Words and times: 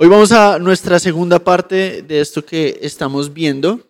Hoy 0.00 0.06
vamos 0.06 0.30
a 0.30 0.60
nuestra 0.60 1.00
segunda 1.00 1.40
parte 1.40 2.02
de 2.02 2.20
esto 2.20 2.44
que 2.44 2.78
estamos 2.82 3.34
viendo 3.34 3.84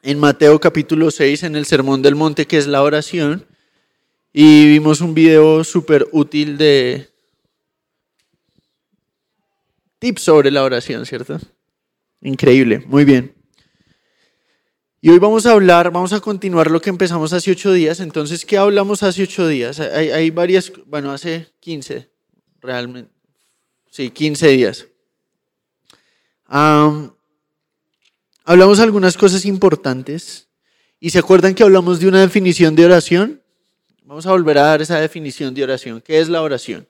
en 0.00 0.20
Mateo 0.20 0.60
capítulo 0.60 1.10
6, 1.10 1.42
en 1.42 1.56
el 1.56 1.66
Sermón 1.66 2.00
del 2.00 2.14
Monte, 2.14 2.46
que 2.46 2.58
es 2.58 2.68
la 2.68 2.80
oración. 2.80 3.44
Y 4.32 4.68
vimos 4.68 5.00
un 5.00 5.14
video 5.14 5.64
súper 5.64 6.06
útil 6.12 6.56
de 6.56 7.08
tips 9.98 10.22
sobre 10.22 10.52
la 10.52 10.62
oración, 10.62 11.04
¿cierto? 11.06 11.40
Increíble, 12.20 12.84
muy 12.86 13.04
bien. 13.04 13.34
Y 15.00 15.10
hoy 15.10 15.18
vamos 15.18 15.44
a 15.44 15.54
hablar, 15.54 15.90
vamos 15.90 16.12
a 16.12 16.20
continuar 16.20 16.70
lo 16.70 16.80
que 16.80 16.90
empezamos 16.90 17.32
hace 17.32 17.50
ocho 17.50 17.72
días. 17.72 17.98
Entonces, 17.98 18.46
¿qué 18.46 18.58
hablamos 18.58 19.02
hace 19.02 19.24
ocho 19.24 19.48
días? 19.48 19.80
Hay, 19.80 20.10
hay 20.10 20.30
varias, 20.30 20.72
bueno, 20.86 21.10
hace 21.10 21.48
15, 21.58 22.08
realmente. 22.60 23.10
Sí, 23.90 24.08
15 24.08 24.46
días 24.46 24.86
hablamos 28.44 28.80
algunas 28.80 29.16
cosas 29.16 29.44
importantes. 29.44 30.48
¿Y 31.00 31.10
se 31.10 31.18
acuerdan 31.18 31.54
que 31.54 31.62
hablamos 31.62 31.98
de 31.98 32.08
una 32.08 32.20
definición 32.20 32.76
de 32.76 32.84
oración? 32.84 33.42
Vamos 34.04 34.26
a 34.26 34.32
volver 34.32 34.58
a 34.58 34.62
dar 34.62 34.82
esa 34.82 35.00
definición 35.00 35.54
de 35.54 35.64
oración. 35.64 36.00
¿Qué 36.00 36.20
es 36.20 36.28
la 36.28 36.42
oración? 36.42 36.86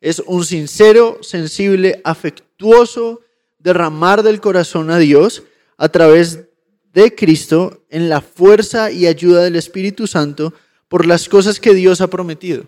Es 0.00 0.20
un 0.26 0.44
sincero, 0.44 1.18
sensible, 1.22 2.00
afectuoso 2.04 3.20
derramar 3.58 4.22
del 4.22 4.40
corazón 4.40 4.90
a 4.90 4.98
Dios 4.98 5.44
a 5.76 5.88
través 5.88 6.44
de 6.92 7.14
Cristo 7.14 7.84
en 7.90 8.08
la 8.08 8.20
fuerza 8.20 8.90
y 8.90 9.06
ayuda 9.06 9.42
del 9.42 9.56
Espíritu 9.56 10.06
Santo 10.06 10.52
por 10.88 11.06
las 11.06 11.28
cosas 11.28 11.60
que 11.60 11.74
Dios 11.74 12.00
ha 12.00 12.08
prometido 12.08 12.66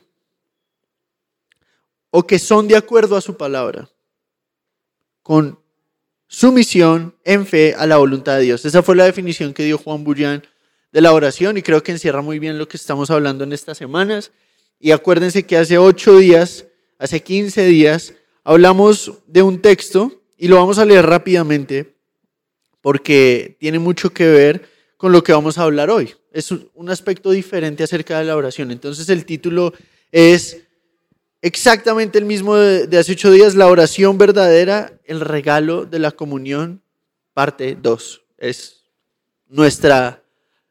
o 2.10 2.26
que 2.26 2.38
son 2.38 2.66
de 2.66 2.76
acuerdo 2.76 3.14
a 3.16 3.20
su 3.20 3.36
palabra, 3.36 3.90
con 5.22 5.58
sumisión 6.28 7.14
en 7.24 7.46
fe 7.46 7.74
a 7.74 7.86
la 7.86 7.96
voluntad 7.96 8.36
de 8.36 8.42
Dios. 8.42 8.64
Esa 8.64 8.82
fue 8.82 8.96
la 8.96 9.04
definición 9.04 9.54
que 9.54 9.64
dio 9.64 9.78
Juan 9.78 10.04
Bullán 10.04 10.42
de 10.92 11.00
la 11.00 11.12
oración 11.12 11.56
y 11.56 11.62
creo 11.62 11.82
que 11.82 11.92
encierra 11.92 12.22
muy 12.22 12.38
bien 12.38 12.58
lo 12.58 12.68
que 12.68 12.76
estamos 12.76 13.10
hablando 13.10 13.44
en 13.44 13.52
estas 13.52 13.78
semanas. 13.78 14.32
Y 14.78 14.90
acuérdense 14.90 15.44
que 15.44 15.56
hace 15.56 15.78
ocho 15.78 16.18
días, 16.18 16.66
hace 16.98 17.22
15 17.22 17.66
días, 17.66 18.14
hablamos 18.44 19.12
de 19.26 19.42
un 19.42 19.60
texto 19.60 20.22
y 20.36 20.48
lo 20.48 20.56
vamos 20.56 20.78
a 20.78 20.84
leer 20.84 21.06
rápidamente 21.06 21.96
porque 22.80 23.56
tiene 23.58 23.78
mucho 23.78 24.10
que 24.10 24.26
ver 24.26 24.68
con 24.96 25.12
lo 25.12 25.22
que 25.22 25.32
vamos 25.32 25.58
a 25.58 25.62
hablar 25.62 25.90
hoy. 25.90 26.14
Es 26.32 26.50
un 26.50 26.90
aspecto 26.90 27.30
diferente 27.30 27.82
acerca 27.82 28.18
de 28.18 28.24
la 28.24 28.36
oración. 28.36 28.70
Entonces 28.70 29.08
el 29.08 29.24
título 29.24 29.72
es 30.12 30.65
exactamente 31.42 32.18
el 32.18 32.24
mismo 32.24 32.56
de, 32.56 32.98
hace 32.98 33.12
ocho 33.12 33.30
días, 33.30 33.54
la 33.54 33.68
oración 33.68 34.18
verdadera, 34.18 34.98
el 35.04 35.20
regalo 35.20 35.86
de 35.86 35.98
la 35.98 36.10
comunión, 36.10 36.82
parte 37.34 37.76
2. 37.80 38.22
Es 38.38 38.84
nuestra, 39.48 40.22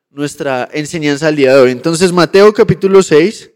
nuestra 0.09 0.69
enseñanza 0.73 1.27
al 1.27 1.35
día 1.35 1.55
de 1.55 1.61
hoy. 1.61 1.71
Entonces, 1.71 2.11
Mateo 2.11 2.53
capítulo 2.53 3.03
6, 3.03 3.51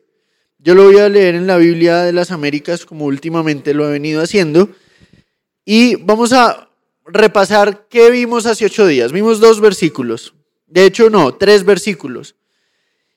yo 0.60 0.76
lo 0.76 0.86
voy 0.86 1.00
a 1.00 1.10
leer 1.10 1.36
en 1.36 1.48
la 1.48 1.58
Biblia 1.58 2.00
de 2.00 2.14
las 2.14 2.32
Américas 2.32 2.86
como 2.86 3.06
últimamente 3.06 3.74
lo 3.74 3.88
he 3.88 3.92
venido 3.92 4.22
haciendo. 4.22 4.70
Y 5.66 5.96
vamos 5.96 6.34
a 6.34 6.70
repasar 7.06 7.88
qué 7.90 8.10
vimos 8.10 8.46
hace 8.46 8.66
ocho 8.66 8.86
días. 8.88 9.12
Vimos 9.12 9.40
dos 9.40 9.62
versículos. 9.62 10.34
De 10.68 10.86
hecho, 10.86 11.10
no, 11.10 11.34
tres 11.34 11.64
versículos. 11.64 12.36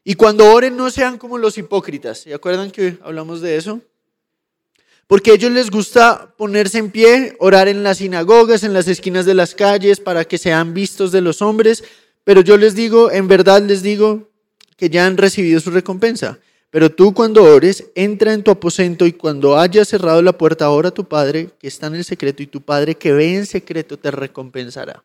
Y 0.05 0.15
cuando 0.15 0.53
oren 0.53 0.77
no 0.77 0.91
sean 0.91 1.19
como 1.19 1.39
los 1.39 1.59
hipócritas. 1.59 2.19
¿Se 2.19 2.35
acuerdan 2.35 2.71
que 2.71 2.99
hablamos 3.03 3.41
de 3.41 3.57
eso? 3.57 3.81
Porque 5.07 5.33
a 5.33 5.35
ellos 5.35 5.53
les 5.53 5.71
gusta 5.71 6.35
ponerse 6.37 6.79
en 6.79 6.91
pie, 6.91 7.37
orar 7.39 7.69
en 7.69 7.83
las 7.83 7.99
sinagogas, 7.99 8.65
en 8.65 8.73
las 8.73 8.89
esquinas 8.89 9.27
de 9.27 9.35
las 9.35 9.55
calles, 9.55 10.01
para 10.01 10.25
que 10.25 10.39
sean 10.39 10.75
vistos 10.75 11.13
de 11.13 11.21
los 11.21 11.43
hombres. 11.43 11.85
Pero 12.25 12.41
yo 12.41 12.57
les 12.57 12.75
digo, 12.75 13.11
en 13.11 13.29
verdad 13.29 13.63
les 13.63 13.83
digo, 13.83 14.33
que 14.77 14.91
ya 14.91 15.07
han 15.07 15.17
recibido 15.17 15.61
su 15.61 15.71
recompensa. 15.71 16.41
Pero 16.71 16.91
tú 16.91 17.15
cuando 17.15 17.45
ores, 17.45 17.85
entra 17.95 18.33
en 18.33 18.43
tu 18.43 18.51
aposento 18.51 19.07
y 19.07 19.13
cuando 19.13 19.57
hayas 19.57 19.87
cerrado 19.87 20.23
la 20.23 20.37
puerta, 20.37 20.71
ora 20.71 20.89
a 20.89 20.95
tu 20.95 21.05
Padre 21.05 21.51
que 21.61 21.69
está 21.69 21.87
en 21.87 21.97
el 21.97 22.05
secreto 22.05 22.43
y 22.43 22.49
tu 22.49 22.63
Padre 22.63 22.97
que 22.97 23.13
ve 23.13 23.37
en 23.37 23.47
secreto 23.47 23.97
te 23.97 24.11
recompensará. 24.11 25.05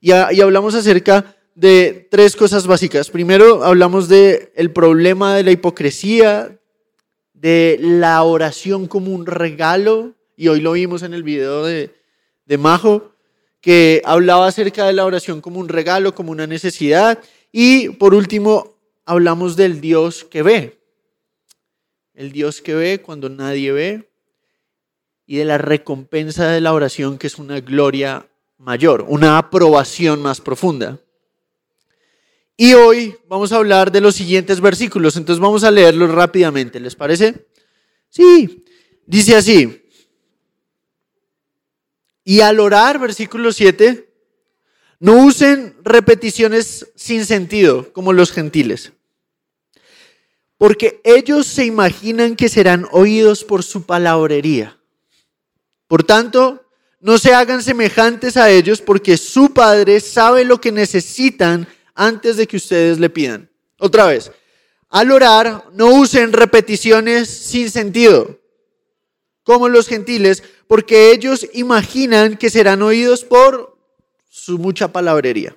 Y, 0.00 0.10
y 0.10 0.40
hablamos 0.40 0.74
acerca 0.74 1.33
de 1.54 2.08
tres 2.10 2.36
cosas 2.36 2.66
básicas. 2.66 3.10
Primero 3.10 3.64
hablamos 3.64 4.08
del 4.08 4.50
el 4.54 4.70
problema 4.70 5.36
de 5.36 5.44
la 5.44 5.52
hipocresía, 5.52 6.58
de 7.32 7.78
la 7.80 8.22
oración 8.22 8.86
como 8.86 9.12
un 9.12 9.26
regalo, 9.26 10.14
y 10.36 10.48
hoy 10.48 10.60
lo 10.60 10.72
vimos 10.72 11.02
en 11.02 11.14
el 11.14 11.22
video 11.22 11.64
de, 11.64 11.94
de 12.46 12.58
Majo, 12.58 13.12
que 13.60 14.02
hablaba 14.04 14.48
acerca 14.48 14.86
de 14.86 14.92
la 14.92 15.04
oración 15.04 15.40
como 15.40 15.60
un 15.60 15.68
regalo, 15.68 16.14
como 16.14 16.32
una 16.32 16.46
necesidad. 16.46 17.18
Y 17.52 17.90
por 17.90 18.14
último, 18.14 18.76
hablamos 19.06 19.56
del 19.56 19.80
Dios 19.80 20.24
que 20.24 20.42
ve. 20.42 20.78
El 22.14 22.32
Dios 22.32 22.60
que 22.60 22.74
ve 22.74 23.00
cuando 23.00 23.28
nadie 23.28 23.72
ve. 23.72 24.10
Y 25.26 25.36
de 25.36 25.44
la 25.44 25.56
recompensa 25.56 26.48
de 26.48 26.60
la 26.60 26.74
oración, 26.74 27.16
que 27.16 27.28
es 27.28 27.38
una 27.38 27.60
gloria 27.60 28.26
mayor, 28.58 29.06
una 29.08 29.38
aprobación 29.38 30.20
más 30.20 30.40
profunda. 30.40 30.98
Y 32.56 32.74
hoy 32.74 33.16
vamos 33.28 33.52
a 33.52 33.56
hablar 33.56 33.90
de 33.90 34.00
los 34.00 34.14
siguientes 34.14 34.60
versículos, 34.60 35.16
entonces 35.16 35.40
vamos 35.40 35.64
a 35.64 35.70
leerlos 35.70 36.10
rápidamente, 36.10 36.78
¿les 36.78 36.94
parece? 36.94 37.46
Sí, 38.08 38.64
dice 39.06 39.34
así. 39.34 39.82
Y 42.22 42.40
al 42.40 42.60
orar, 42.60 43.00
versículo 43.00 43.52
7, 43.52 44.08
no 45.00 45.24
usen 45.24 45.76
repeticiones 45.82 46.92
sin 46.94 47.26
sentido 47.26 47.92
como 47.92 48.12
los 48.12 48.30
gentiles, 48.30 48.92
porque 50.56 51.00
ellos 51.02 51.46
se 51.46 51.66
imaginan 51.66 52.36
que 52.36 52.48
serán 52.48 52.86
oídos 52.92 53.42
por 53.42 53.64
su 53.64 53.84
palabrería. 53.84 54.78
Por 55.88 56.04
tanto, 56.04 56.64
no 57.00 57.18
se 57.18 57.34
hagan 57.34 57.62
semejantes 57.62 58.36
a 58.36 58.48
ellos 58.48 58.80
porque 58.80 59.18
su 59.18 59.52
Padre 59.52 60.00
sabe 60.00 60.44
lo 60.44 60.60
que 60.60 60.72
necesitan 60.72 61.68
antes 61.94 62.36
de 62.36 62.46
que 62.46 62.56
ustedes 62.56 62.98
le 62.98 63.10
pidan. 63.10 63.50
Otra 63.78 64.06
vez, 64.06 64.30
al 64.88 65.10
orar 65.10 65.64
no 65.72 65.88
usen 65.88 66.32
repeticiones 66.32 67.28
sin 67.28 67.70
sentido, 67.70 68.40
como 69.42 69.68
los 69.68 69.88
gentiles, 69.88 70.42
porque 70.66 71.12
ellos 71.12 71.46
imaginan 71.52 72.36
que 72.36 72.50
serán 72.50 72.82
oídos 72.82 73.24
por 73.24 73.76
su 74.28 74.58
mucha 74.58 74.92
palabrería. 74.92 75.56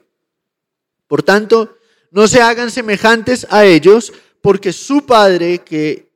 Por 1.08 1.24
tanto, 1.24 1.78
no 2.12 2.28
se 2.28 2.42
hagan 2.42 2.72
semejantes 2.72 3.47
a 3.50 3.66
ellos, 3.66 4.14
porque 4.42 4.74
su 4.74 5.06
padre 5.06 5.59
que 5.59 6.08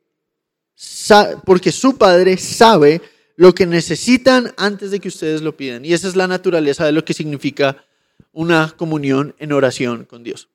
porque 1.46 1.72
su 1.72 1.98
padre 1.98 2.38
sabe 2.38 3.02
lo 3.36 3.54
que 3.54 3.66
necesitan 3.66 4.54
antes 4.58 4.92
de 4.92 5.00
que 5.00 5.10
ustedes 5.10 5.42
lo 5.42 5.56
pidan. 5.56 5.86
Y 5.86 5.94
esa 5.94 6.08
es 6.08 6.16
la 6.16 6.28
naturaleza 6.28 6.86
de 6.86 6.92
lo 6.92 7.06
que 7.06 7.14
significa 7.14 7.84
una 8.32 8.74
comunión 8.78 9.36
en 9.40 9.54
oración 9.54 10.06
con 10.06 10.24
Dios. 10.24 10.50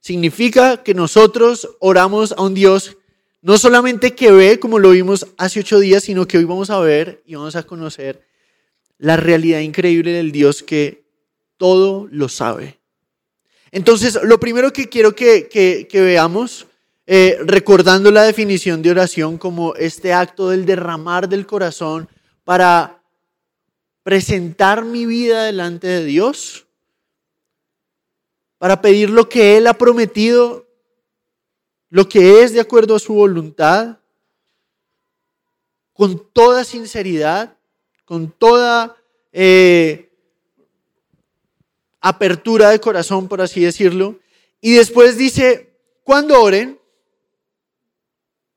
Significa 0.00 0.82
que 0.82 0.94
nosotros 0.94 1.68
oramos 1.80 2.32
a 2.32 2.42
un 2.42 2.54
Dios 2.54 2.96
no 3.44 3.58
solamente 3.58 4.14
que 4.14 4.32
ve, 4.32 4.58
como 4.58 4.78
lo 4.78 4.90
vimos 4.90 5.26
hace 5.36 5.60
ocho 5.60 5.78
días, 5.78 6.04
sino 6.04 6.26
que 6.26 6.38
hoy 6.38 6.44
vamos 6.44 6.70
a 6.70 6.80
ver 6.80 7.22
y 7.26 7.34
vamos 7.34 7.56
a 7.56 7.62
conocer 7.62 8.22
la 8.96 9.18
realidad 9.18 9.60
increíble 9.60 10.12
del 10.12 10.32
Dios 10.32 10.62
que 10.62 11.04
todo 11.58 12.08
lo 12.10 12.30
sabe. 12.30 12.80
Entonces, 13.70 14.18
lo 14.22 14.40
primero 14.40 14.72
que 14.72 14.88
quiero 14.88 15.14
que, 15.14 15.88
veamos, 15.92 16.66
eh, 17.06 17.36
recordando 17.44 18.10
la 18.10 18.22
definición 18.22 18.80
de 18.80 18.92
oración 18.92 19.36
como 19.36 19.74
este 19.74 20.14
acto 20.14 20.48
del 20.48 20.64
derramar 20.64 21.28
del 21.28 21.44
corazón 21.44 22.08
para 22.44 23.02
presentar 24.02 24.84
mi 24.84 25.04
vida 25.04 25.44
delante 25.44 25.86
de 25.86 26.04
Dios, 26.04 26.66
para 28.58 28.80
pedir 28.80 29.10
lo 29.10 29.28
que 29.28 29.56
Él 29.56 29.66
ha 29.66 29.74
prometido, 29.74 30.66
lo 31.90 32.08
que 32.08 32.42
es 32.42 32.52
de 32.52 32.60
acuerdo 32.60 32.94
a 32.94 33.00
su 33.00 33.14
voluntad, 33.14 33.98
con 35.92 36.18
toda 36.32 36.64
sinceridad, 36.64 37.56
con 38.04 38.30
toda 38.30 38.96
eh, 39.32 40.10
apertura 42.00 42.70
de 42.70 42.80
corazón, 42.80 43.28
por 43.28 43.40
así 43.40 43.60
decirlo. 43.60 44.18
Y 44.60 44.74
después 44.74 45.16
dice, 45.16 45.74
cuando 46.02 46.40
oren, 46.40 46.78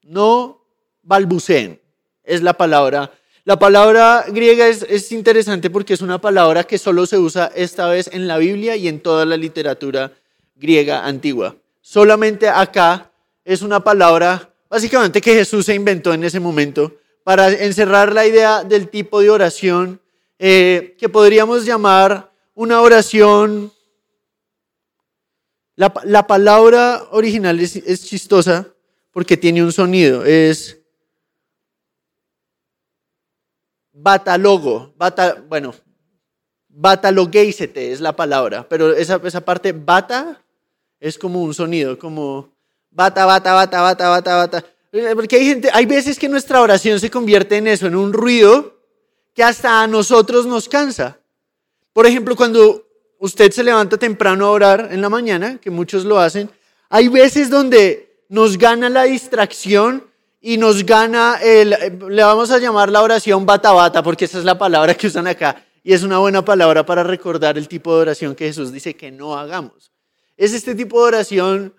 no 0.02 0.66
balbuceen, 1.04 1.82
es 2.24 2.42
la 2.42 2.54
palabra 2.54 3.17
la 3.48 3.58
palabra 3.58 4.26
griega 4.28 4.68
es, 4.68 5.10
interesante 5.14 5.70
porque 5.70 5.94
es 5.94 6.02
una 6.02 6.20
palabra 6.20 6.66
que 6.66 6.78
solo 6.78 7.06
se 7.06 7.18
usa 7.18 7.50
esta 7.56 7.88
vez 7.88 8.10
en 8.12 8.28
la 8.28 8.38
Biblia 8.38 8.76
y 8.76 8.90
en 8.90 9.00
toda 9.00 9.26
la 9.26 9.38
literatura 9.38 10.12
griega 10.58 11.06
antigua. 11.06 11.56
Solamente 11.80 12.50
acá 12.50 13.10
es 13.46 13.62
una 13.62 13.82
palabra 13.82 14.54
básicamente 14.70 15.22
que 15.22 15.34
Jesús 15.34 15.66
se 15.66 15.76
inventó 15.76 16.14
en 16.14 16.26
ese 16.26 16.42
momento 16.42 16.98
para 17.24 17.50
encerrar 17.50 18.12
la 18.12 18.28
idea 18.28 18.66
del 18.66 18.90
tipo 18.90 19.22
de 19.22 19.30
oración 19.30 20.02
eh, 20.40 20.98
que 21.00 21.08
podríamos 21.08 21.64
llamar 21.64 22.30
una 22.54 22.82
oración. 22.82 23.72
La, 25.78 26.28
palabra 26.28 27.08
original 27.12 27.62
es, 27.62 28.04
chistosa 28.04 28.68
porque 29.14 29.38
tiene 29.38 29.64
un 29.64 29.72
sonido, 29.72 30.26
es 30.26 30.80
batalogo, 33.98 34.94
bata, 34.96 35.44
bueno, 35.50 35.74
batalogeisete 36.70 37.92
es 37.92 38.00
la 38.00 38.16
palabra, 38.16 38.68
pero 38.70 38.94
esa, 38.94 39.20
esa 39.24 39.42
parte 39.42 39.72
bata 39.72 40.42
es 41.00 41.18
como 41.18 41.42
un 41.42 41.54
sonido, 41.54 41.98
como 41.98 42.54
bata, 42.92 43.26
bata, 43.26 43.54
bata, 43.54 43.82
bata, 43.82 44.10
bata, 44.10 44.36
bata. 44.36 44.66
Porque 45.16 45.36
hay 45.36 45.46
gente, 45.46 45.70
hay 45.74 45.86
veces 45.86 46.18
que 46.18 46.30
nuestra 46.30 46.62
oración 46.62 47.00
se 47.00 47.10
convierte 47.10 47.58
en 47.58 47.68
eso, 47.68 47.88
en 47.88 47.96
un 47.96 48.14
ruido 48.14 48.78
que 49.34 49.44
hasta 49.44 49.82
a 49.82 49.88
nosotros 49.88 50.46
nos 50.46 50.70
cansa. 50.70 51.20
Por 51.94 52.06
ejemplo, 52.06 52.36
cuando 52.36 52.86
usted 53.20 53.52
se 53.52 53.64
levanta 53.64 53.98
temprano 53.98 54.46
a 54.46 54.52
orar 54.52 54.90
en 54.92 55.02
la 55.02 55.10
mañana, 55.10 55.58
que 55.60 55.72
muchos 55.72 56.06
lo 56.06 56.20
hacen, 56.20 56.50
hay 56.90 57.08
veces 57.08 57.50
donde 57.50 58.22
nos 58.30 58.58
gana 58.58 58.90
la 58.90 59.04
distracción 59.04 60.07
y 60.48 60.58
nos 60.58 60.86
gana 60.86 61.40
el, 61.44 61.72
le 62.08 62.24
vamos 62.24 62.52
a 62.52 62.58
llamar 62.58 62.90
la 62.90 63.02
oración 63.02 63.46
bata 63.46 63.74
bata, 63.74 64.02
porque 64.02 64.24
esa 64.24 64.38
es 64.38 64.46
la 64.46 64.58
palabra 64.58 64.96
que 64.96 65.08
usan 65.08 65.28
acá, 65.28 65.62
y 65.84 65.92
es 65.92 66.04
una 66.04 66.20
buena 66.20 66.46
palabra 66.46 66.86
para 66.86 67.04
recordar 67.04 67.58
el 67.58 67.68
tipo 67.68 67.94
de 67.94 68.04
oración 68.04 68.34
que 68.34 68.46
Jesús 68.46 68.72
dice 68.72 68.96
que 68.96 69.12
no 69.12 69.38
hagamos. 69.38 69.92
Es 70.38 70.54
este 70.54 70.74
tipo 70.74 71.02
de 71.02 71.08
oración 71.08 71.74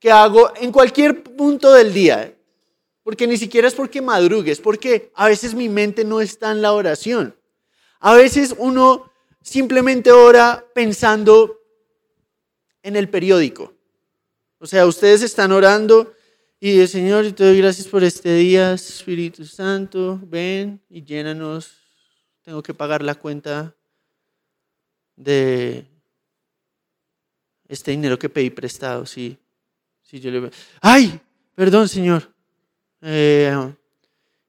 que 0.00 0.10
hago 0.10 0.50
en 0.56 0.72
cualquier 0.72 1.22
punto 1.22 1.72
del 1.72 1.94
día. 1.94 2.34
Porque 3.04 3.28
ni 3.28 3.36
siquiera 3.36 3.68
es 3.68 3.74
porque 3.74 4.02
madrugues, 4.02 4.60
porque 4.60 5.12
a 5.14 5.28
veces 5.28 5.54
mi 5.54 5.68
mente 5.68 6.04
no 6.04 6.20
está 6.20 6.50
en 6.50 6.62
la 6.62 6.72
oración. 6.72 7.36
A 8.00 8.14
veces 8.14 8.52
uno 8.58 9.12
simplemente 9.42 10.10
ora 10.10 10.64
pensando 10.74 11.60
en 12.82 12.96
el 12.96 13.08
periódico. 13.08 13.74
O 14.58 14.66
sea, 14.66 14.86
ustedes 14.86 15.22
están 15.22 15.52
orando 15.52 16.15
y 16.58 16.80
el 16.80 16.88
Señor, 16.88 17.30
te 17.32 17.44
doy 17.44 17.58
gracias 17.58 17.86
por 17.86 18.02
este 18.02 18.34
día, 18.34 18.72
Espíritu 18.72 19.44
Santo, 19.44 20.20
ven 20.22 20.80
y 20.88 21.04
llénanos. 21.04 21.72
Tengo 22.42 22.62
que 22.62 22.72
pagar 22.72 23.02
la 23.02 23.14
cuenta 23.14 23.74
de 25.16 25.84
este 27.68 27.90
dinero 27.90 28.18
que 28.18 28.28
pedí 28.28 28.50
prestado, 28.50 29.04
sí. 29.06 29.36
sí 30.02 30.20
yo 30.20 30.30
le... 30.30 30.50
¡Ay! 30.80 31.20
Perdón, 31.54 31.88
Señor. 31.88 32.30
Eh, 33.02 33.54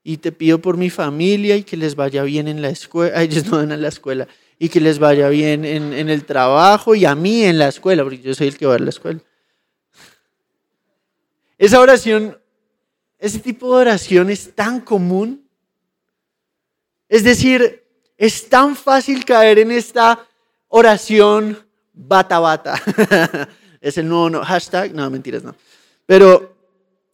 y 0.04 0.18
te 0.18 0.32
pido 0.32 0.60
por 0.60 0.78
mi 0.78 0.90
familia 0.90 1.56
y 1.56 1.64
que 1.64 1.76
les 1.76 1.96
vaya 1.96 2.24
bien 2.24 2.48
en 2.48 2.62
la 2.62 2.70
escuela. 2.70 3.22
Ellos 3.22 3.46
no 3.46 3.58
van 3.58 3.72
a 3.72 3.78
la 3.78 3.88
escuela. 3.90 4.28
Y 4.60 4.70
que 4.70 4.80
les 4.80 5.00
vaya 5.00 5.30
bien 5.30 5.66
en, 5.66 5.94
en, 5.94 6.10
el 6.10 6.26
trabajo 6.26 6.96
y 6.96 7.06
a 7.06 7.16
mí 7.16 7.44
en 7.44 7.60
la 7.60 7.68
escuela, 7.68 8.04
porque 8.04 8.20
yo 8.20 8.34
soy 8.34 8.48
el 8.48 8.58
que 8.58 8.66
va 8.66 8.76
a 8.76 8.80
la 8.80 8.90
escuela. 8.90 9.20
Esa 11.58 11.80
oración, 11.80 12.38
ese 13.18 13.40
tipo 13.40 13.74
de 13.76 13.82
oración 13.82 14.30
es 14.30 14.54
tan 14.54 14.80
común. 14.80 15.48
Es 17.10 17.24
decir, 17.24 17.84
es 18.18 18.48
tan 18.50 18.76
fácil 18.76 19.26
caer 19.26 19.60
en 19.60 19.72
esta 19.72 20.28
oración 20.68 21.66
bata 21.94 22.40
bata. 22.40 22.82
es 23.82 23.98
el 23.98 24.08
nuevo 24.08 24.44
hashtag. 24.44 24.94
No, 24.94 25.10
mentiras, 25.10 25.44
no. 25.44 25.56
Pero 26.06 26.56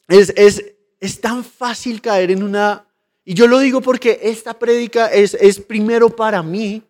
es, 0.08 0.34
es, 0.36 0.64
es 1.00 1.22
tan 1.22 1.44
fácil 1.44 2.02
caer 2.02 2.32
en 2.32 2.44
una... 2.44 2.86
Y 3.26 3.34
yo 3.34 3.48
lo 3.48 3.60
digo 3.60 3.82
porque 3.82 4.20
esta 4.24 4.60
prédica 4.60 5.08
es, 5.08 5.34
es 5.36 5.60
primero 5.60 6.10
para 6.10 6.44
mí. 6.44 6.84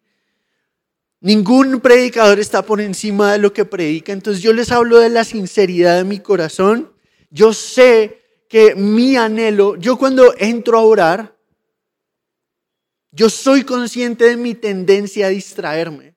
Ningún 1.20 1.80
predicador 1.80 2.40
está 2.40 2.64
por 2.64 2.82
encima 2.82 3.34
de 3.34 3.38
lo 3.38 3.54
que 3.54 3.66
predica. 3.66 4.12
Entonces 4.12 4.42
yo 4.42 4.52
les 4.54 4.72
hablo 4.72 4.98
de 4.98 5.10
la 5.10 5.24
sinceridad 5.24 5.98
de 5.98 6.04
mi 6.04 6.20
corazón. 6.20 6.93
Yo 7.34 7.52
sé 7.52 8.22
que 8.48 8.76
mi 8.76 9.16
anhelo, 9.16 9.76
yo 9.76 9.98
cuando 9.98 10.36
entro 10.38 10.78
a 10.78 10.84
orar, 10.84 11.36
yo 13.12 13.28
soy 13.28 13.64
consciente 13.64 14.26
de 14.26 14.38
mi 14.38 14.54
tendencia 14.54 15.26
a 15.26 15.30
distraerme. 15.30 16.14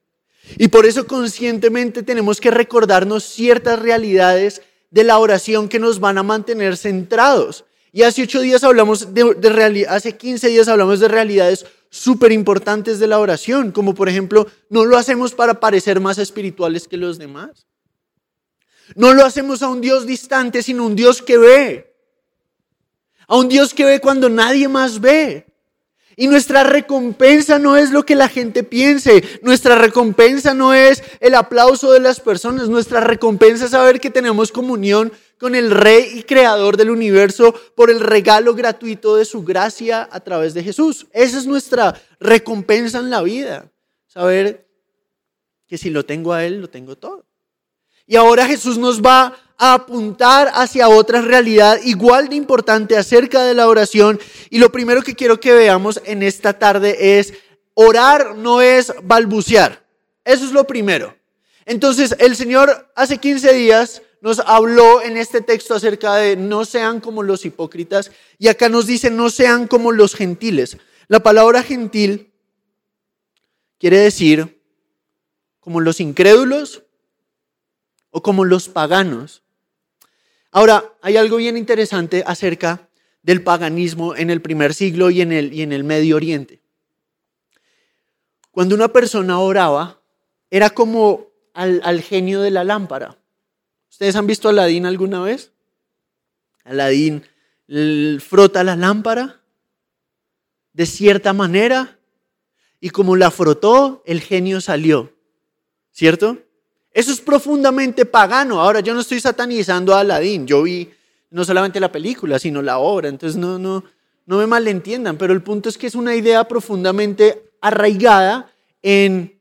Y 0.59 0.69
por 0.69 0.85
eso 0.85 1.07
conscientemente 1.07 2.03
tenemos 2.03 2.39
que 2.39 2.51
recordarnos 2.51 3.25
ciertas 3.25 3.79
realidades 3.79 4.61
de 4.91 5.05
la 5.05 5.19
oración 5.19 5.71
que 5.71 5.79
nos 5.79 6.01
van 6.01 6.19
a 6.19 6.23
mantener 6.23 6.77
centrados. 6.77 7.65
Y 7.93 8.03
hace 8.03 8.23
ocho 8.23 8.43
días 8.43 8.63
hablamos 8.63 9.15
de, 9.15 9.49
realidad, 9.49 9.95
hace 9.95 10.19
15 10.19 10.49
días 10.49 10.69
hablamos 10.69 11.01
de 11.01 11.09
realidades 11.09 11.65
súper 11.89 12.31
importantes 12.31 12.99
de 12.99 13.07
la 13.07 13.19
oración, 13.19 13.73
como 13.73 13.95
por 13.95 14.11
ejemplo, 14.11 14.47
no 14.69 14.85
lo 14.85 14.99
hacemos 14.99 15.33
para 15.33 15.61
parecer 15.61 15.99
más 15.99 16.19
espirituales 16.19 16.87
que 16.87 16.99
los 16.99 17.17
demás. 17.17 17.67
No 18.95 19.15
lo 19.15 19.25
hacemos 19.25 19.63
a 19.63 19.69
un 19.69 19.81
Dios 19.81 20.07
distante, 20.07 20.63
sino 20.63 20.87
un 20.87 20.97
Dios 20.97 21.23
que 21.23 21.39
ve. 21.39 21.95
A 23.27 23.37
un 23.37 23.49
Dios 23.49 23.75
que 23.75 23.85
ve 23.85 24.01
cuando 24.01 24.29
nadie 24.29 24.69
más 24.69 25.01
ve. 25.01 25.47
Y 26.19 26.29
nuestra 26.29 26.65
recompensa 26.65 27.59
no 27.59 27.77
es 27.77 27.91
lo 27.91 28.07
que 28.07 28.15
la 28.15 28.29
gente 28.29 28.63
piense, 28.63 29.23
nuestra 29.43 29.77
recompensa 29.77 30.55
no 30.55 30.73
es 30.73 31.03
el 31.21 31.35
aplauso 31.35 31.93
de 31.93 32.01
las 32.01 32.21
personas, 32.21 32.71
nuestra 32.71 33.01
recompensa 33.01 33.67
es 33.67 33.73
saber 33.73 34.01
que 34.01 34.09
tenemos 34.09 34.51
comunión 34.51 35.13
con 35.39 35.55
el 35.55 35.71
Rey 35.71 36.13
y 36.15 36.23
Creador 36.23 36.79
del 36.79 36.89
universo 36.89 37.55
por 37.75 37.91
el 37.91 38.01
regalo 38.01 38.55
gratuito 38.55 39.17
de 39.17 39.27
su 39.27 39.45
gracia 39.45 40.09
a 40.11 40.21
través 40.21 40.55
de 40.55 40.63
Jesús. 40.63 41.07
Esa 41.13 41.37
es 41.37 41.47
nuestra 41.47 42.01
recompensa 42.19 42.99
en 42.99 43.11
la 43.11 43.21
vida. 43.21 43.71
Saber 44.07 44.67
que 45.67 45.77
si 45.77 45.91
lo 45.91 46.07
tengo 46.07 46.33
a 46.33 46.47
Él, 46.47 46.63
lo 46.63 46.71
tengo 46.71 46.97
todo. 46.97 47.26
Y 48.07 48.17
ahora 48.17 48.47
Jesús 48.47 48.79
nos 48.79 49.03
va 49.03 49.37
a 49.59 49.75
apuntar 49.75 50.51
hacia 50.55 50.89
otra 50.89 51.23
realidad 51.23 51.81
igual 51.85 52.29
de 52.29 52.37
importante 52.37 52.97
acerca 52.97 53.45
de 53.45 53.55
la 53.55 53.69
oración. 53.69 54.21
Y 54.51 54.59
lo 54.59 54.71
primero 54.71 55.03
que 55.03 55.15
quiero 55.15 55.41
que 55.41 55.53
veamos 55.53 56.01
en 56.05 56.23
esta 56.23 56.59
tarde 56.59 57.19
es, 57.19 57.35
orar 57.75 58.37
no 58.37 58.61
es 58.61 58.93
balbucear. 59.03 59.85
Eso 60.25 60.45
es 60.45 60.53
lo 60.53 60.67
primero. 60.67 61.17
Entonces, 61.65 62.15
el 62.19 62.37
Señor 62.37 62.93
hace 62.95 63.19
15 63.19 63.53
días 63.55 64.03
nos 64.21 64.41
habló 64.41 65.03
en 65.03 65.17
este 65.17 65.41
texto 65.41 65.75
acerca 65.75 66.15
de 66.17 66.37
no 66.37 66.65
sean 66.65 67.01
como 67.01 67.23
los 67.23 67.45
hipócritas 67.45 68.11
y 68.39 68.49
acá 68.49 68.69
nos 68.69 68.87
dice 68.87 69.11
no 69.11 69.31
sean 69.31 69.67
como 69.67 69.93
los 69.93 70.15
gentiles. 70.15 70.79
La 71.09 71.21
palabra 71.21 71.63
gentil 71.63 72.33
quiere 73.79 73.99
decir 73.99 74.63
como 75.61 75.81
los 75.81 76.01
incrédulos 76.01 76.83
o 78.17 78.23
como 78.23 78.47
los 78.47 78.71
paganos. 78.71 79.43
Ahora, 80.51 80.91
hay 81.03 81.19
algo 81.19 81.37
bien 81.37 81.59
interesante 81.59 82.25
acerca 82.27 82.89
del 83.23 83.43
paganismo 83.43 84.17
en 84.17 84.31
el 84.31 84.41
primer 84.41 84.73
siglo 84.73 85.11
y 85.11 85.21
en 85.21 85.33
el, 85.33 85.53
y 85.53 85.61
en 85.61 85.71
el 85.71 85.85
Medio 85.85 86.17
Oriente. 86.17 86.63
Cuando 88.51 88.75
una 88.75 88.89
persona 88.89 89.39
oraba, 89.39 90.01
era 90.49 90.71
como 90.71 91.27
al, 91.53 91.83
al 91.85 92.01
genio 92.01 92.41
de 92.41 92.51
la 92.51 92.65
lámpara. 92.65 93.19
¿Ustedes 93.91 94.17
han 94.17 94.27
visto 94.27 94.49
a 94.49 94.53
Aladín 94.53 94.87
alguna 94.87 95.21
vez? 95.21 95.53
Aladín 96.65 97.23
frota 98.21 98.65
la 98.65 98.77
lámpara 98.77 99.43
de 100.73 100.87
cierta 100.87 101.35
manera 101.35 101.99
y 102.81 102.89
como 102.89 103.15
la 103.15 103.31
frotó, 103.31 104.03
el 104.07 104.23
genio 104.23 104.63
salió. 104.63 105.13
¿Cierto? 105.93 106.46
Eso 106.97 107.13
es 107.13 107.21
profundamente 107.21 108.07
pagano. 108.07 108.59
Ahora, 108.59 108.81
yo 108.81 108.95
no 108.95 109.01
estoy 109.01 109.21
satanizando 109.21 109.95
a 109.95 110.01
Aladín. 110.01 110.47
Yo 110.47 110.63
vi 110.63 110.89
no 111.29 111.45
solamente 111.45 111.79
la 111.79 111.93
película, 111.93 112.39
sino 112.39 112.63
la 112.63 112.79
obra. 112.79 113.11
Entonces, 113.11 113.37
no, 113.37 113.59
no, 113.59 113.85
no 114.25 114.39
me 114.39 114.47
malentiendan. 114.47 115.19
Pero 115.19 115.35
el 115.35 115.43
punto 115.43 115.69
es 115.69 115.77
que 115.77 115.89
es 115.89 115.95
una 115.95 116.17
idea 116.17 116.49
profundamente 116.49 117.51
arraigada 117.61 118.51
en 118.81 119.39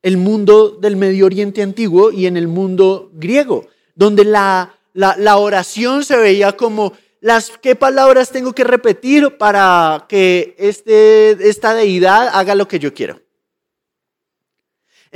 el 0.00 0.16
mundo 0.16 0.78
del 0.80 0.94
Medio 0.94 1.26
Oriente 1.26 1.60
antiguo 1.60 2.12
y 2.12 2.26
en 2.26 2.36
el 2.36 2.46
mundo 2.46 3.10
griego, 3.14 3.66
donde 3.96 4.24
la, 4.24 4.78
la, 4.94 5.36
oración 5.38 6.04
se 6.04 6.16
veía 6.16 6.56
como 6.56 6.92
las 7.20 7.50
qué 7.60 7.74
palabras 7.74 8.30
tengo 8.30 8.52
que 8.52 8.62
repetir 8.62 9.36
para 9.38 10.06
que 10.08 10.54
este, 10.56 11.32
esta 11.48 11.74
deidad 11.74 12.28
haga 12.32 12.54
lo 12.54 12.68
que 12.68 12.78
yo 12.78 12.94
quiero. 12.94 13.25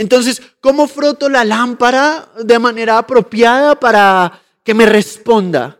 Entonces, 0.01 0.41
¿cómo 0.63 0.89
froto 0.89 1.29
la 1.29 1.45
lámpara 1.45 2.27
de 2.43 2.59
manera 2.59 2.97
apropiada 2.97 3.79
para 3.79 4.41
que 4.65 4.73
me 4.73 4.87
responda? 4.87 5.79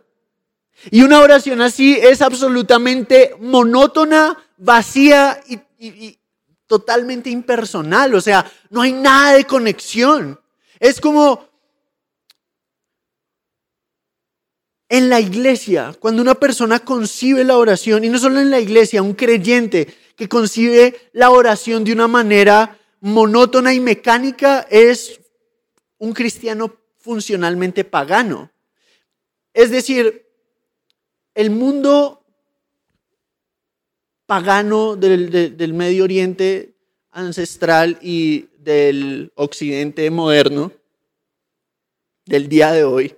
Y 0.91 1.01
una 1.01 1.21
oración 1.21 1.59
así 1.59 1.97
es 1.99 2.21
absolutamente 2.21 3.35
monótona, 3.39 4.37
vacía 4.57 5.41
y, 5.79 6.19
totalmente 6.67 7.31
impersonal, 7.31 8.13
o 8.13 8.21
sea, 8.21 8.45
no 8.69 8.83
hay 8.83 8.93
nada 8.93 9.33
de 9.33 9.45
conexión. 9.45 10.39
Es 10.79 11.01
como 11.01 11.49
En 14.87 15.09
la 15.09 15.21
iglesia, 15.21 15.95
cuando 15.99 16.21
una 16.21 16.35
persona 16.35 16.79
concibe 16.79 17.45
la 17.45 17.57
oración, 17.57 18.03
y 18.03 18.09
no 18.09 18.19
solo 18.19 18.41
en 18.41 18.51
la 18.51 18.59
iglesia, 18.59 19.01
un 19.01 19.13
creyente 19.13 19.87
que 20.17 20.27
concibe 20.27 21.09
la 21.13 21.29
oración 21.29 21.85
de 21.85 21.93
una 21.93 22.09
manera 22.09 22.77
monótona 23.01 23.73
y 23.73 23.79
mecánica, 23.79 24.65
es 24.69 25.19
un 25.97 26.13
cristiano 26.13 26.73
funcionalmente 26.97 27.83
pagano. 27.83 28.51
Es 29.53 29.71
decir, 29.71 30.27
el 31.33 31.49
mundo 31.49 32.23
pagano 34.25 34.95
del, 34.95 35.57
del 35.57 35.73
Medio 35.73 36.05
Oriente 36.05 36.75
ancestral 37.11 37.97
y 38.01 38.47
del 38.59 39.31
Occidente 39.35 40.09
moderno, 40.09 40.71
del 42.25 42.47
día 42.47 42.71
de 42.71 42.83
hoy, 42.83 43.17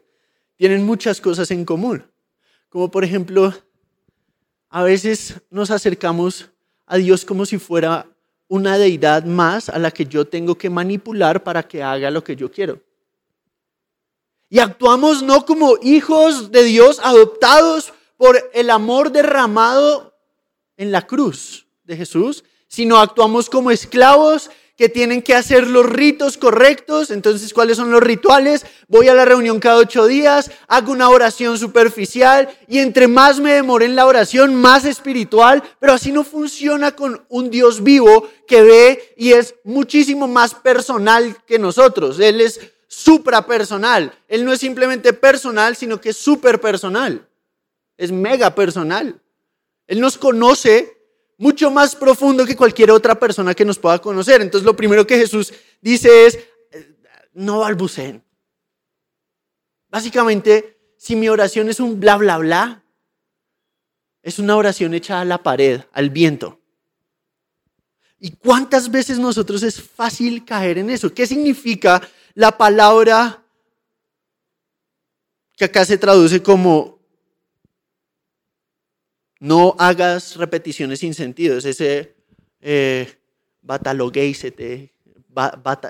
tienen 0.55 0.83
muchas 0.83 1.19
cosas 1.21 1.51
en 1.51 1.65
común. 1.65 2.09
Como 2.69 2.89
por 2.89 3.03
ejemplo, 3.03 3.53
a 4.69 4.81
veces 4.81 5.41
nos 5.51 5.69
acercamos 5.69 6.49
a 6.85 6.97
Dios 6.97 7.25
como 7.25 7.45
si 7.45 7.59
fuera 7.59 8.12
una 8.53 8.77
deidad 8.77 9.23
más 9.23 9.67
a 9.67 9.79
la 9.79 9.89
que 9.89 10.05
yo 10.05 10.27
tengo 10.27 10.55
que 10.55 10.69
manipular 10.69 11.41
para 11.41 11.63
que 11.63 11.81
haga 11.81 12.11
lo 12.11 12.23
que 12.23 12.35
yo 12.35 12.51
quiero. 12.51 12.79
Y 14.47 14.59
actuamos 14.59 15.23
no 15.23 15.43
como 15.43 15.77
hijos 15.81 16.51
de 16.51 16.61
Dios 16.61 16.99
adoptados 17.03 17.93
por 18.15 18.37
el 18.53 18.69
amor 18.69 19.11
derramado 19.11 20.15
en 20.77 20.91
la 20.91 21.07
cruz 21.07 21.65
de 21.83 21.97
Jesús, 21.97 22.43
sino 22.67 22.99
actuamos 22.99 23.49
como 23.49 23.71
esclavos 23.71 24.51
que 24.83 24.89
tienen 24.89 25.21
que 25.21 25.33
hacer 25.33 25.65
los 25.65 25.85
ritos 25.85 26.37
correctos. 26.37 27.09
Entonces, 27.09 27.53
¿cuáles 27.53 27.77
son 27.77 27.89
los 27.89 28.03
rituales? 28.03 28.65
Voy 28.89 29.07
a 29.07 29.13
la 29.13 29.23
reunión 29.23 29.61
cada 29.61 29.77
ocho 29.77 30.07
días, 30.07 30.51
hago 30.67 30.91
una 30.91 31.07
oración 31.07 31.57
superficial 31.57 32.49
y 32.67 32.79
entre 32.79 33.07
más 33.07 33.39
me 33.39 33.53
demore 33.53 33.85
en 33.85 33.95
la 33.95 34.05
oración, 34.05 34.55
más 34.55 34.83
espiritual, 34.83 35.63
pero 35.79 35.93
así 35.93 36.11
no 36.11 36.25
funciona 36.25 36.91
con 36.97 37.25
un 37.29 37.49
Dios 37.49 37.81
vivo 37.81 38.27
que 38.45 38.61
ve 38.61 39.13
y 39.15 39.31
es 39.31 39.55
muchísimo 39.63 40.27
más 40.27 40.53
personal 40.53 41.37
que 41.47 41.57
nosotros. 41.57 42.19
Él 42.19 42.41
es 42.41 42.59
suprapersonal. 42.89 44.13
Él 44.27 44.43
no 44.43 44.51
es 44.51 44.59
simplemente 44.59 45.13
personal, 45.13 45.77
sino 45.77 46.01
que 46.01 46.09
es 46.09 46.17
super 46.17 46.59
personal. 46.59 47.25
Es 47.95 48.11
mega 48.11 48.53
personal. 48.53 49.17
Él 49.87 50.01
nos 50.01 50.17
conoce 50.17 51.02
mucho 51.37 51.71
más 51.71 51.95
profundo 51.95 52.45
que 52.45 52.55
cualquier 52.55 52.91
otra 52.91 53.19
persona 53.19 53.53
que 53.53 53.65
nos 53.65 53.79
pueda 53.79 53.99
conocer. 53.99 54.41
Entonces 54.41 54.65
lo 54.65 54.75
primero 54.75 55.05
que 55.05 55.17
Jesús 55.17 55.53
dice 55.81 56.25
es, 56.25 56.39
eh, 56.71 56.95
no 57.33 57.59
balbuceen. 57.59 58.23
Básicamente, 59.89 60.79
si 60.97 61.15
mi 61.15 61.29
oración 61.29 61.69
es 61.69 61.79
un 61.79 61.99
bla, 61.99 62.17
bla, 62.17 62.37
bla, 62.37 62.83
es 64.21 64.39
una 64.39 64.55
oración 64.55 64.93
hecha 64.93 65.19
a 65.19 65.25
la 65.25 65.43
pared, 65.43 65.81
al 65.91 66.09
viento. 66.09 66.59
¿Y 68.19 68.31
cuántas 68.31 68.89
veces 68.89 69.19
nosotros 69.19 69.63
es 69.63 69.81
fácil 69.81 70.45
caer 70.45 70.77
en 70.77 70.89
eso? 70.89 71.13
¿Qué 71.13 71.27
significa 71.27 72.01
la 72.33 72.57
palabra 72.57 73.43
que 75.57 75.65
acá 75.65 75.83
se 75.85 75.97
traduce 75.97 76.41
como 76.41 76.92
no 79.43 79.75
hagas 79.77 80.37
repeticiones 80.37 80.99
sin 80.99 81.13
sentido. 81.13 81.57
Es 81.57 81.65
ese 81.65 82.15
eh, 82.61 83.13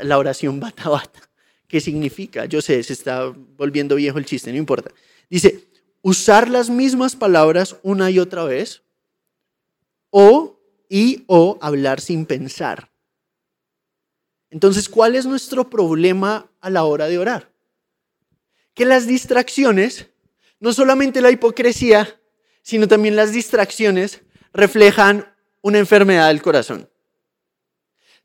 la 0.01 0.17
oración 0.17 0.59
bata 0.59 0.89
bata. 0.89 1.29
¿Qué 1.67 1.79
significa? 1.79 2.45
Yo 2.45 2.63
sé, 2.63 2.81
se 2.81 2.93
está 2.93 3.25
volviendo 3.25 3.93
viejo 3.93 4.17
el 4.17 4.25
chiste, 4.25 4.51
no 4.51 4.57
importa. 4.57 4.89
Dice, 5.29 5.67
usar 6.01 6.49
las 6.49 6.71
mismas 6.71 7.15
palabras 7.15 7.77
una 7.83 8.09
y 8.09 8.17
otra 8.17 8.43
vez 8.43 8.81
o 10.09 10.59
y 10.89 11.23
o 11.27 11.59
hablar 11.61 12.01
sin 12.01 12.25
pensar. 12.25 12.89
Entonces, 14.49 14.89
¿cuál 14.89 15.13
es 15.15 15.27
nuestro 15.27 15.69
problema 15.69 16.49
a 16.59 16.71
la 16.71 16.85
hora 16.85 17.07
de 17.07 17.19
orar? 17.19 17.51
Que 18.73 18.85
las 18.85 19.05
distracciones, 19.05 20.07
no 20.59 20.73
solamente 20.73 21.21
la 21.21 21.29
hipocresía, 21.29 22.19
sino 22.63 22.87
también 22.87 23.15
las 23.15 23.31
distracciones 23.31 24.21
reflejan 24.53 25.31
una 25.61 25.77
enfermedad 25.77 26.29
del 26.29 26.41
corazón. 26.41 26.89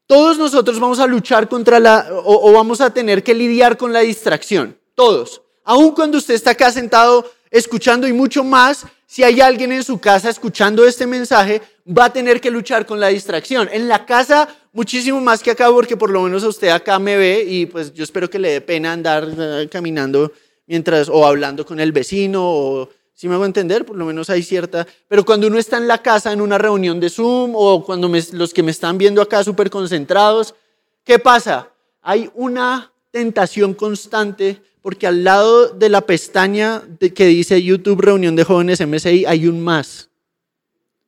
Todos 0.07 0.38
nosotros 0.38 0.80
vamos 0.80 1.00
a 1.00 1.07
luchar 1.07 1.50
contra 1.50 1.78
la, 1.78 2.09
o, 2.11 2.50
vamos 2.52 2.80
a 2.80 2.95
tener 2.95 3.23
que 3.23 3.35
lidiar 3.35 3.76
con 3.76 3.92
la 3.92 4.00
distracción. 4.00 4.78
Todos. 4.95 5.42
Aun 5.64 5.90
cuando 5.90 6.16
usted 6.16 6.33
está 6.33 6.52
acá 6.52 6.73
sentado 6.73 7.30
escuchando 7.50 8.09
y 8.09 8.14
mucho 8.14 8.42
más, 8.42 8.87
si 9.07 9.23
hay 9.23 9.42
alguien 9.42 9.71
en 9.71 9.85
su 9.85 10.00
casa 10.00 10.30
escuchando 10.30 10.87
este 10.87 11.07
mensaje, 11.07 11.61
va 11.87 12.07
a 12.07 12.12
tener 12.12 12.40
que 12.40 12.50
luchar 12.50 12.87
con 12.87 12.99
la 13.00 13.09
distracción. 13.09 13.68
En 13.71 13.87
la 13.87 14.07
casa, 14.07 14.49
muchísimo 14.73 15.21
más 15.21 15.42
que 15.42 15.50
acá, 15.50 15.71
porque 15.71 15.97
por 15.97 16.09
lo 16.09 16.23
menos 16.23 16.42
usted 16.42 16.68
acá 16.68 16.99
me 16.99 17.16
ve 17.16 17.45
y 17.47 17.66
pues 17.66 17.92
yo 17.92 18.04
espero 18.04 18.30
que 18.30 18.38
le 18.38 18.52
dé 18.52 18.61
pena 18.62 18.92
andar 18.92 19.28
eh, 19.38 19.68
caminando 19.71 20.33
mientras 20.66 21.09
o 21.09 21.26
hablando 21.26 21.66
con 21.66 21.80
el 21.80 21.92
vecino 21.92 22.42
o 22.45 22.88
si 23.18 23.26
me 23.26 23.34
hago 23.34 23.44
entender, 23.44 23.84
por 23.84 23.96
lo 23.96 24.06
menos 24.06 24.30
hay 24.30 24.44
cierta. 24.44 24.87
Pero 25.08 25.25
cuando 25.25 25.48
uno 25.48 25.58
está 25.58 25.76
en 25.76 25.88
la 25.88 26.00
casa, 26.00 26.32
en 26.32 26.40
una 26.40 26.56
reunión 26.56 27.00
de 27.00 27.10
Zoom, 27.10 27.50
o 27.56 27.82
cuando 27.84 28.08
los 28.30 28.54
que 28.54 28.62
me 28.62 28.70
están 28.70 28.96
viendo 28.96 29.20
acá 29.20 29.42
súper 29.42 29.70
concentrados, 29.70 30.54
¿qué 31.02 31.18
pasa? 31.18 31.68
Hay 32.00 32.30
una 32.34 32.92
tentación 33.10 33.75
constante, 33.75 34.62
porque 34.82 35.08
al 35.08 35.25
lado 35.25 35.70
de 35.70 35.88
la 35.88 36.02
pestaña 36.02 36.80
de, 37.00 37.12
que 37.12 37.26
dice 37.26 37.60
YouTube 37.60 38.02
Reunión 38.02 38.37
de 38.37 38.44
Jóvenes 38.44 38.87
MSI 38.87 39.25
hay 39.26 39.48
un 39.48 39.64
más. 39.64 40.10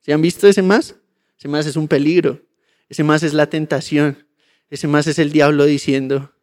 ¿Se 0.01 0.11
han 0.11 0.21
visto 0.21 0.49
ese 0.49 0.61
más? 0.61 0.95
Ese 1.39 1.47
más 1.47 1.65
es 1.65 1.77
un 1.77 1.87
peligro. 1.87 2.41
Ese 2.89 3.05
más 3.05 3.23
es 3.23 3.33
la 3.33 3.49
tentación. 3.49 4.27
Ese 4.69 4.89
más 4.89 5.07
es 5.07 5.17
el 5.17 5.31
diablo 5.31 5.63
diciendo, 5.63 6.33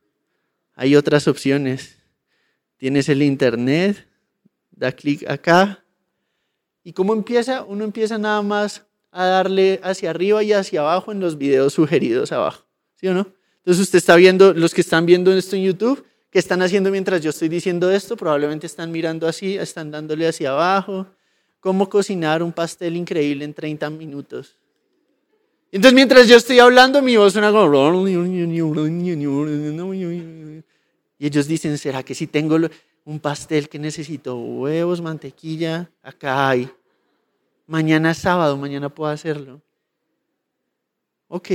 hay 0.75 0.97
otras 0.97 1.29
opciones. 1.29 1.99
Tienes 2.79 3.11
el 3.11 3.23
Internet, 3.23 4.08
da 4.79 4.93
clic 4.93 5.29
acá. 5.29 5.85
¿Y 6.85 6.93
cómo 6.93 7.13
empieza? 7.13 7.65
Uno 7.65 7.85
empieza 7.85 8.17
nada 8.17 8.41
más 8.43 8.87
a 9.11 9.27
darle 9.27 9.81
hacia 9.83 10.11
arriba 10.11 10.43
y 10.43 10.53
hacia 10.53 10.81
abajo 10.81 11.13
en 11.13 11.21
los 11.21 11.37
videos 11.37 11.75
sugeridos 11.75 12.33
abajo. 12.33 12.65
¿Sí 12.95 13.09
o 13.09 13.15
no? 13.15 13.27
Entonces 13.59 13.83
usted 13.83 13.99
está 13.99 14.17
viendo, 14.17 14.55
los 14.55 14.73
que 14.73 14.81
están 14.81 15.05
viendo 15.05 15.33
esto 15.33 15.57
en 15.57 15.65
YouTube, 15.65 16.05
¿qué 16.31 16.39
están 16.39 16.63
haciendo 16.63 16.91
mientras 16.91 17.21
yo 17.21 17.31
estoy 17.31 17.49
diciendo 17.49 17.91
esto? 17.91 18.17
Probablemente 18.17 18.67
están 18.67 18.91
mirando 18.91 19.27
así, 19.27 19.59
están 19.59 19.91
dándole 19.91 20.27
hacia 20.27 20.51
abajo. 20.51 21.07
¿Cómo 21.61 21.89
cocinar 21.89 22.43
un 22.43 22.53
pastel 22.53 22.97
increíble 22.97 23.45
en 23.45 23.53
30 23.53 23.91
minutos? 23.91 24.57
Entonces 25.71 25.95
mientras 25.95 26.29
yo 26.29 26.37
estoy 26.37 26.61
hablando, 26.61 27.03
mi 27.03 27.17
voz 27.17 27.35
suena 27.35 27.51
como... 27.51 27.69
Y 31.19 31.27
ellos 31.27 31.47
dicen, 31.47 31.77
¿será 31.79 32.03
que 32.03 32.15
si 32.15 32.27
tengo 32.27 32.57
un 33.09 33.21
pastel 33.21 33.71
que 33.71 33.79
necesito 33.79 34.37
huevos, 34.37 35.01
mantequilla, 35.01 35.91
acá 36.03 36.51
hay. 36.51 36.71
Mañana 37.67 38.11
es 38.11 38.19
sábado, 38.19 38.57
mañana 38.59 38.91
puedo 38.91 39.11
hacerlo. 39.11 39.63
Ok. 41.29 41.49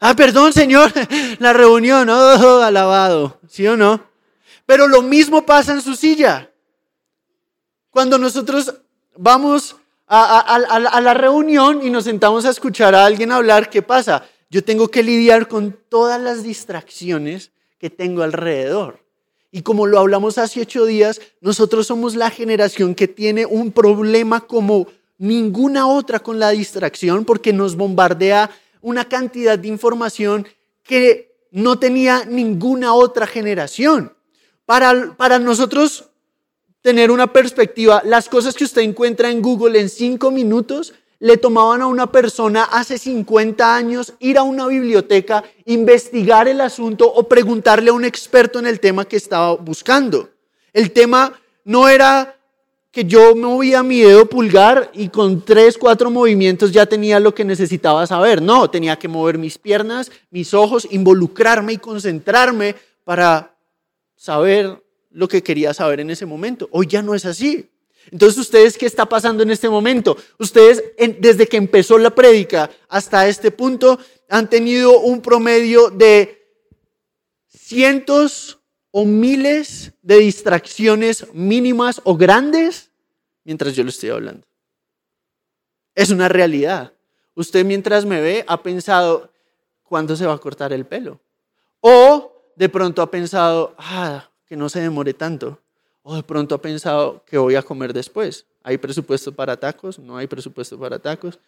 Ah, 0.00 0.14
perdón, 0.16 0.52
Señor, 0.52 0.92
la 1.38 1.52
reunión, 1.52 2.08
oh, 2.08 2.62
alabado, 2.62 3.38
¿sí 3.48 3.64
o 3.66 3.76
no? 3.76 4.04
Pero 4.66 4.88
lo 4.88 5.02
mismo 5.02 5.46
pasa 5.46 5.72
en 5.72 5.80
su 5.80 5.94
silla. 5.94 6.50
Cuando 7.90 8.18
nosotros 8.18 8.74
vamos 9.16 9.76
a, 10.08 10.40
a, 10.40 11.00
la 11.00 11.14
reunión 11.14 11.80
y 11.86 11.90
nos 11.90 12.04
sentamos 12.04 12.44
a 12.44 12.50
escuchar 12.50 12.94
a 12.94 13.04
alguien 13.04 13.30
hablar, 13.30 13.70
¿qué 13.70 13.82
pasa? 13.82 14.26
Yo 14.50 14.64
tengo 14.64 14.88
que 14.88 15.04
lidiar 15.04 15.46
con 15.46 15.78
todas 15.88 16.20
las 16.20 16.42
distracciones 16.42 17.52
que 17.82 17.90
tengo 17.90 18.22
alrededor. 18.22 19.00
Y 19.50 19.62
como 19.62 19.88
lo 19.88 19.98
hablamos 19.98 20.38
hace 20.38 20.60
ocho 20.60 20.86
días, 20.86 21.20
nosotros 21.40 21.88
somos 21.88 22.14
la 22.14 22.30
generación 22.30 22.94
que 22.94 23.08
tiene 23.08 23.44
un 23.44 23.72
problema 23.72 24.42
como 24.42 24.86
ninguna 25.18 25.88
otra 25.88 26.20
con 26.20 26.38
la 26.38 26.50
distracción 26.50 27.24
porque 27.24 27.52
nos 27.52 27.74
bombardea 27.74 28.52
una 28.82 29.06
cantidad 29.06 29.58
de 29.58 29.66
información 29.66 30.46
que 30.84 31.34
no 31.50 31.80
tenía 31.80 32.24
ninguna 32.24 32.94
otra 32.94 33.26
generación. 33.26 34.12
Para, 34.64 35.16
para 35.16 35.40
nosotros 35.40 36.04
tener 36.82 37.10
una 37.10 37.32
perspectiva, 37.32 38.00
las 38.04 38.28
cosas 38.28 38.54
que 38.54 38.62
usted 38.62 38.82
encuentra 38.82 39.28
en 39.28 39.42
Google 39.42 39.80
en 39.80 39.88
cinco 39.88 40.30
minutos 40.30 40.94
le 41.22 41.36
tomaban 41.36 41.80
a 41.82 41.86
una 41.86 42.10
persona 42.10 42.64
hace 42.64 42.98
50 42.98 43.76
años 43.76 44.12
ir 44.18 44.38
a 44.38 44.42
una 44.42 44.66
biblioteca, 44.66 45.44
investigar 45.66 46.48
el 46.48 46.60
asunto 46.60 47.06
o 47.06 47.28
preguntarle 47.28 47.90
a 47.90 47.92
un 47.92 48.04
experto 48.04 48.58
en 48.58 48.66
el 48.66 48.80
tema 48.80 49.04
que 49.04 49.18
estaba 49.18 49.54
buscando. 49.54 50.30
El 50.72 50.90
tema 50.90 51.32
no 51.64 51.88
era 51.88 52.36
que 52.90 53.04
yo 53.04 53.36
movía 53.36 53.84
mi 53.84 54.00
dedo 54.00 54.26
pulgar 54.26 54.90
y 54.94 55.10
con 55.10 55.44
tres, 55.44 55.78
cuatro 55.78 56.10
movimientos 56.10 56.72
ya 56.72 56.86
tenía 56.86 57.20
lo 57.20 57.32
que 57.32 57.44
necesitaba 57.44 58.04
saber. 58.04 58.42
No, 58.42 58.68
tenía 58.68 58.98
que 58.98 59.06
mover 59.06 59.38
mis 59.38 59.58
piernas, 59.58 60.10
mis 60.32 60.52
ojos, 60.52 60.88
involucrarme 60.90 61.74
y 61.74 61.78
concentrarme 61.78 62.74
para 63.04 63.54
saber 64.16 64.82
lo 65.12 65.28
que 65.28 65.44
quería 65.44 65.72
saber 65.72 66.00
en 66.00 66.10
ese 66.10 66.26
momento. 66.26 66.68
Hoy 66.72 66.88
ya 66.88 67.00
no 67.00 67.14
es 67.14 67.24
así. 67.26 67.70
Entonces, 68.10 68.38
¿ustedes 68.38 68.76
qué 68.76 68.86
está 68.86 69.06
pasando 69.06 69.42
en 69.42 69.50
este 69.50 69.68
momento? 69.68 70.16
Ustedes, 70.38 70.82
desde 71.18 71.46
que 71.46 71.56
empezó 71.56 71.98
la 71.98 72.10
prédica 72.10 72.70
hasta 72.88 73.28
este 73.28 73.50
punto, 73.50 73.98
han 74.28 74.50
tenido 74.50 75.00
un 75.00 75.20
promedio 75.20 75.90
de 75.90 76.42
cientos 77.48 78.58
o 78.90 79.04
miles 79.04 79.92
de 80.02 80.18
distracciones 80.18 81.26
mínimas 81.32 82.00
o 82.04 82.16
grandes 82.16 82.90
mientras 83.44 83.74
yo 83.74 83.82
le 83.82 83.90
estoy 83.90 84.10
hablando. 84.10 84.46
Es 85.94 86.10
una 86.10 86.28
realidad. 86.28 86.92
Usted 87.34 87.64
mientras 87.64 88.04
me 88.04 88.20
ve 88.20 88.44
ha 88.46 88.62
pensado, 88.62 89.32
¿cuándo 89.82 90.16
se 90.16 90.26
va 90.26 90.34
a 90.34 90.38
cortar 90.38 90.72
el 90.72 90.86
pelo? 90.86 91.20
O 91.80 92.52
de 92.56 92.68
pronto 92.68 93.02
ha 93.02 93.10
pensado, 93.10 93.74
ah, 93.78 94.30
que 94.46 94.56
no 94.56 94.68
se 94.68 94.80
demore 94.80 95.14
tanto. 95.14 95.58
O 96.02 96.16
de 96.16 96.22
pronto 96.22 96.54
ha 96.54 96.60
pensado 96.60 97.24
que 97.24 97.38
voy 97.38 97.54
a 97.54 97.62
comer 97.62 97.92
después. 97.92 98.44
¿Hay 98.62 98.78
presupuesto 98.78 99.32
para 99.32 99.56
tacos? 99.56 99.98
¿No 99.98 100.16
hay 100.16 100.26
presupuesto 100.26 100.78
para 100.78 100.98
tacos? 100.98 101.38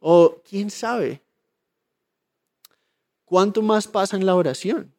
O 0.00 0.40
quién 0.48 0.70
sabe. 0.70 1.20
¿Cuánto 3.24 3.62
más 3.62 3.88
pasa 3.88 4.16
en 4.16 4.26
la 4.26 4.34
oración? 4.34 4.92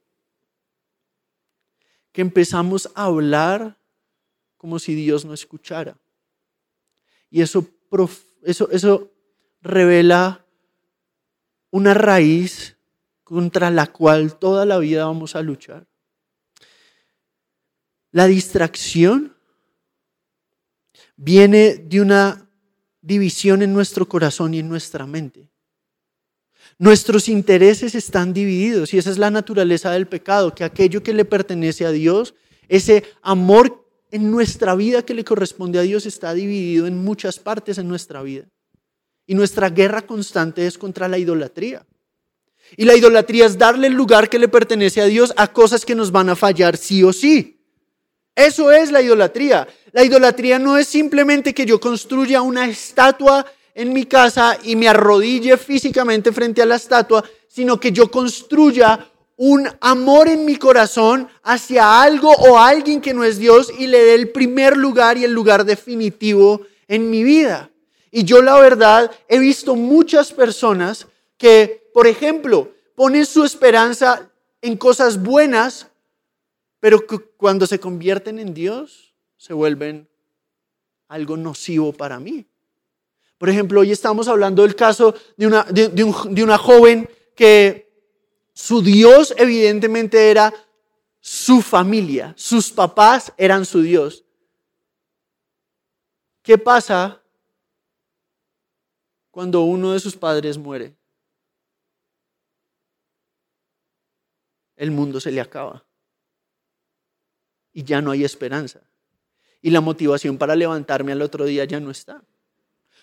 Que 2.12 2.22
empezamos 2.22 2.89
a 2.95 3.05
hablar 3.05 3.77
como 4.57 4.79
si 4.79 4.95
Dios 4.95 5.25
no 5.25 5.34
escuchara. 5.34 5.98
Y 7.29 7.41
eso, 7.41 7.67
eso, 8.43 8.69
eso 8.72 9.12
revela 9.62 10.45
una 11.72 11.93
raíz 11.93 12.77
contra 13.24 13.69
la 13.69 13.88
cual 13.88 14.38
toda 14.38 14.65
la 14.65 14.77
vida 14.77 15.05
vamos 15.05 15.36
a 15.36 15.41
luchar. 15.41 15.86
La 18.15 18.27
distracción 18.27 19.36
viene 21.17 21.75
de 21.75 22.00
una 22.00 22.50
división 23.01 23.62
en 23.62 23.74
nuestro 23.74 24.07
corazón 24.07 24.53
y 24.53 24.60
en 24.60 24.69
nuestra 24.69 25.05
mente. 25.05 25.50
Nuestros 26.77 27.27
intereses 27.27 27.93
están 27.93 28.31
divididos 28.31 28.93
y 28.93 29.00
esa 29.00 29.12
es 29.12 29.17
la 29.17 29.31
naturaleza 29.31 29.91
del 29.91 30.07
pecado, 30.07 30.55
que 30.55 30.63
aquello 30.63 31.03
que 31.03 31.12
le 31.12 31.25
pertenece 31.25 31.86
a 31.86 31.91
Dios, 31.91 32.36
ese 32.69 33.03
amor 33.22 33.86
en 34.12 34.31
nuestra 34.31 34.75
vida 34.75 35.03
que 35.03 35.13
le 35.13 35.25
corresponde 35.25 35.79
a 35.79 35.81
Dios 35.81 36.05
está 36.05 36.34
dividido 36.34 36.88
en 36.88 37.03
muchas 37.03 37.38
partes 37.38 37.79
en 37.79 37.89
nuestra 37.89 38.24
vida. 38.24 38.45
Y 39.27 39.36
nuestra 39.36 39.69
guerra 39.69 40.03
constante 40.03 40.65
es 40.65 40.77
contra 40.77 41.10
la 41.10 41.17
idolatría. 41.17 41.86
Y 42.77 42.86
la 42.86 42.95
idolatría 42.95 43.45
es 43.45 43.57
darle 43.57 43.88
el 43.88 43.93
lugar 43.93 44.29
que 44.29 44.39
le 44.39 44.48
pertenece 44.48 45.01
a 45.01 45.05
Dios 45.05 45.34
a 45.36 45.51
cosas 45.51 45.84
que 45.84 45.95
nos 45.95 46.13
van 46.13 46.29
a 46.29 46.38
fallar 46.38 46.77
sí 46.77 47.03
o 47.03 47.12
sí. 47.12 47.54
Eso 48.36 48.72
es 48.72 48.92
la 48.92 49.01
idolatría. 49.01 49.68
La 49.94 50.04
idolatría 50.04 50.60
no 50.60 50.77
es 50.77 50.88
simplemente 50.88 51.54
que 51.54 51.65
yo 51.65 51.80
construya 51.80 52.42
una 52.42 52.68
estatua 52.68 53.46
en 53.74 53.94
mi 53.94 54.06
casa 54.06 54.58
y 54.63 54.75
me 54.75 54.89
arrodille 54.89 55.58
físicamente 55.58 56.32
frente 56.34 56.62
a 56.62 56.65
la 56.65 56.75
estatua, 56.75 57.24
sino 57.48 57.80
que 57.80 57.92
yo 57.92 58.12
construya 58.12 59.10
un 59.38 59.68
amor 59.82 60.27
en 60.27 60.46
mi 60.46 60.58
corazón 60.58 61.27
hacia 61.44 62.01
algo 62.01 62.32
o 62.32 62.58
alguien 62.58 63.01
que 63.01 63.13
no 63.13 63.24
es 63.24 63.38
Dios 63.38 63.72
y 63.77 63.88
le 63.88 64.00
dé 64.00 64.15
el 64.15 64.30
primer 64.30 64.77
lugar 64.77 65.18
y 65.18 65.24
el 65.24 65.32
lugar 65.32 65.65
definitivo 65.65 66.62
en 66.88 67.10
mi 67.10 67.24
vida. 67.24 67.70
Y 68.12 68.24
yo 68.24 68.42
la 68.42 68.58
verdad 68.60 69.12
he 69.27 69.39
visto 69.39 69.75
muchas 69.75 70.32
personas 70.32 71.08
que, 71.38 71.89
por 71.94 72.08
ejemplo, 72.08 72.72
ponen 72.96 73.25
su 73.25 73.44
esperanza 73.44 74.30
en 74.62 74.77
cosas 74.77 75.22
buenas 75.22 75.88
pero 76.86 77.00
cuando 77.36 77.65
se 77.65 77.80
convierten 77.80 78.38
en 78.38 78.54
Dios, 78.54 79.15
se 79.38 79.54
vuelven 79.54 80.08
algo 81.08 81.36
nocivo 81.36 81.92
para 81.92 82.20
mí. 82.20 82.46
Por 83.39 83.50
ejemplo, 83.50 83.80
hoy 83.80 83.92
estamos 83.92 84.27
hablando 84.27 84.62
del 84.62 84.75
caso 84.75 85.15
de 85.36 85.48
una, 85.48 85.63
de 85.63 86.44
una 86.44 86.60
joven 86.60 87.10
que 87.36 87.92
su 88.54 88.83
Dios 88.83 89.33
evidentemente 89.36 90.29
era 90.29 90.53
su 91.20 91.64
familia, 91.64 92.36
sus 92.38 92.70
papás 92.70 93.33
eran 93.36 93.66
su 93.66 93.81
Dios. 93.81 94.24
¿Qué 96.44 96.55
pasa 96.55 97.20
cuando 99.31 99.64
uno 99.64 99.94
de 99.94 100.00
sus 100.00 100.16
padres 100.16 100.55
muere? 100.55 100.96
El 104.75 104.92
mundo 104.92 105.20
se 105.20 105.31
le 105.31 105.42
acaba 105.42 105.83
y 107.75 107.83
ya 107.83 108.01
no 108.01 108.09
hay 108.09 108.24
esperanza. 108.24 108.79
Y 109.61 109.70
la 109.70 109.81
motivación 109.81 110.38
para 110.38 110.55
levantarme 110.55 111.11
al 111.11 111.22
otro 111.22 111.46
día 111.46 111.66
ya 111.66 111.79
no 111.79 111.92
está. 111.92 112.24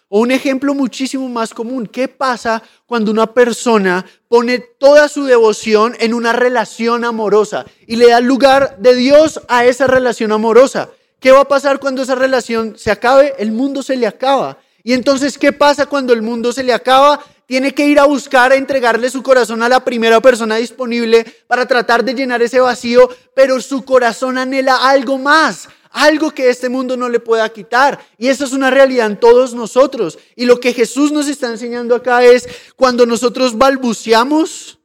O 0.09 0.21
un 0.21 0.31
ejemplo 0.31 0.75
muchísimo 0.75 1.29
más 1.29 1.55
común, 1.55 1.87
¿qué 1.87 2.09
pasa 2.09 2.63
cuando 2.87 3.11
una 3.11 3.33
persona 3.33 4.05
pone 4.29 4.59
toda 4.59 5.09
su 5.09 5.25
devoción 5.25 5.95
en 6.01 6.15
una 6.15 6.33
relación 6.33 7.05
amorosa 7.05 7.67
y 7.87 7.97
le 7.97 8.09
da 8.09 8.21
lugar 8.21 8.79
de 8.79 8.95
Dios 8.95 9.41
a 9.49 9.67
esa 9.67 9.87
relación 9.87 10.33
amorosa? 10.33 10.91
¿Qué 11.21 11.33
va 11.33 11.41
a 11.41 11.49
pasar 11.49 11.79
cuando 11.79 12.03
esa 12.03 12.15
relación 12.15 12.75
se 12.77 12.91
acabe? 12.91 13.35
El 13.39 13.53
mundo 13.53 13.83
se 13.83 13.97
le 13.97 14.07
acaba. 14.07 14.59
Y 14.83 14.95
entonces, 14.95 15.39
¿qué 15.39 15.53
pasa 15.53 15.87
cuando 15.87 16.13
el 16.13 16.23
mundo 16.23 16.53
se 16.53 16.65
le 16.65 16.73
acaba? 16.73 17.25
Tiene 17.53 17.75
que 17.75 17.87
ir 17.87 17.99
a 17.99 18.07
buscar, 18.07 18.51
a 18.51 18.57
entregarle 18.57 19.11
su 19.11 19.23
corazón 19.23 19.63
a 19.63 19.69
la 19.69 19.85
primera 19.85 20.23
persona 20.23 20.57
disponible 20.57 21.23
para 21.47 21.67
tratar 21.67 22.03
de 22.03 22.15
llenar 22.15 22.41
ese 22.41 22.61
vacío, 22.61 23.11
pero 23.35 23.61
su 23.61 23.85
corazón 23.85 24.39
anhela 24.39 24.89
algo 24.89 25.19
más, 25.19 25.69
algo 25.91 26.31
que 26.31 26.49
este 26.49 26.71
mundo 26.71 26.97
no 26.97 27.11
le 27.11 27.21
pueda 27.21 27.47
quitar. 27.53 28.01
Y 28.17 28.29
eso 28.29 28.47
es 28.47 28.53
una 28.53 28.71
realidad 28.71 29.07
en 29.07 29.21
todos 29.21 29.53
nosotros. 29.53 30.19
Y 30.35 30.47
lo 30.47 30.61
que 30.61 30.73
Jesús 30.73 31.13
nos 31.13 31.29
está 31.29 31.51
enseñando 31.51 31.95
acá 31.95 32.25
es, 32.25 32.49
cuando 32.75 33.05
nosotros 33.05 33.59
balbuceamos, 33.59 34.79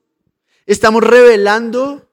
estamos 0.65 1.01
revelando 1.01 2.06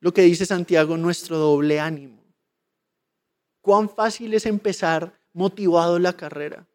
lo 0.00 0.12
que 0.12 0.20
dice 0.20 0.44
Santiago, 0.44 0.98
nuestro 0.98 1.38
doble 1.38 1.80
ánimo. 1.80 2.22
Cuán 3.62 3.88
fácil 3.88 4.34
es 4.34 4.44
empezar 4.44 5.18
motivado 5.32 5.98
la 5.98 6.12
carrera. 6.12 6.66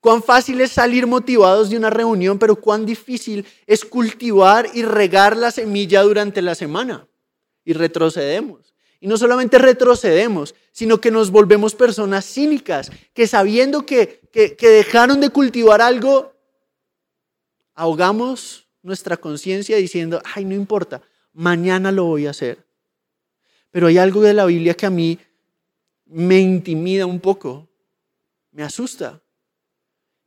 Cuán 0.00 0.22
fácil 0.22 0.60
es 0.62 0.72
salir 0.72 1.06
motivados 1.06 1.68
de 1.68 1.76
una 1.76 1.90
reunión, 1.90 2.38
pero 2.38 2.56
cuán 2.56 2.86
difícil 2.86 3.46
es 3.66 3.84
cultivar 3.84 4.66
y 4.72 4.82
regar 4.82 5.36
la 5.36 5.50
semilla 5.50 6.02
durante 6.02 6.40
la 6.40 6.54
semana. 6.54 7.06
Y 7.64 7.74
retrocedemos. 7.74 8.72
Y 8.98 9.06
no 9.06 9.18
solamente 9.18 9.58
retrocedemos, 9.58 10.54
sino 10.72 11.00
que 11.00 11.10
nos 11.10 11.30
volvemos 11.30 11.74
personas 11.74 12.24
cínicas, 12.24 12.90
que 13.12 13.26
sabiendo 13.26 13.84
que, 13.84 14.20
que, 14.32 14.56
dejaron 14.68 15.20
de 15.20 15.30
cultivar 15.30 15.82
algo, 15.82 16.34
ahogamos 17.74 18.68
nuestra 18.82 19.18
conciencia 19.18 19.76
diciendo, 19.76 20.22
ay, 20.34 20.46
no 20.46 20.54
importa, 20.54 21.02
mañana 21.32 21.92
lo 21.92 22.04
voy 22.04 22.26
a 22.26 22.30
hacer. 22.30 22.66
Pero 23.70 23.86
hay 23.86 23.98
algo 23.98 24.22
de 24.22 24.34
la 24.34 24.46
Biblia 24.46 24.74
que 24.74 24.86
a 24.86 24.90
mí 24.90 25.18
me 26.06 26.38
intimida 26.38 27.04
un 27.06 27.20
poco, 27.20 27.68
me 28.50 28.62
asusta. 28.62 29.22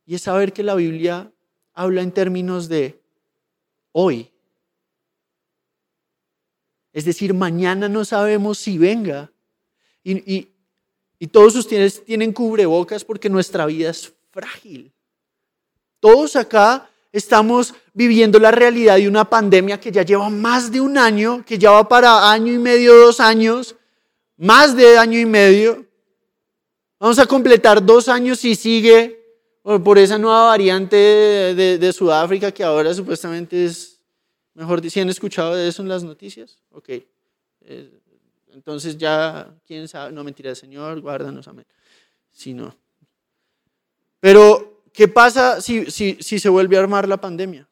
Y 0.06 0.14
es 0.14 0.22
saber 0.22 0.52
que 0.52 0.62
la 0.62 0.74
Biblia 0.74 1.30
habla 1.72 2.02
en 2.02 2.12
términos 2.12 2.68
de 2.68 3.00
hoy. 3.92 4.30
Es 6.92 7.04
decir, 7.04 7.34
mañana 7.34 7.88
no 7.88 8.04
sabemos 8.04 8.58
si 8.58 8.78
venga. 8.78 9.30
Y, 10.02 10.48
todos 11.32 11.56
ustedes 11.56 12.04
tienen 12.04 12.32
cubrebocas 12.32 13.02
porque 13.02 13.30
nuestra 13.30 13.64
vida 13.66 13.90
es 13.90 14.12
frágil. 14.30 14.92
Todos 15.98 16.36
acá 16.36 16.88
estamos 17.10 17.74
viviendo 17.94 18.38
la 18.38 18.50
realidad 18.50 18.96
de 18.96 19.08
una 19.08 19.28
pandemia 19.28 19.80
que 19.80 19.90
ya 19.90 20.02
lleva 20.02 20.28
más 20.28 20.70
de 20.70 20.82
un 20.82 20.98
año, 20.98 21.42
que 21.44 21.56
ya 21.58 21.70
va 21.70 21.88
para 21.88 22.30
año 22.30 22.52
y 22.52 22.58
medio, 22.58 22.94
dos 22.94 23.20
años, 23.20 23.74
más 24.36 24.76
de 24.76 24.98
año 24.98 25.18
y 25.18 25.24
medio. 25.24 25.86
Vamos 27.00 27.18
a 27.18 27.26
completar 27.26 27.84
dos 27.84 28.08
años 28.08 28.44
y 28.44 28.54
sigue 28.54 29.23
por 29.64 29.96
esa 29.96 30.18
nueva 30.18 30.48
variante 30.48 30.96
de, 30.96 31.92
Sudáfrica 31.92 32.52
que 32.52 32.62
ahora 32.62 32.92
supuestamente 32.92 33.64
es, 33.64 33.98
mejor 34.52 34.88
si 34.90 35.00
han 35.00 35.08
escuchado 35.08 35.54
de 35.54 35.68
eso 35.68 35.80
en 35.80 35.88
las 35.88 36.04
noticias? 36.04 36.58
Ok. 36.70 36.90
Eh, 37.62 38.00
entonces 38.52 38.98
ya, 38.98 39.52
quién 39.66 39.88
sabe, 39.88 40.12
no 40.12 40.22
mentira, 40.22 40.54
Señor, 40.54 41.00
guárdanos, 41.00 41.48
amén. 41.48 41.64
Si 42.30 42.52
no. 42.52 42.76
Pero, 44.20 44.82
¿qué 44.92 45.08
pasa 45.08 45.62
si, 45.62 45.90
si, 45.90 46.18
si 46.20 46.38
se 46.38 46.50
vuelve 46.50 46.76
a 46.76 46.80
armar 46.80 47.08
la 47.08 47.16
pandemia? 47.16 47.66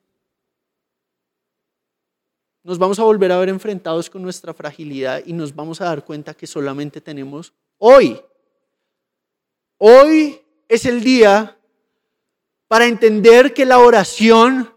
Nos 2.63 2.79
vamos 2.79 2.99
a 2.99 3.05
volver 3.05 3.33
a 3.33 3.39
ver 3.39 3.51
enfrentados 3.51 4.09
con 4.09 4.23
nuestra 4.23 4.55
fragilidad 4.55 5.23
y 5.27 5.35
nos 5.35 5.55
vamos 5.55 5.83
a 5.83 5.87
dar 5.87 6.05
cuenta 6.05 6.33
que 6.33 6.47
solamente 6.47 7.03
tenemos 7.03 7.53
hoy. 7.77 8.19
Hoy 9.77 10.41
es 10.69 10.87
el 10.87 11.05
día 11.05 11.59
para 12.73 12.87
entender 12.87 13.53
que 13.53 13.67
la 13.67 13.81
oración 13.81 14.73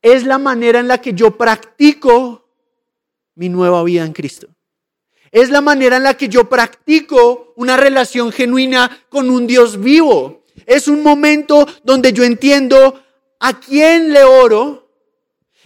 es 0.00 0.24
la 0.24 0.38
manera 0.38 0.80
en 0.80 0.88
la 0.88 1.02
que 1.02 1.12
yo 1.12 1.36
practico 1.36 2.48
mi 3.34 3.50
nueva 3.50 3.84
vida 3.84 4.06
en 4.06 4.14
Cristo. 4.14 4.48
Es 5.30 5.50
la 5.50 5.60
manera 5.60 5.98
en 5.98 6.04
la 6.04 6.16
que 6.16 6.30
yo 6.30 6.48
practico 6.48 7.52
una 7.56 7.76
relación 7.76 8.32
genuina 8.32 9.04
con 9.10 9.28
un 9.28 9.46
Dios 9.46 9.78
vivo. 9.82 10.44
Es 10.64 10.88
un 10.88 11.02
momento 11.02 11.68
donde 11.84 12.14
yo 12.14 12.24
entiendo 12.24 13.02
a 13.38 13.60
quién 13.60 14.10
le 14.10 14.24
oro 14.24 14.88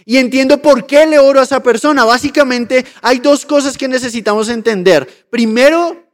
y 0.03 0.17
entiendo 0.17 0.61
por 0.61 0.85
qué 0.85 1.05
le 1.05 1.19
oro 1.19 1.39
a 1.39 1.43
esa 1.43 1.63
persona. 1.63 2.03
Básicamente 2.03 2.85
hay 3.01 3.19
dos 3.19 3.45
cosas 3.45 3.77
que 3.77 3.87
necesitamos 3.87 4.49
entender. 4.49 5.07
Primero, 5.29 6.05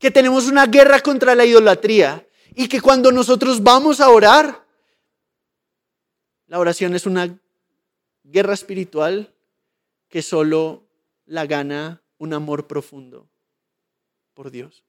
que 0.00 0.10
tenemos 0.10 0.48
una 0.48 0.66
guerra 0.66 0.98
contra 0.98 1.36
la 1.36 1.44
idolatría 1.44 2.26
y 2.58 2.68
que 2.68 2.80
cuando 2.80 3.12
nosotros 3.12 3.62
vamos 3.62 4.00
a 4.00 4.08
orar, 4.08 4.64
la 6.46 6.58
oración 6.58 6.94
es 6.94 7.04
una 7.04 7.38
guerra 8.24 8.54
espiritual 8.54 9.30
que 10.08 10.22
solo 10.22 10.82
la 11.26 11.44
gana 11.44 12.00
un 12.16 12.32
amor 12.32 12.66
profundo 12.66 13.28
por 14.32 14.50
Dios. 14.50 14.84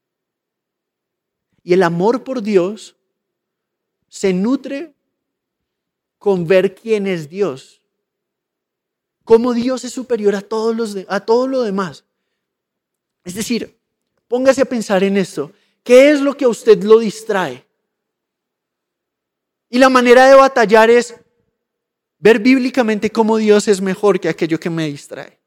Y 1.62 1.74
el 1.74 1.84
amor 1.84 2.24
por 2.24 2.42
Dios 2.42 2.96
se 4.08 4.32
nutre 4.32 4.94
con 6.20 6.48
ver 6.48 6.74
quién 6.74 7.06
es 7.06 7.28
Dios. 7.28 7.82
Cómo 9.26 9.54
Dios 9.54 9.84
es 9.84 9.92
superior 9.92 10.36
a, 10.36 10.42
todos 10.42 10.74
los 10.74 10.96
a 11.10 11.20
todo 11.20 11.50
lo 11.50 11.64
demás. 11.64 12.06
Es 13.26 13.36
decir, 13.36 13.78
póngase 14.30 14.62
a 14.62 14.66
pensar 14.66 15.04
en 15.04 15.18
esto. 15.18 15.52
¿Qué 15.88 16.10
es 16.10 16.20
lo 16.20 16.36
que 16.36 16.44
a 16.44 16.50
usted 16.50 16.84
lo 16.84 17.00
distrae? 17.00 17.66
Y 19.70 19.78
la 19.78 19.88
manera 19.88 20.28
de 20.28 20.36
batallar 20.36 20.90
es 20.90 21.16
ver 22.18 22.40
bíblicamente 22.40 23.10
cómo 23.10 23.38
Dios 23.38 23.70
es 23.70 23.80
mejor 23.80 24.20
que 24.20 24.28
aquello 24.28 24.60
que 24.60 24.70
me 24.70 24.88
distrae. 24.88 25.40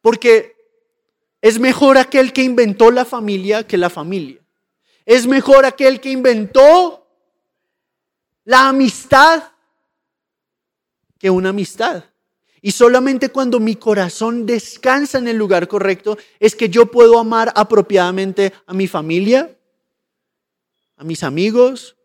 Porque 0.00 0.54
es 1.40 1.58
mejor 1.58 1.98
aquel 1.98 2.32
que 2.32 2.44
inventó 2.44 2.92
la 2.92 3.04
familia 3.04 3.66
que 3.66 3.76
la 3.76 3.90
familia. 3.90 4.40
Es 5.04 5.26
mejor 5.26 5.64
aquel 5.64 6.00
que 6.00 6.12
inventó 6.12 7.08
la 8.44 8.68
amistad 8.68 9.50
que 11.18 11.28
una 11.28 11.48
amistad. 11.48 12.04
Y 12.64 12.70
solamente 12.70 13.30
cuando 13.30 13.58
mi 13.58 13.74
corazón 13.74 14.46
descansa 14.46 15.18
en 15.18 15.26
el 15.26 15.36
lugar 15.36 15.66
correcto 15.66 16.16
es 16.38 16.54
que 16.54 16.68
yo 16.68 16.86
puedo 16.86 17.18
amar 17.18 17.52
apropiadamente 17.56 18.52
a 18.66 18.72
mi 18.72 18.86
familia, 18.86 19.58
a 20.96 21.02
mis 21.02 21.24
amigos. 21.24 21.96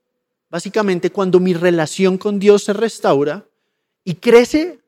Básicamente 0.50 1.12
cuando 1.12 1.39
mi 1.39 1.54
relación 1.54 2.17
con 2.17 2.39
Dios 2.39 2.63
se 2.63 2.74
restaura 2.74 3.48
y 4.04 4.15
crece, 4.15 4.80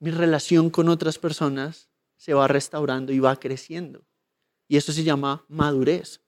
mi 0.00 0.10
relación 0.10 0.68
con 0.68 0.90
otras 0.90 1.18
personas 1.18 1.88
se 2.16 2.34
va 2.34 2.46
restaurando 2.46 3.12
y 3.12 3.20
va 3.20 3.36
creciendo. 3.36 4.04
Y 4.68 4.76
eso 4.76 4.92
se 4.92 5.02
llama 5.04 5.44
madurez. 5.48 6.21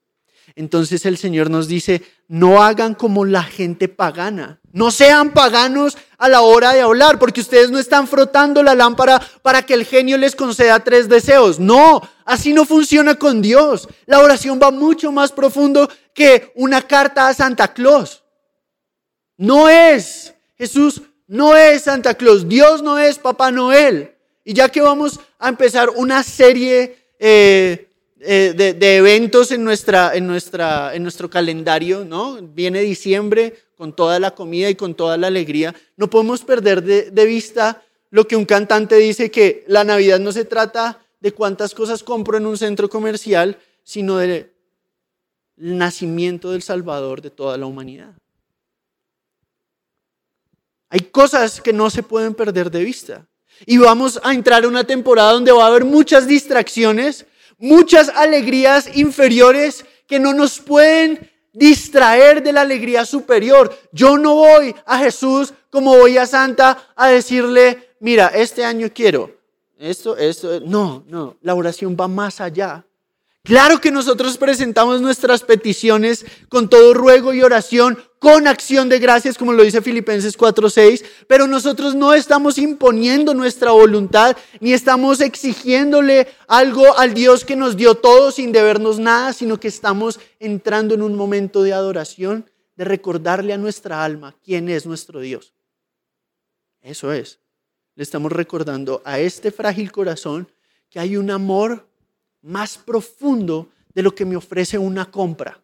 Entonces 0.55 1.05
el 1.05 1.17
Señor 1.17 1.49
nos 1.49 1.67
dice, 1.67 2.03
no 2.27 2.63
hagan 2.63 2.93
como 2.95 3.25
la 3.25 3.43
gente 3.43 3.87
pagana. 3.87 4.59
No 4.71 4.91
sean 4.91 5.31
paganos 5.31 5.97
a 6.17 6.27
la 6.29 6.41
hora 6.41 6.73
de 6.73 6.81
hablar, 6.81 7.17
porque 7.17 7.41
ustedes 7.41 7.71
no 7.71 7.79
están 7.79 8.07
frotando 8.07 8.61
la 8.61 8.75
lámpara 8.75 9.21
para 9.41 9.63
que 9.63 9.73
el 9.73 9.85
genio 9.85 10.17
les 10.17 10.35
conceda 10.35 10.83
tres 10.83 11.07
deseos. 11.09 11.59
No, 11.59 12.01
así 12.25 12.53
no 12.53 12.65
funciona 12.65 13.15
con 13.15 13.41
Dios. 13.41 13.87
La 14.05 14.19
oración 14.19 14.59
va 14.61 14.71
mucho 14.71 15.11
más 15.11 15.31
profundo 15.31 15.89
que 16.13 16.51
una 16.55 16.81
carta 16.81 17.27
a 17.27 17.33
Santa 17.33 17.73
Claus. 17.73 18.23
No 19.37 19.69
es, 19.69 20.33
Jesús 20.57 21.01
no 21.27 21.55
es 21.55 21.83
Santa 21.83 22.13
Claus, 22.13 22.47
Dios 22.47 22.81
no 22.81 22.97
es 22.99 23.17
Papá 23.17 23.51
Noel. 23.51 24.15
Y 24.43 24.53
ya 24.53 24.69
que 24.69 24.81
vamos 24.81 25.19
a 25.39 25.49
empezar 25.49 25.89
una 25.89 26.21
serie 26.21 26.97
eh, 27.19 27.89
eh, 28.19 28.53
de, 28.55 28.95
eventos 28.95 29.51
en, 29.51 29.63
nuestra, 29.63 30.15
en, 30.15 30.25
nuestra, 30.27 30.95
en 30.95 31.03
nuestro 31.03 31.29
calendario, 31.29 32.05
¿no? 32.05 32.41
Viene 32.41 32.81
diciembre 32.81 33.55
con 33.77 33.93
toda 33.93 34.19
la 34.19 34.31
comida 34.31 34.69
y 34.69 34.75
con 34.75 34.95
toda 34.95 35.17
la 35.17 35.27
alegría. 35.27 35.75
No 35.97 36.09
podemos 36.09 36.41
perder 36.41 36.81
de, 36.81 37.11
de 37.11 37.25
vista 37.25 37.83
lo 38.09 38.27
que 38.27 38.35
un 38.35 38.45
cantante 38.45 38.95
dice, 38.95 39.29
que 39.29 39.65
la 39.67 39.83
Navidad 39.83 40.19
no 40.19 40.31
se 40.31 40.45
trata 40.45 40.99
de 41.19 41.33
cuántas 41.33 41.73
cosas 41.73 42.03
compro 42.03 42.37
en 42.37 42.45
un 42.45 42.57
centro 42.57 42.89
comercial, 42.89 43.57
sino 43.83 44.17
del 44.17 44.51
nacimiento 45.57 46.51
del 46.51 46.61
Salvador 46.61 47.21
de 47.21 47.31
toda 47.31 47.57
la 47.57 47.65
humanidad. 47.65 48.13
Hay 50.89 51.01
cosas 51.01 51.59
que 51.61 51.73
no 51.73 51.89
se 51.89 52.03
pueden 52.03 52.33
perder 52.33 52.71
de 52.71 52.83
vista. 52.83 53.27
Y 53.65 53.77
vamos 53.77 54.19
a 54.23 54.33
entrar 54.33 54.63
en 54.63 54.69
una 54.69 54.83
temporada 54.83 55.33
donde 55.33 55.51
va 55.51 55.65
a 55.65 55.67
haber 55.67 55.85
muchas 55.85 56.27
distracciones, 56.27 57.25
muchas 57.57 58.09
alegrías 58.09 58.95
inferiores 58.95 59.85
que 60.07 60.19
no 60.19 60.33
nos 60.33 60.59
pueden 60.59 61.31
distraer 61.53 62.43
de 62.43 62.53
la 62.53 62.61
alegría 62.61 63.05
superior. 63.05 63.75
Yo 63.91 64.17
no 64.17 64.35
voy 64.35 64.75
a 64.85 64.99
Jesús 64.99 65.53
como 65.69 65.97
voy 65.97 66.17
a 66.17 66.25
Santa 66.25 66.89
a 66.95 67.09
decirle, 67.09 67.95
mira, 67.99 68.27
este 68.27 68.63
año 68.63 68.89
quiero 68.93 69.35
esto, 69.77 70.17
esto. 70.17 70.59
No, 70.61 71.03
no, 71.07 71.37
la 71.41 71.53
oración 71.53 71.95
va 71.99 72.07
más 72.07 72.41
allá. 72.41 72.85
Claro 73.43 73.79
que 73.79 73.91
nosotros 73.91 74.37
presentamos 74.37 75.01
nuestras 75.01 75.43
peticiones 75.43 76.25
con 76.49 76.67
todo 76.67 76.93
ruego 76.95 77.33
y 77.33 77.43
oración, 77.43 77.99
con 78.25 78.47
acción 78.47 78.89
de 78.89 78.97
gracias, 78.97 79.37
como 79.37 79.53
lo 79.53 79.61
dice 79.61 79.83
Filipenses 79.83 80.35
4:6, 80.35 81.05
pero 81.27 81.45
nosotros 81.45 81.93
no 81.93 82.11
estamos 82.11 82.57
imponiendo 82.57 83.35
nuestra 83.35 83.69
voluntad 83.69 84.35
ni 84.59 84.73
estamos 84.73 85.21
exigiéndole 85.21 86.27
algo 86.47 86.97
al 86.97 87.13
Dios 87.13 87.45
que 87.45 87.55
nos 87.55 87.77
dio 87.77 87.93
todo 87.93 88.31
sin 88.31 88.51
debernos 88.51 88.97
nada, 88.97 89.31
sino 89.31 89.59
que 89.59 89.67
estamos 89.67 90.19
entrando 90.39 90.95
en 90.95 91.03
un 91.03 91.13
momento 91.13 91.61
de 91.61 91.73
adoración, 91.73 92.49
de 92.75 92.85
recordarle 92.85 93.53
a 93.53 93.59
nuestra 93.59 94.03
alma 94.03 94.35
quién 94.43 94.69
es 94.69 94.87
nuestro 94.87 95.19
Dios. 95.19 95.53
Eso 96.81 97.13
es. 97.13 97.37
Le 97.93 98.01
estamos 98.01 98.31
recordando 98.31 99.03
a 99.05 99.19
este 99.19 99.51
frágil 99.51 99.91
corazón 99.91 100.51
que 100.89 100.99
hay 100.99 101.15
un 101.15 101.29
amor 101.29 101.87
más 102.41 102.75
profundo 102.79 103.69
de 103.93 104.01
lo 104.01 104.15
que 104.15 104.25
me 104.25 104.35
ofrece 104.35 104.79
una 104.79 105.11
compra. 105.11 105.61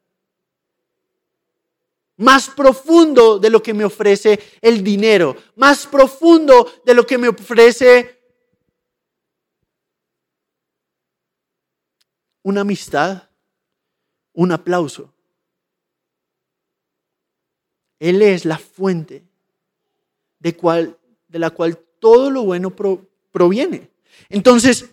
Más 2.21 2.49
profundo 2.49 3.39
de 3.39 3.49
lo 3.49 3.63
que 3.63 3.73
me 3.73 3.83
ofrece 3.83 4.39
el 4.61 4.83
dinero. 4.83 5.35
Más 5.55 5.87
profundo 5.87 6.71
de 6.85 6.93
lo 6.93 7.05
que 7.05 7.17
me 7.17 7.27
ofrece 7.27 8.21
una 12.43 12.61
amistad, 12.61 13.23
un 14.33 14.51
aplauso. 14.51 15.11
Él 17.99 18.21
es 18.21 18.45
la 18.45 18.59
fuente 18.59 19.23
de, 20.37 20.55
cual, 20.55 20.95
de 21.27 21.39
la 21.39 21.49
cual 21.49 21.75
todo 21.99 22.29
lo 22.29 22.43
bueno 22.43 22.71
proviene. 23.31 23.89
Entonces, 24.29 24.91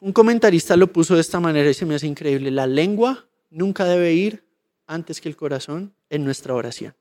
un 0.00 0.14
comentarista 0.14 0.74
lo 0.74 0.90
puso 0.90 1.16
de 1.16 1.20
esta 1.20 1.38
manera 1.38 1.68
y 1.68 1.74
se 1.74 1.84
me 1.84 1.96
hace 1.96 2.06
increíble. 2.06 2.50
La 2.50 2.66
lengua 2.66 3.28
nunca 3.52 3.84
debe 3.84 4.12
ir 4.14 4.44
antes 4.86 5.20
que 5.20 5.28
el 5.28 5.36
corazón 5.36 5.94
en 6.08 6.24
nuestra 6.24 6.54
oración. 6.54 6.96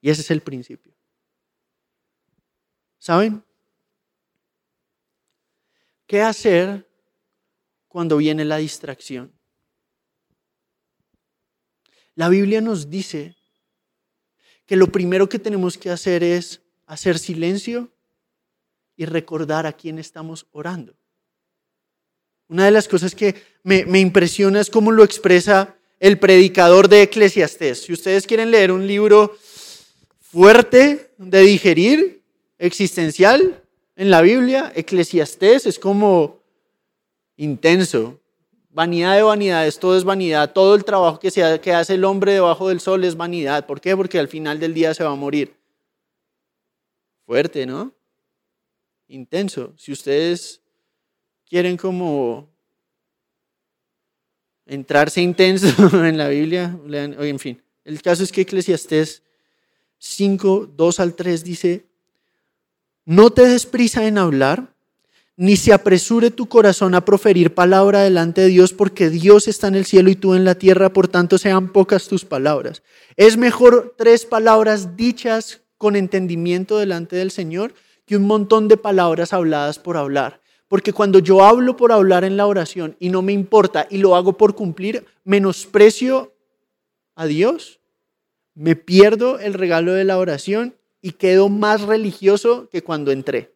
Y 0.00 0.10
ese 0.10 0.22
es 0.22 0.30
el 0.30 0.40
principio. 0.40 0.94
¿Saben? 2.98 3.44
¿Qué 6.06 6.22
hacer 6.22 6.88
cuando 7.88 8.16
viene 8.16 8.44
la 8.44 8.56
distracción? 8.56 9.32
La 12.14 12.28
Biblia 12.28 12.60
nos 12.60 12.88
dice 12.90 13.36
que 14.66 14.76
lo 14.76 14.86
primero 14.88 15.28
que 15.28 15.38
tenemos 15.38 15.76
que 15.76 15.90
hacer 15.90 16.22
es 16.22 16.62
hacer 16.86 17.18
silencio 17.18 17.92
y 18.96 19.04
recordar 19.04 19.66
a 19.66 19.72
quién 19.72 19.98
estamos 19.98 20.46
orando. 20.52 20.96
Una 22.48 22.66
de 22.66 22.70
las 22.70 22.88
cosas 22.88 23.14
que 23.14 23.34
me, 23.62 23.98
impresiona 23.98 24.60
es 24.60 24.70
cómo 24.70 24.92
lo 24.92 25.02
expresa 25.02 25.76
el 25.98 26.18
predicador 26.18 26.88
de 26.88 27.02
Eclesiastés. 27.02 27.82
Si 27.82 27.92
ustedes 27.92 28.26
quieren 28.26 28.50
leer 28.50 28.70
un 28.70 28.86
libro 28.86 29.36
fuerte 30.20 31.10
de 31.16 31.40
digerir, 31.40 32.22
existencial, 32.58 33.62
en 33.96 34.10
la 34.10 34.22
Biblia, 34.22 34.72
Eclesiastés 34.74 35.66
es 35.66 35.78
como 35.78 36.40
intenso. 37.36 38.20
Vanidad 38.70 39.14
de 39.14 39.22
vanidades, 39.22 39.78
todo 39.78 39.96
es 39.96 40.04
vanidad. 40.04 40.52
Todo 40.52 40.74
el 40.74 40.84
trabajo 40.84 41.20
que, 41.20 41.30
se, 41.30 41.60
que 41.60 41.72
hace 41.72 41.94
el 41.94 42.04
hombre 42.04 42.32
debajo 42.32 42.68
del 42.68 42.80
sol 42.80 43.04
es 43.04 43.16
vanidad. 43.16 43.66
¿Por 43.66 43.80
qué? 43.80 43.96
Porque 43.96 44.18
al 44.18 44.28
final 44.28 44.58
del 44.58 44.74
día 44.74 44.92
se 44.94 45.04
va 45.04 45.10
a 45.10 45.16
morir. 45.16 45.54
Fuerte, 47.24 47.66
¿no? 47.66 47.94
Intenso. 49.06 49.72
Si 49.76 49.92
ustedes 49.92 50.63
quieren 51.54 51.76
como 51.76 52.48
entrarse 54.66 55.20
intenso 55.20 55.68
en 56.04 56.18
la 56.18 56.26
Biblia, 56.26 56.76
en 56.90 57.38
fin. 57.38 57.62
El 57.84 58.02
caso 58.02 58.24
es 58.24 58.32
que 58.32 58.40
Eclesiastés 58.40 59.22
5, 59.98 60.70
2 60.76 60.98
al 60.98 61.14
3 61.14 61.44
dice, 61.44 61.86
no 63.04 63.30
te 63.30 63.46
des 63.46 63.66
prisa 63.66 64.04
en 64.04 64.18
hablar, 64.18 64.74
ni 65.36 65.54
se 65.54 65.72
apresure 65.72 66.32
tu 66.32 66.48
corazón 66.48 66.96
a 66.96 67.04
proferir 67.04 67.54
palabra 67.54 68.00
delante 68.00 68.40
de 68.40 68.48
Dios, 68.48 68.72
porque 68.72 69.08
Dios 69.08 69.46
está 69.46 69.68
en 69.68 69.76
el 69.76 69.84
cielo 69.84 70.10
y 70.10 70.16
tú 70.16 70.34
en 70.34 70.44
la 70.44 70.56
tierra, 70.56 70.92
por 70.92 71.06
tanto 71.06 71.38
sean 71.38 71.72
pocas 71.72 72.08
tus 72.08 72.24
palabras. 72.24 72.82
Es 73.14 73.36
mejor 73.36 73.94
tres 73.96 74.26
palabras 74.26 74.96
dichas 74.96 75.60
con 75.78 75.94
entendimiento 75.94 76.78
delante 76.78 77.14
del 77.14 77.30
Señor 77.30 77.74
que 78.06 78.16
un 78.16 78.24
montón 78.24 78.66
de 78.66 78.76
palabras 78.76 79.32
habladas 79.32 79.78
por 79.78 79.96
hablar. 79.96 80.42
Porque 80.68 80.92
cuando 80.92 81.18
yo 81.18 81.44
hablo 81.44 81.76
por 81.76 81.92
hablar 81.92 82.24
en 82.24 82.36
la 82.36 82.46
oración 82.46 82.96
y 82.98 83.10
no 83.10 83.22
me 83.22 83.32
importa 83.32 83.86
y 83.90 83.98
lo 83.98 84.16
hago 84.16 84.36
por 84.36 84.54
cumplir, 84.54 85.04
menosprecio 85.24 86.32
a 87.14 87.26
Dios, 87.26 87.80
me 88.54 88.76
pierdo 88.76 89.38
el 89.38 89.54
regalo 89.54 89.92
de 89.92 90.04
la 90.04 90.18
oración 90.18 90.76
y 91.02 91.12
quedo 91.12 91.48
más 91.48 91.82
religioso 91.82 92.68
que 92.70 92.82
cuando 92.82 93.10
entré. 93.12 93.52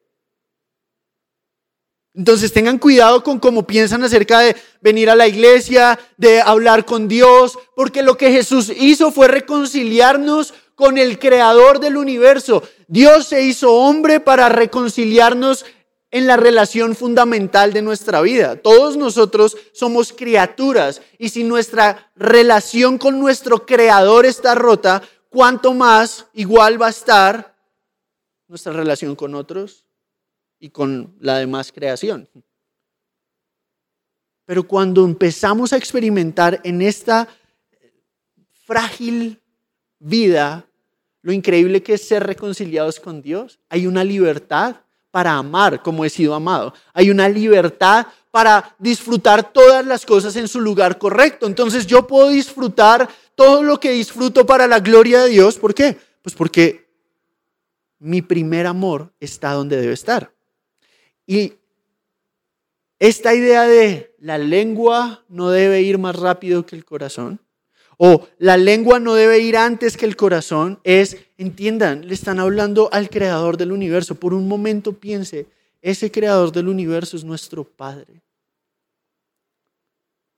Entonces 2.15 2.53
tengan 2.53 2.79
cuidado 2.79 3.23
con 3.23 3.39
cómo 3.39 3.67
piensan 3.67 4.03
acerca 4.03 4.41
de 4.41 4.57
venir 4.81 5.09
a 5.09 5.15
la 5.15 5.29
iglesia, 5.29 5.99
de 6.17 6.41
hablar 6.41 6.85
con 6.85 7.07
Dios, 7.07 7.57
porque 7.77 8.03
lo 8.03 8.17
que 8.17 8.33
Jesús 8.33 8.73
hizo 8.77 9.13
fue 9.13 9.29
reconciliarnos 9.29 10.53
con 10.75 10.99
el 10.99 11.19
creador 11.19 11.79
del 11.79 11.97
universo. 11.97 12.63
Dios 12.89 13.27
se 13.27 13.43
hizo 13.43 13.73
hombre 13.73 14.19
para 14.21 14.49
reconciliarnos 14.49 15.65
en 16.11 16.27
la 16.27 16.37
relación 16.37 16.95
fundamental 16.95 17.73
de 17.73 17.83
nuestra 17.83 18.21
vida. 18.23 18.57
Todos 18.57 18.97
nosotros 18.97 19.57
somos 19.73 20.13
criaturas 20.13 21.03
y 21.19 21.29
si 21.29 21.45
nuestra 21.45 22.11
relación 22.17 22.99
con 22.99 23.21
nuestro 23.21 23.67
creador 23.67 24.27
está 24.27 24.55
rota, 24.55 25.03
¿cuánto 25.29 25.75
más 25.75 26.27
igual 26.33 26.81
va 26.81 26.87
a 26.87 26.91
estar 26.91 27.55
nuestra 28.47 28.73
relación 28.73 29.15
con 29.15 29.35
otros? 29.35 29.85
y 30.61 30.71
con 30.71 31.15
la 31.21 31.39
demás 31.39 31.73
creación. 31.73 32.29
Pero 34.45 34.67
cuando 34.67 35.05
empezamos 35.05 35.73
a 35.73 35.77
experimentar 35.77 36.61
en 36.65 36.83
esta 36.83 37.29
frágil 38.65 39.41
vida 39.99 40.67
lo 41.23 41.33
increíble 41.33 41.83
que 41.83 41.95
es 41.95 42.07
ser 42.07 42.25
reconciliados 42.25 43.01
con 43.01 43.21
Dios, 43.21 43.59
hay 43.69 43.87
una 43.87 44.05
libertad 44.05 44.77
para 45.19 45.33
amar 45.33 45.83
como 45.83 46.05
he 46.05 46.11
sido 46.11 46.33
amado. 46.33 46.73
Hay 46.93 47.11
una 47.11 47.29
libertad 47.29 48.07
para 48.31 48.77
disfrutar 48.79 49.53
todas 49.53 49.85
las 49.85 50.07
cosas 50.07 50.37
en 50.37 50.47
su 50.47 50.61
lugar 50.61 50.97
correcto. 50.97 51.49
Entonces 51.49 51.89
yo 51.89 52.07
puedo 52.07 52.29
disfrutar 52.29 53.09
todo 53.35 53.65
lo 53.65 53.81
que 53.81 53.91
disfruto 53.91 54.47
para 54.47 54.69
la 54.69 54.79
gloria 54.79 55.25
de 55.25 55.31
Dios. 55.31 55.59
¿Por 55.59 55.75
qué? 55.75 55.99
Pues 56.23 56.37
porque 56.37 56.89
mi 57.99 58.23
primer 58.23 58.69
amor 58.69 59.13
está 59.19 59.55
donde 59.55 59.77
debe 59.79 59.95
estar. 59.95 60.33
Y 61.27 61.55
esta 63.01 63.35
idea 63.35 63.65
de 63.65 64.15
la 64.21 64.39
lengua 64.39 65.25
no 65.29 65.51
debe 65.51 65.83
ir 65.83 65.99
más 65.99 66.15
rápido 66.15 66.65
que 66.65 66.77
el 66.77 66.85
corazón, 66.85 67.41
o 67.99 68.29
la 68.39 68.57
lengua 68.57 69.01
no 69.01 69.15
debe 69.15 69.41
ir 69.41 69.57
antes 69.57 69.97
que 69.97 70.07
el 70.07 70.17
corazón, 70.17 70.79
es, 70.85 71.17
entiendan, 71.37 72.07
le 72.07 72.15
están 72.15 72.39
hablando 72.39 72.89
al 72.93 73.11
creador 73.11 73.57
del 73.57 73.73
universo. 73.73 74.15
Por 74.15 74.33
un 74.33 74.47
momento 74.47 74.93
piense, 74.93 75.49
ese 75.83 76.11
creador 76.11 76.53
del 76.53 76.69
universo 76.69 77.17
es 77.17 77.25
nuestro 77.25 77.65
Padre. 77.65 78.23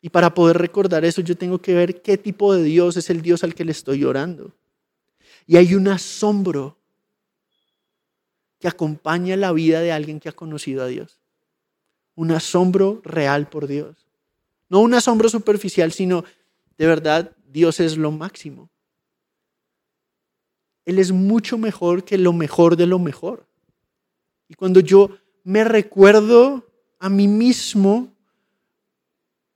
Y 0.01 0.09
para 0.09 0.33
poder 0.33 0.57
recordar 0.57 1.05
eso, 1.05 1.21
yo 1.21 1.37
tengo 1.37 1.61
que 1.61 1.75
ver 1.75 2.01
qué 2.01 2.17
tipo 2.17 2.55
de 2.55 2.63
Dios 2.63 2.97
es 2.97 3.11
el 3.11 3.21
Dios 3.21 3.45
al 3.45 3.55
que 3.55 3.67
le 3.67 3.73
estoy 3.73 4.05
orando. 4.05 4.53
Y 5.47 5.59
hay 5.59 5.75
un 5.75 5.89
asombro 5.89 6.79
que 8.59 8.69
acompaña 8.69 9.37
la 9.37 9.53
vida 9.53 9.81
de 9.81 9.93
alguien 9.93 10.19
que 10.19 10.31
ha 10.31 10.33
conocido 10.33 10.83
a 10.83 10.87
Dios. 10.87 11.21
Un 12.15 12.31
asombro 12.31 13.03
real 13.05 13.51
por 13.51 13.67
Dios. 13.67 14.07
No 14.71 14.81
un 14.81 14.95
asombro 14.95 15.29
superficial, 15.29 15.93
sino 15.93 16.25
de 16.79 16.87
verdad 16.87 17.37
Dios 17.51 17.81
es 17.81 17.97
lo 17.97 18.11
máximo. 18.11 18.71
Él 20.85 20.99
es 20.99 21.13
mucho 21.13 21.59
mejor 21.59 22.05
que 22.05 22.19
lo 22.19 22.33
mejor 22.33 22.77
de 22.77 22.87
lo 22.87 22.99
mejor. 22.99 23.47
Y 24.49 24.55
cuando 24.55 24.81
yo 24.81 25.17
me 25.45 25.65
recuerdo 25.65 26.67
a 26.99 27.09
mí 27.09 27.29
mismo, 27.29 28.13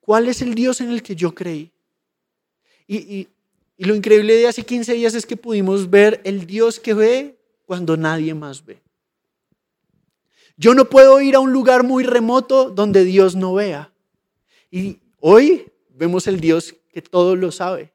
¿cuál 0.01 0.29
es 0.29 0.43
el 0.43 0.55
Dios 0.55 0.81
en 0.81 0.91
el 0.91 1.03
que 1.03 1.17
yo 1.17 1.35
creí? 1.35 1.73
Y, 2.87 3.29
lo 3.77 3.97
increíble 3.97 4.37
de 4.37 4.47
hace 4.47 4.63
15 4.63 4.93
días 4.95 5.15
es 5.15 5.27
que 5.27 5.37
pudimos 5.37 5.91
ver 5.91 6.21
el 6.23 6.47
Dios 6.47 6.79
que 6.79 6.95
ve 6.95 7.37
cuando 7.67 7.97
nadie 7.97 8.33
más 8.33 8.65
ve. 8.65 8.81
Yo 10.57 10.75
no 10.75 10.89
puedo 10.89 11.21
ir 11.21 11.35
a 11.35 11.41
un 11.41 11.53
lugar 11.53 11.83
muy 11.83 12.05
remoto 12.05 12.71
donde 12.71 13.05
Dios 13.05 13.35
no 13.35 13.53
vea. 13.55 13.93
Y 14.71 15.01
hoy 15.19 15.73
vemos 15.95 16.27
el 16.27 16.41
Dios 16.41 16.75
que 16.93 17.03
todo 17.03 17.37
lo 17.37 17.51
sabe. 17.53 17.93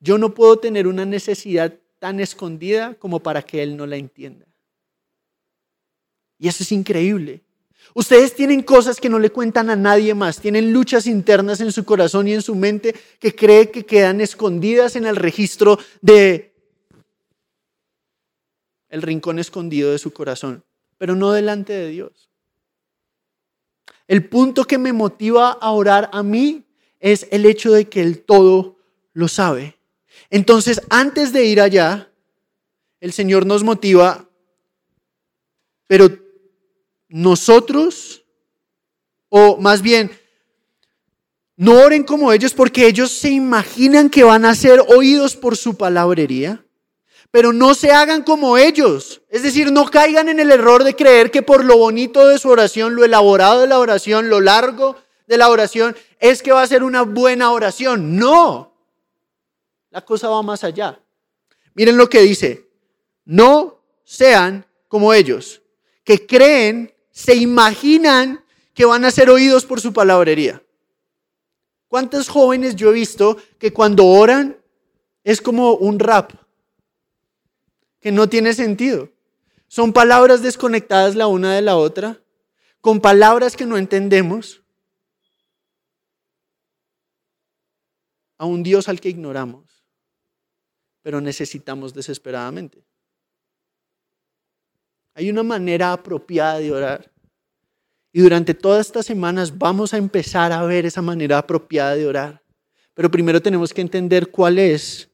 Yo 0.00 0.18
no 0.18 0.34
puedo 0.34 0.58
tener 0.58 0.86
una 0.86 1.04
necesidad 1.04 1.74
tan 1.98 2.20
escondida 2.20 2.94
como 2.94 3.20
para 3.20 3.42
que 3.42 3.62
Él 3.62 3.76
no 3.76 3.86
la 3.86 3.96
entienda. 3.96 4.46
Y 6.38 6.48
eso 6.48 6.62
es 6.62 6.70
increíble. 6.70 7.42
Ustedes 7.94 8.34
tienen 8.34 8.62
cosas 8.62 9.00
que 9.00 9.08
no 9.08 9.18
le 9.18 9.30
cuentan 9.30 9.70
a 9.70 9.76
nadie 9.76 10.14
más, 10.14 10.40
tienen 10.40 10.72
luchas 10.72 11.06
internas 11.06 11.60
en 11.60 11.72
su 11.72 11.84
corazón 11.84 12.28
y 12.28 12.34
en 12.34 12.42
su 12.42 12.54
mente 12.54 12.94
que 13.18 13.34
cree 13.34 13.70
que 13.70 13.84
quedan 13.84 14.20
escondidas 14.20 14.94
en 14.94 15.06
el 15.06 15.16
registro 15.16 15.78
de 16.00 16.54
el 18.88 19.02
rincón 19.02 19.38
escondido 19.38 19.90
de 19.90 19.98
su 19.98 20.12
corazón 20.12 20.64
pero 20.98 21.14
no 21.14 21.32
delante 21.32 21.72
de 21.72 21.88
Dios. 21.88 22.28
El 24.06 24.28
punto 24.28 24.64
que 24.64 24.78
me 24.78 24.92
motiva 24.92 25.52
a 25.52 25.70
orar 25.70 26.10
a 26.12 26.22
mí 26.22 26.64
es 27.00 27.26
el 27.30 27.46
hecho 27.46 27.72
de 27.72 27.88
que 27.88 28.00
el 28.02 28.20
todo 28.20 28.76
lo 29.12 29.28
sabe. 29.28 29.76
Entonces, 30.30 30.80
antes 30.90 31.32
de 31.32 31.44
ir 31.44 31.60
allá, 31.60 32.10
el 33.00 33.12
Señor 33.12 33.46
nos 33.46 33.62
motiva, 33.62 34.28
pero 35.86 36.08
nosotros, 37.08 38.24
o 39.28 39.56
más 39.56 39.82
bien, 39.82 40.10
no 41.56 41.80
oren 41.80 42.04
como 42.04 42.32
ellos 42.32 42.52
porque 42.54 42.86
ellos 42.86 43.10
se 43.10 43.30
imaginan 43.30 44.10
que 44.10 44.24
van 44.24 44.44
a 44.44 44.54
ser 44.54 44.80
oídos 44.88 45.36
por 45.36 45.56
su 45.56 45.76
palabrería 45.76 46.64
pero 47.30 47.52
no 47.52 47.74
se 47.74 47.92
hagan 47.92 48.22
como 48.22 48.56
ellos. 48.56 49.22
Es 49.28 49.42
decir, 49.42 49.70
no 49.70 49.90
caigan 49.90 50.28
en 50.28 50.40
el 50.40 50.50
error 50.50 50.84
de 50.84 50.96
creer 50.96 51.30
que 51.30 51.42
por 51.42 51.64
lo 51.64 51.76
bonito 51.76 52.26
de 52.26 52.38
su 52.38 52.48
oración, 52.48 52.94
lo 52.94 53.04
elaborado 53.04 53.60
de 53.60 53.66
la 53.66 53.78
oración, 53.78 54.30
lo 54.30 54.40
largo 54.40 54.96
de 55.28 55.38
la 55.38 55.48
oración, 55.48 55.96
es 56.18 56.42
que 56.42 56.50
va 56.50 56.62
a 56.62 56.66
ser 56.66 56.82
una 56.82 57.02
buena 57.02 57.52
oración. 57.52 58.16
No, 58.16 58.74
la 59.90 60.04
cosa 60.04 60.28
va 60.28 60.42
más 60.42 60.64
allá. 60.64 61.00
Miren 61.74 61.96
lo 61.96 62.08
que 62.08 62.22
dice, 62.22 62.68
no 63.24 63.80
sean 64.02 64.66
como 64.88 65.14
ellos, 65.14 65.62
que 66.02 66.26
creen, 66.26 66.92
se 67.12 67.36
imaginan 67.36 68.44
que 68.74 68.84
van 68.84 69.04
a 69.04 69.12
ser 69.12 69.30
oídos 69.30 69.64
por 69.64 69.80
su 69.80 69.92
palabrería. 69.92 70.60
¿Cuántos 71.86 72.28
jóvenes 72.28 72.74
yo 72.74 72.90
he 72.90 72.94
visto 72.94 73.36
que 73.60 73.72
cuando 73.72 74.04
oran 74.04 74.56
es 75.22 75.40
como 75.40 75.74
un 75.74 76.00
rap? 76.00 76.32
que 78.00 78.12
no 78.12 78.28
tiene 78.28 78.54
sentido. 78.54 79.10
Son 79.66 79.92
palabras 79.92 80.42
desconectadas 80.42 81.14
la 81.14 81.26
una 81.26 81.54
de 81.54 81.62
la 81.62 81.76
otra, 81.76 82.20
con 82.80 83.00
palabras 83.00 83.56
que 83.56 83.66
no 83.66 83.76
entendemos, 83.76 84.62
a 88.38 88.46
un 88.46 88.62
Dios 88.62 88.88
al 88.88 89.00
que 89.00 89.10
ignoramos, 89.10 89.84
pero 91.02 91.20
necesitamos 91.20 91.92
desesperadamente. 91.92 92.82
Hay 95.14 95.28
una 95.28 95.42
manera 95.42 95.92
apropiada 95.92 96.60
de 96.60 96.72
orar. 96.72 97.12
Y 98.12 98.20
durante 98.20 98.54
todas 98.54 98.86
estas 98.86 99.04
semanas 99.04 99.58
vamos 99.58 99.92
a 99.92 99.98
empezar 99.98 100.52
a 100.52 100.62
ver 100.62 100.86
esa 100.86 101.02
manera 101.02 101.38
apropiada 101.38 101.96
de 101.96 102.06
orar. 102.06 102.42
Pero 102.94 103.10
primero 103.10 103.42
tenemos 103.42 103.74
que 103.74 103.80
entender 103.80 104.30
cuál 104.30 104.58
es 104.58 105.10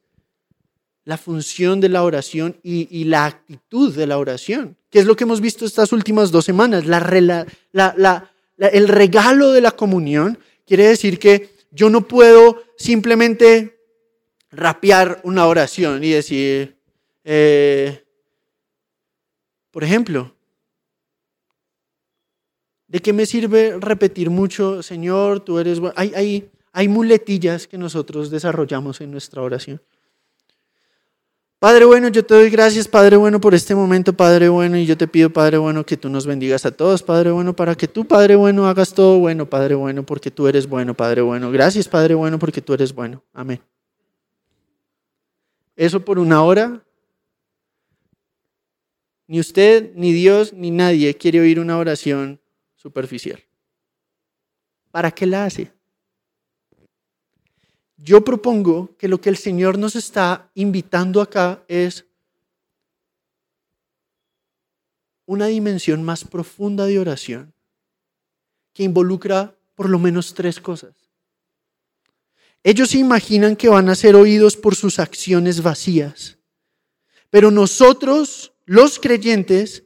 la 1.04 1.16
función 1.16 1.80
de 1.80 1.88
la 1.88 2.02
oración 2.02 2.58
y, 2.62 3.04
la 3.04 3.26
actitud 3.26 3.94
de 3.94 4.06
la 4.06 4.18
oración, 4.18 4.76
que 4.90 4.98
es 4.98 5.06
lo 5.06 5.16
que 5.16 5.24
hemos 5.24 5.40
visto 5.40 5.66
estas 5.66 5.92
últimas 5.92 6.30
dos 6.30 6.44
semanas. 6.44 6.84
el 6.84 8.88
regalo 8.88 9.52
de 9.52 9.60
la 9.60 9.70
comunión 9.70 10.38
quiere 10.66 10.86
decir 10.86 11.18
que 11.18 11.53
yo 11.74 11.90
no 11.90 12.06
puedo 12.06 12.62
simplemente 12.76 13.80
rapear 14.50 15.20
una 15.24 15.46
oración 15.46 16.04
y 16.04 16.10
decir, 16.10 16.78
eh, 17.24 18.04
por 19.72 19.82
ejemplo, 19.82 20.36
¿de 22.86 23.00
qué 23.00 23.12
me 23.12 23.26
sirve 23.26 23.76
repetir 23.80 24.30
mucho, 24.30 24.82
Señor, 24.82 25.40
tú 25.40 25.58
eres 25.58 25.80
bueno? 25.80 25.94
hay 25.96 26.88
muletillas 26.88 27.66
que 27.66 27.76
nosotros 27.78 28.30
desarrollamos 28.30 29.00
en 29.00 29.10
nuestra 29.10 29.42
oración 29.42 29.82
Padre 31.64 31.86
bueno, 31.86 32.08
yo 32.08 32.22
te 32.22 32.34
doy 32.34 32.50
gracias, 32.50 32.86
Padre 32.86 33.16
bueno, 33.16 33.40
por 33.40 33.54
este 33.54 33.74
momento, 33.74 34.12
Padre 34.12 34.50
bueno, 34.50 34.76
y 34.76 34.84
yo 34.84 34.98
te 34.98 35.08
pido, 35.08 35.30
Padre 35.30 35.56
bueno, 35.56 35.82
que 35.86 35.96
tú 35.96 36.10
nos 36.10 36.26
bendigas 36.26 36.66
a 36.66 36.72
todos, 36.72 37.02
Padre 37.02 37.30
bueno, 37.30 37.56
para 37.56 37.74
que 37.74 37.88
tú, 37.88 38.04
Padre 38.04 38.36
bueno, 38.36 38.66
hagas 38.66 38.92
todo 38.92 39.18
bueno, 39.18 39.48
Padre 39.48 39.74
bueno, 39.74 40.04
porque 40.04 40.30
tú 40.30 40.46
eres 40.46 40.68
bueno, 40.68 40.92
Padre 40.92 41.22
bueno. 41.22 41.50
Gracias, 41.50 41.88
Padre 41.88 42.12
bueno, 42.12 42.38
porque 42.38 42.60
tú 42.60 42.74
eres 42.74 42.94
bueno. 42.94 43.24
Amén. 43.32 43.62
Eso 45.74 46.04
por 46.04 46.18
una 46.18 46.42
hora. 46.42 46.84
Ni 49.26 49.40
usted, 49.40 49.90
ni 49.94 50.12
Dios, 50.12 50.52
ni 50.52 50.70
nadie 50.70 51.16
quiere 51.16 51.40
oír 51.40 51.58
una 51.58 51.78
oración 51.78 52.42
superficial. 52.76 53.42
¿Para 54.90 55.10
qué 55.10 55.24
la 55.24 55.46
hace? 55.46 55.72
Yo 58.04 58.22
propongo 58.22 58.94
que 58.98 59.08
lo 59.08 59.18
que 59.18 59.30
el 59.30 59.38
Señor 59.38 59.78
nos 59.78 59.96
está 59.96 60.50
invitando 60.52 61.22
acá 61.22 61.64
es 61.68 62.04
una 65.24 65.46
dimensión 65.46 66.02
más 66.02 66.22
profunda 66.22 66.84
de 66.84 66.98
oración 66.98 67.54
que 68.74 68.82
involucra 68.82 69.56
por 69.74 69.88
lo 69.88 69.98
menos 69.98 70.34
tres 70.34 70.60
cosas. 70.60 70.94
Ellos 72.62 72.90
se 72.90 72.98
imaginan 72.98 73.56
que 73.56 73.70
van 73.70 73.88
a 73.88 73.94
ser 73.94 74.16
oídos 74.16 74.54
por 74.54 74.74
sus 74.74 74.98
acciones 74.98 75.62
vacías, 75.62 76.36
pero 77.30 77.50
nosotros, 77.50 78.52
los 78.66 78.98
creyentes, 78.98 79.82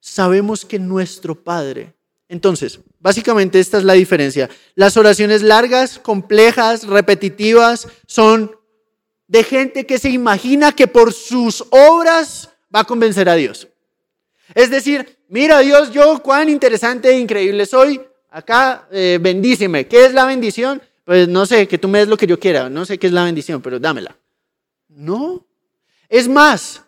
sabemos 0.00 0.66
que 0.66 0.78
nuestro 0.78 1.42
Padre 1.42 1.96
entonces, 2.32 2.80
básicamente 2.98 3.60
esta 3.60 3.76
es 3.76 3.84
la 3.84 3.92
diferencia. 3.92 4.48
Las 4.74 4.96
oraciones 4.96 5.42
largas, 5.42 5.98
complejas, 5.98 6.86
repetitivas, 6.86 7.88
son 8.06 8.56
de 9.26 9.44
gente 9.44 9.84
que 9.84 9.98
se 9.98 10.08
imagina 10.08 10.72
que 10.72 10.86
por 10.86 11.12
sus 11.12 11.62
obras 11.68 12.48
va 12.74 12.80
a 12.80 12.84
convencer 12.84 13.28
a 13.28 13.34
Dios. 13.34 13.68
Es 14.54 14.70
decir, 14.70 15.18
mira 15.28 15.58
Dios, 15.58 15.92
yo 15.92 16.22
cuán 16.22 16.48
interesante 16.48 17.10
e 17.10 17.18
increíble 17.18 17.66
soy. 17.66 18.00
Acá, 18.30 18.88
eh, 18.90 19.18
bendíceme. 19.20 19.86
¿Qué 19.86 20.06
es 20.06 20.14
la 20.14 20.24
bendición? 20.24 20.80
Pues 21.04 21.28
no 21.28 21.44
sé, 21.44 21.68
que 21.68 21.76
tú 21.76 21.86
me 21.86 21.98
des 21.98 22.08
lo 22.08 22.16
que 22.16 22.26
yo 22.26 22.40
quiera. 22.40 22.70
No 22.70 22.86
sé 22.86 22.96
qué 22.96 23.08
es 23.08 23.12
la 23.12 23.24
bendición, 23.24 23.60
pero 23.60 23.78
dámela. 23.78 24.16
No. 24.88 25.46
Es 26.08 26.28
más, 26.28 26.82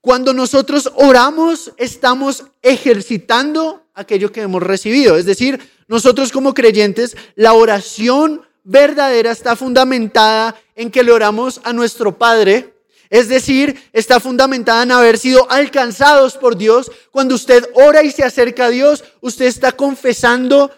cuando 0.00 0.32
nosotros 0.32 0.90
oramos, 0.96 1.72
estamos 1.76 2.46
ejercitando 2.60 3.83
aquello 3.94 4.32
que 4.32 4.42
hemos 4.42 4.62
recibido. 4.62 5.16
Es 5.16 5.24
decir, 5.24 5.60
nosotros 5.88 6.32
como 6.32 6.54
creyentes, 6.54 7.16
la 7.36 7.54
oración 7.54 8.42
verdadera 8.64 9.30
está 9.30 9.56
fundamentada 9.56 10.56
en 10.74 10.90
que 10.90 11.02
le 11.02 11.12
oramos 11.12 11.60
a 11.64 11.72
nuestro 11.72 12.18
Padre. 12.18 12.74
Es 13.10 13.28
decir, 13.28 13.78
está 13.92 14.18
fundamentada 14.18 14.82
en 14.82 14.92
haber 14.92 15.18
sido 15.18 15.48
alcanzados 15.50 16.36
por 16.36 16.56
Dios. 16.56 16.90
Cuando 17.10 17.34
usted 17.34 17.68
ora 17.74 18.02
y 18.02 18.10
se 18.10 18.24
acerca 18.24 18.66
a 18.66 18.70
Dios, 18.70 19.04
usted 19.20 19.44
está 19.44 19.72
confesando, 19.72 20.70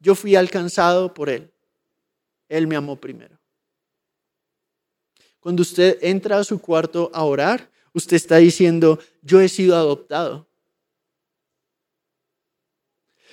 yo 0.00 0.14
fui 0.14 0.36
alcanzado 0.36 1.14
por 1.14 1.30
Él. 1.30 1.50
Él 2.48 2.66
me 2.66 2.76
amó 2.76 2.96
primero. 2.96 3.38
Cuando 5.40 5.62
usted 5.62 5.98
entra 6.02 6.38
a 6.38 6.44
su 6.44 6.60
cuarto 6.60 7.10
a 7.14 7.24
orar, 7.24 7.70
usted 7.94 8.16
está 8.16 8.36
diciendo, 8.36 8.98
yo 9.22 9.40
he 9.40 9.48
sido 9.48 9.76
adoptado. 9.76 10.46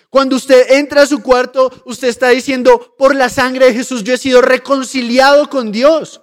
Cuando 0.10 0.36
usted 0.36 0.72
entra 0.72 1.04
a 1.04 1.06
su 1.06 1.22
cuarto, 1.22 1.72
usted 1.86 2.08
está 2.08 2.30
diciendo, 2.30 2.96
por 2.98 3.16
la 3.16 3.30
sangre 3.30 3.68
de 3.68 3.74
Jesús 3.74 4.04
yo 4.04 4.16
he 4.16 4.18
sido 4.18 4.42
reconciliado 4.42 5.50
con 5.50 5.72
Dios. 5.72 6.22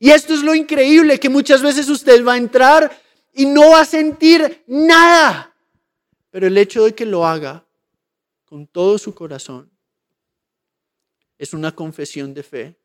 Y 0.00 0.10
esto 0.10 0.34
es 0.34 0.42
lo 0.42 0.54
increíble, 0.54 1.20
que 1.20 1.28
muchas 1.28 1.62
veces 1.62 1.88
usted 1.88 2.24
va 2.24 2.34
a 2.34 2.38
entrar 2.38 3.00
y 3.32 3.46
no 3.46 3.70
va 3.70 3.82
a 3.82 3.84
sentir 3.84 4.64
nada. 4.66 5.54
Pero 6.30 6.48
el 6.48 6.58
hecho 6.58 6.84
de 6.84 6.94
que 6.94 7.06
lo 7.06 7.26
haga 7.26 7.64
con 8.44 8.66
todo 8.66 8.98
su 8.98 9.14
corazón 9.14 9.70
es 11.38 11.54
una 11.54 11.72
confesión 11.72 12.34
de 12.34 12.42
fe 12.42 12.76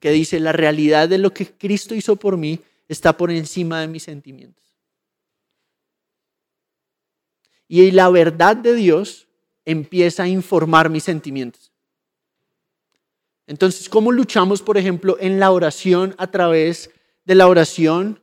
que 0.00 0.10
dice 0.10 0.40
la 0.40 0.52
realidad 0.52 1.08
de 1.08 1.18
lo 1.18 1.32
que 1.32 1.46
Cristo 1.46 1.94
hizo 1.94 2.16
por 2.16 2.36
mí 2.36 2.60
está 2.88 3.16
por 3.16 3.30
encima 3.30 3.80
de 3.80 3.88
mis 3.88 4.04
sentimientos. 4.04 4.64
Y 7.66 7.90
la 7.90 8.08
verdad 8.08 8.56
de 8.56 8.74
Dios 8.74 9.27
empieza 9.68 10.22
a 10.22 10.28
informar 10.28 10.88
mis 10.88 11.04
sentimientos. 11.04 11.70
Entonces, 13.46 13.90
¿cómo 13.90 14.12
luchamos, 14.12 14.62
por 14.62 14.78
ejemplo, 14.78 15.18
en 15.20 15.38
la 15.38 15.50
oración 15.50 16.14
a 16.16 16.30
través 16.30 16.90
de 17.26 17.34
la 17.34 17.48
oración, 17.48 18.18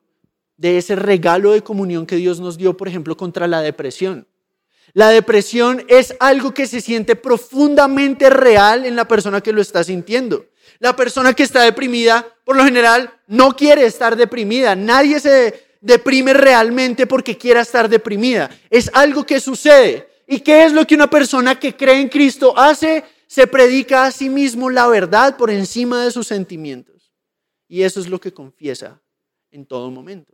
de 0.58 0.80
ese 0.80 0.96
regalo 0.96 1.52
de 1.52 1.62
comunión 1.62 2.08
que 2.08 2.16
Dios 2.16 2.40
nos 2.40 2.58
dio, 2.58 2.76
por 2.76 2.88
ejemplo, 2.88 3.16
contra 3.16 3.48
la 3.48 3.62
depresión? 3.62 4.28
La 4.94 5.10
depresión 5.10 5.86
es 5.88 6.16
algo 6.20 6.52
que 6.52 6.66
se 6.66 6.82
siente 6.82 7.16
profundamente 7.16 8.32
real 8.32 8.84
en 8.84 8.96
la 8.96 9.08
persona 9.08 9.42
que 9.42 9.54
lo 9.54 9.62
está 9.62 9.84
sintiendo. 9.84 10.48
La 10.80 10.96
persona 10.96 11.36
que 11.36 11.44
está 11.44 11.62
deprimida, 11.62 12.26
por 12.44 12.56
lo 12.56 12.66
general, 12.66 13.14
no 13.28 13.56
quiere 13.56 13.86
estar 13.86 14.16
deprimida. 14.16 14.76
Nadie 14.76 15.20
se 15.20 15.64
deprime 15.80 16.34
realmente 16.34 17.06
porque 17.06 17.38
quiera 17.38 17.62
estar 17.62 17.88
deprimida. 17.88 18.50
Es 18.72 18.90
algo 18.94 19.28
que 19.28 19.40
sucede. 19.40 20.15
¿Y 20.28 20.40
qué 20.40 20.66
es 20.66 20.74
lo 20.74 20.86
que 20.86 20.96
una 20.96 21.10
persona 21.10 21.60
que 21.60 21.76
cree 21.76 22.00
en 22.00 22.10
Cristo 22.10 22.58
hace? 22.58 23.04
Se 23.28 23.48
predica 23.48 24.06
a 24.06 24.12
sí 24.12 24.30
mismo 24.30 24.70
la 24.70 24.88
verdad 24.88 25.38
por 25.38 25.50
encima 25.50 26.04
de 26.04 26.12
sus 26.12 26.28
sentimientos. 26.28 27.14
Y 27.68 27.84
eso 27.84 28.00
es 28.00 28.08
lo 28.08 28.20
que 28.20 28.34
confiesa 28.34 29.02
en 29.52 29.66
todo 29.66 29.90
momento. 29.92 30.34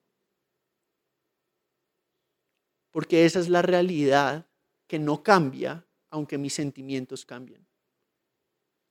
Porque 2.91 3.25
esa 3.25 3.39
es 3.39 3.49
la 3.49 3.61
realidad 3.61 4.45
que 4.87 4.99
no 4.99 5.23
cambia 5.23 5.85
aunque 6.09 6.37
mis 6.37 6.53
sentimientos 6.53 7.25
cambien. 7.25 7.65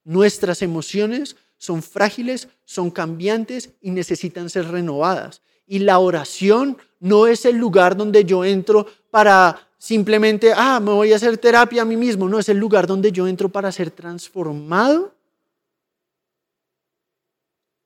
Nuestras 0.05 0.63
emociones 0.63 1.37
son 1.59 1.83
frágiles, 1.83 2.49
son 2.65 2.91
cambiantes 2.91 3.75
y 3.83 3.91
necesitan 3.91 4.49
ser 4.49 4.69
renovadas. 4.69 5.43
Y 5.67 5.81
la 5.81 5.99
oración 5.99 6.79
no 6.99 7.27
es 7.27 7.45
el 7.45 7.57
lugar 7.57 7.97
donde 7.97 8.25
yo 8.25 8.45
entro 8.45 8.87
para 9.11 9.70
simplemente, 9.81 10.53
ah, 10.55 10.79
me 10.79 10.93
voy 10.93 11.13
a 11.13 11.17
hacer 11.17 11.39
terapia 11.39 11.83
a 11.83 11.87
mí 11.87 11.97
mismo. 11.97 12.29
No, 12.29 12.39
es 12.39 12.51
el 12.51 12.59
lugar 12.59 12.87
donde 12.87 13.11
yo 13.11 13.27
entro 13.27 13.49
para 13.49 13.73
ser 13.73 13.91
transformado 13.91 15.15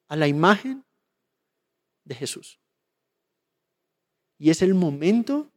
a 0.09 0.15
la 0.15 0.27
imagen 0.27 0.83
de 2.03 2.15
Jesús. 2.15 2.59
Y 4.37 4.49
es 4.49 4.61
el 4.61 4.73
momento 4.73 5.49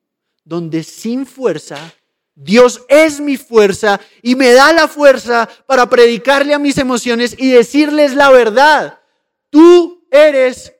donde 0.44 0.84
sin 0.84 1.26
fuerza 1.26 1.92
Dios 2.40 2.84
es 2.88 3.18
mi 3.18 3.36
fuerza 3.36 4.00
y 4.22 4.36
me 4.36 4.52
da 4.52 4.72
la 4.72 4.86
fuerza 4.86 5.48
para 5.66 5.90
predicarle 5.90 6.54
a 6.54 6.58
mis 6.60 6.78
emociones 6.78 7.34
y 7.36 7.50
decirles 7.50 8.14
la 8.14 8.30
verdad. 8.30 9.00
Tú 9.50 10.06
eres 10.08 10.72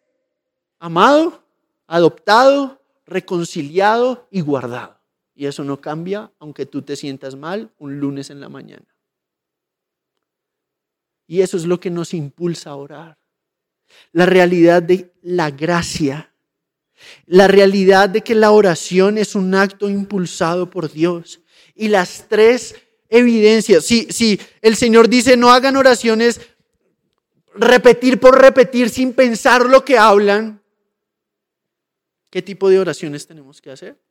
amado, 0.78 1.42
adoptado, 1.88 2.80
reconciliado 3.06 4.28
y 4.30 4.40
guardado. 4.40 4.97
Y 5.38 5.46
eso 5.46 5.62
no 5.62 5.80
cambia 5.80 6.32
aunque 6.40 6.66
tú 6.66 6.82
te 6.82 6.96
sientas 6.96 7.36
mal 7.36 7.70
un 7.78 8.00
lunes 8.00 8.28
en 8.30 8.40
la 8.40 8.48
mañana. 8.48 8.84
Y 11.28 11.42
eso 11.42 11.56
es 11.56 11.64
lo 11.64 11.78
que 11.78 11.90
nos 11.90 12.12
impulsa 12.12 12.70
a 12.70 12.74
orar. 12.74 13.18
La 14.10 14.26
realidad 14.26 14.82
de 14.82 15.12
la 15.22 15.52
gracia. 15.52 16.34
La 17.26 17.46
realidad 17.46 18.08
de 18.08 18.22
que 18.22 18.34
la 18.34 18.50
oración 18.50 19.16
es 19.16 19.36
un 19.36 19.54
acto 19.54 19.88
impulsado 19.88 20.68
por 20.70 20.90
Dios 20.90 21.40
y 21.76 21.86
las 21.86 22.26
tres 22.26 22.74
evidencias. 23.08 23.84
Si, 23.84 24.08
si 24.10 24.40
el 24.60 24.74
Señor 24.74 25.08
dice 25.08 25.36
no 25.36 25.52
hagan 25.52 25.76
oraciones, 25.76 26.40
repetir 27.54 28.18
por 28.18 28.40
repetir 28.40 28.90
sin 28.90 29.12
pensar 29.12 29.66
lo 29.66 29.84
que 29.84 29.98
hablan, 29.98 30.60
¿qué 32.28 32.42
tipo 32.42 32.68
de 32.68 32.80
oraciones 32.80 33.24
tenemos 33.24 33.62
que 33.62 33.70
hacer? 33.70 34.07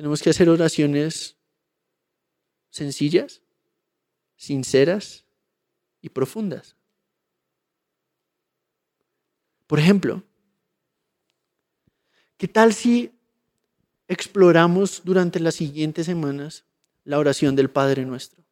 Tenemos 0.00 0.22
que 0.22 0.30
hacer 0.30 0.48
oraciones 0.48 1.36
sencillas, 2.70 3.42
sinceras 4.34 5.26
y 6.00 6.08
profundas. 6.08 6.74
Por 9.66 9.78
ejemplo, 9.78 10.22
¿qué 12.38 12.48
tal 12.48 12.72
si 12.72 13.12
exploramos 14.08 15.02
durante 15.04 15.38
las 15.38 15.56
siguientes 15.56 16.06
semanas 16.06 16.64
la 17.04 17.18
oración 17.18 17.54
del 17.54 17.68
Padre 17.68 18.06
nuestro. 18.06 18.42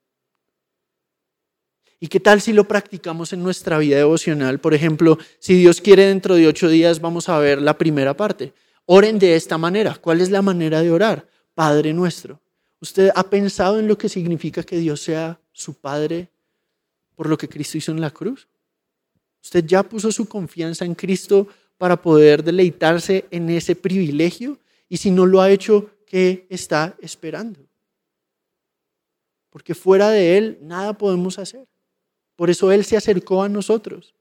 ¿Y 1.98 2.08
qué 2.08 2.20
tal 2.20 2.42
si 2.42 2.52
lo 2.52 2.68
practicamos 2.68 3.32
en 3.32 3.42
nuestra 3.42 3.78
vida 3.78 3.96
devocional? 3.96 4.60
Por 4.60 4.74
ejemplo, 4.74 5.16
si 5.38 5.54
Dios 5.54 5.80
quiere 5.80 6.04
dentro 6.04 6.34
de 6.34 6.46
ocho 6.46 6.68
días 6.68 7.00
vamos 7.00 7.30
a 7.30 7.38
ver 7.38 7.62
la 7.62 7.78
primera 7.78 8.14
parte. 8.14 8.52
Oren 8.84 9.18
de 9.18 9.34
esta 9.34 9.56
manera. 9.56 9.96
¿Cuál 9.96 10.20
es 10.20 10.28
la 10.28 10.42
manera 10.42 10.82
de 10.82 10.90
orar? 10.90 11.37
Padre 11.58 11.92
nuestro. 11.92 12.40
¿Usted 12.80 13.10
ha 13.16 13.24
pensado 13.24 13.80
en 13.80 13.88
lo 13.88 13.98
que 13.98 14.08
significa 14.08 14.62
que 14.62 14.76
Dios 14.76 15.00
sea 15.00 15.40
su 15.50 15.74
Padre 15.74 16.30
por 17.18 17.28
lo 17.28 17.36
que 17.36 17.48
Cristo 17.48 17.76
hizo 17.76 17.90
en 17.90 18.00
la 18.00 18.12
cruz. 18.12 18.46
Usted 19.42 19.64
ya 19.66 19.82
puso 19.82 20.12
su 20.12 20.28
confianza 20.28 20.84
en 20.84 20.94
Cristo 20.94 21.48
para 21.76 22.00
poder 22.00 22.44
deleitarse 22.44 23.26
en 23.32 23.50
ese 23.50 23.74
privilegio 23.74 24.56
y 24.88 24.98
si 24.98 25.10
no 25.10 25.26
lo 25.26 25.40
ha 25.40 25.50
hecho, 25.50 25.90
¿qué 26.06 26.46
está 26.48 26.96
esperando? 27.00 27.58
Porque 29.50 29.74
fuera 29.74 30.10
de 30.10 30.38
Él 30.38 30.58
nada 30.62 30.96
podemos 30.96 31.40
hacer. 31.40 31.66
Por 32.36 32.50
eso 32.50 32.70
Él 32.70 32.84
se 32.84 32.96
acercó 32.96 33.42
a 33.42 33.48
nosotros. 33.48 34.14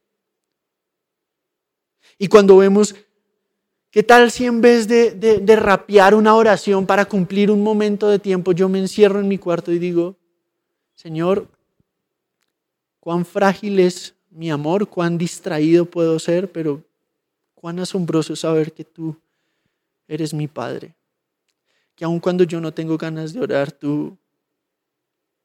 Y 2.18 2.30
cuando 2.30 2.58
vemos, 2.58 2.96
¿qué 3.92 4.04
tal 4.04 4.32
si 4.32 4.46
en 4.46 4.62
vez 4.62 4.88
de, 4.88 5.12
de, 5.12 5.56
rapear 5.56 6.16
una 6.16 6.36
oración 6.36 6.86
para 6.86 7.06
cumplir 7.06 7.52
un 7.52 7.64
momento 7.64 8.08
de 8.10 8.20
tiempo, 8.20 8.52
yo 8.52 8.70
me 8.70 8.80
encierro 8.80 9.20
en 9.20 9.28
mi 9.28 9.38
cuarto 9.38 9.72
y 9.72 9.80
digo, 9.80 10.16
Señor, 10.96 11.48
cuán 13.00 13.26
frágil 13.26 13.80
es 13.80 14.16
mi 14.30 14.52
amor, 14.52 14.88
cuán 14.88 15.18
distraído 15.18 15.86
puedo 15.86 16.20
ser, 16.20 16.52
pero 16.52 16.84
cuán 17.54 17.80
asombroso 17.80 18.36
saber 18.36 18.74
que 18.74 18.84
tú 18.84 19.16
eres 20.08 20.34
mi 20.34 20.48
Padre. 20.48 20.96
Que 21.96 22.06
aun 22.06 22.20
cuando 22.20 22.44
yo 22.44 22.62
no 22.62 22.74
tengo 22.74 22.98
ganas 22.98 23.34
de 23.34 23.40
orar, 23.42 23.72
tú 23.72 24.18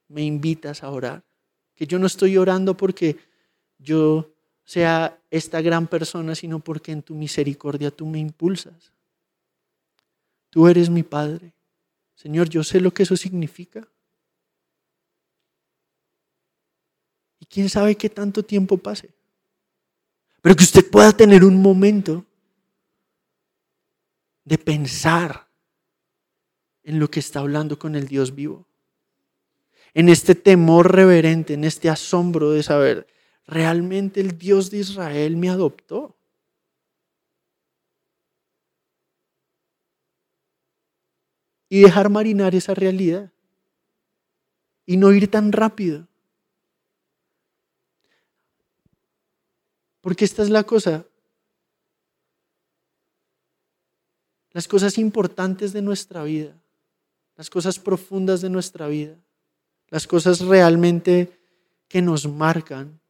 me 0.08 0.22
invitas 0.22 0.82
a 0.82 0.90
orar. 0.90 1.22
Que 1.74 1.86
yo 1.86 1.98
no 1.98 2.06
estoy 2.06 2.36
orando 2.36 2.76
porque 2.76 3.16
yo 3.78 4.30
sea 4.72 5.20
esta 5.30 5.60
gran 5.60 5.86
persona, 5.86 6.34
sino 6.34 6.58
porque 6.58 6.92
en 6.92 7.02
tu 7.02 7.14
misericordia 7.14 7.90
tú 7.90 8.06
me 8.06 8.18
impulsas. 8.18 8.90
Tú 10.48 10.66
eres 10.66 10.88
mi 10.88 11.02
Padre. 11.02 11.52
Señor, 12.14 12.48
yo 12.48 12.64
sé 12.64 12.80
lo 12.80 12.90
que 12.90 13.02
eso 13.02 13.14
significa. 13.14 13.86
Y 17.38 17.44
quién 17.44 17.68
sabe 17.68 17.96
qué 17.96 18.08
tanto 18.08 18.42
tiempo 18.42 18.78
pase. 18.78 19.10
Pero 20.40 20.56
que 20.56 20.64
usted 20.64 20.88
pueda 20.90 21.12
tener 21.12 21.44
un 21.44 21.60
momento 21.60 22.24
de 24.42 24.56
pensar 24.56 25.48
en 26.82 26.98
lo 26.98 27.10
que 27.10 27.20
está 27.20 27.40
hablando 27.40 27.78
con 27.78 27.94
el 27.94 28.08
Dios 28.08 28.34
vivo. 28.34 28.66
En 29.92 30.08
este 30.08 30.34
temor 30.34 30.94
reverente, 30.94 31.52
en 31.52 31.64
este 31.64 31.90
asombro 31.90 32.52
de 32.52 32.62
saber, 32.62 33.06
realmente 33.46 34.20
el 34.20 34.38
Dios 34.38 34.70
de 34.70 34.78
Israel 34.78 35.36
me 35.36 35.48
adoptó. 35.48 36.16
Y 41.68 41.80
dejar 41.80 42.10
marinar 42.10 42.54
esa 42.54 42.74
realidad. 42.74 43.32
Y 44.84 44.96
no 44.96 45.12
ir 45.12 45.30
tan 45.30 45.52
rápido. 45.52 46.06
Porque 50.02 50.24
esta 50.24 50.42
es 50.42 50.50
la 50.50 50.64
cosa. 50.64 51.06
Las 54.50 54.68
cosas 54.68 54.98
importantes 54.98 55.72
de 55.72 55.80
nuestra 55.80 56.24
vida, 56.24 56.54
las 57.36 57.48
cosas 57.48 57.78
profundas 57.78 58.42
de 58.42 58.50
nuestra 58.50 58.86
vida, 58.86 59.16
las 59.88 60.06
cosas 60.06 60.40
realmente 60.40 61.40
que 61.88 62.02
nos 62.02 62.26
marcan, 62.26 63.01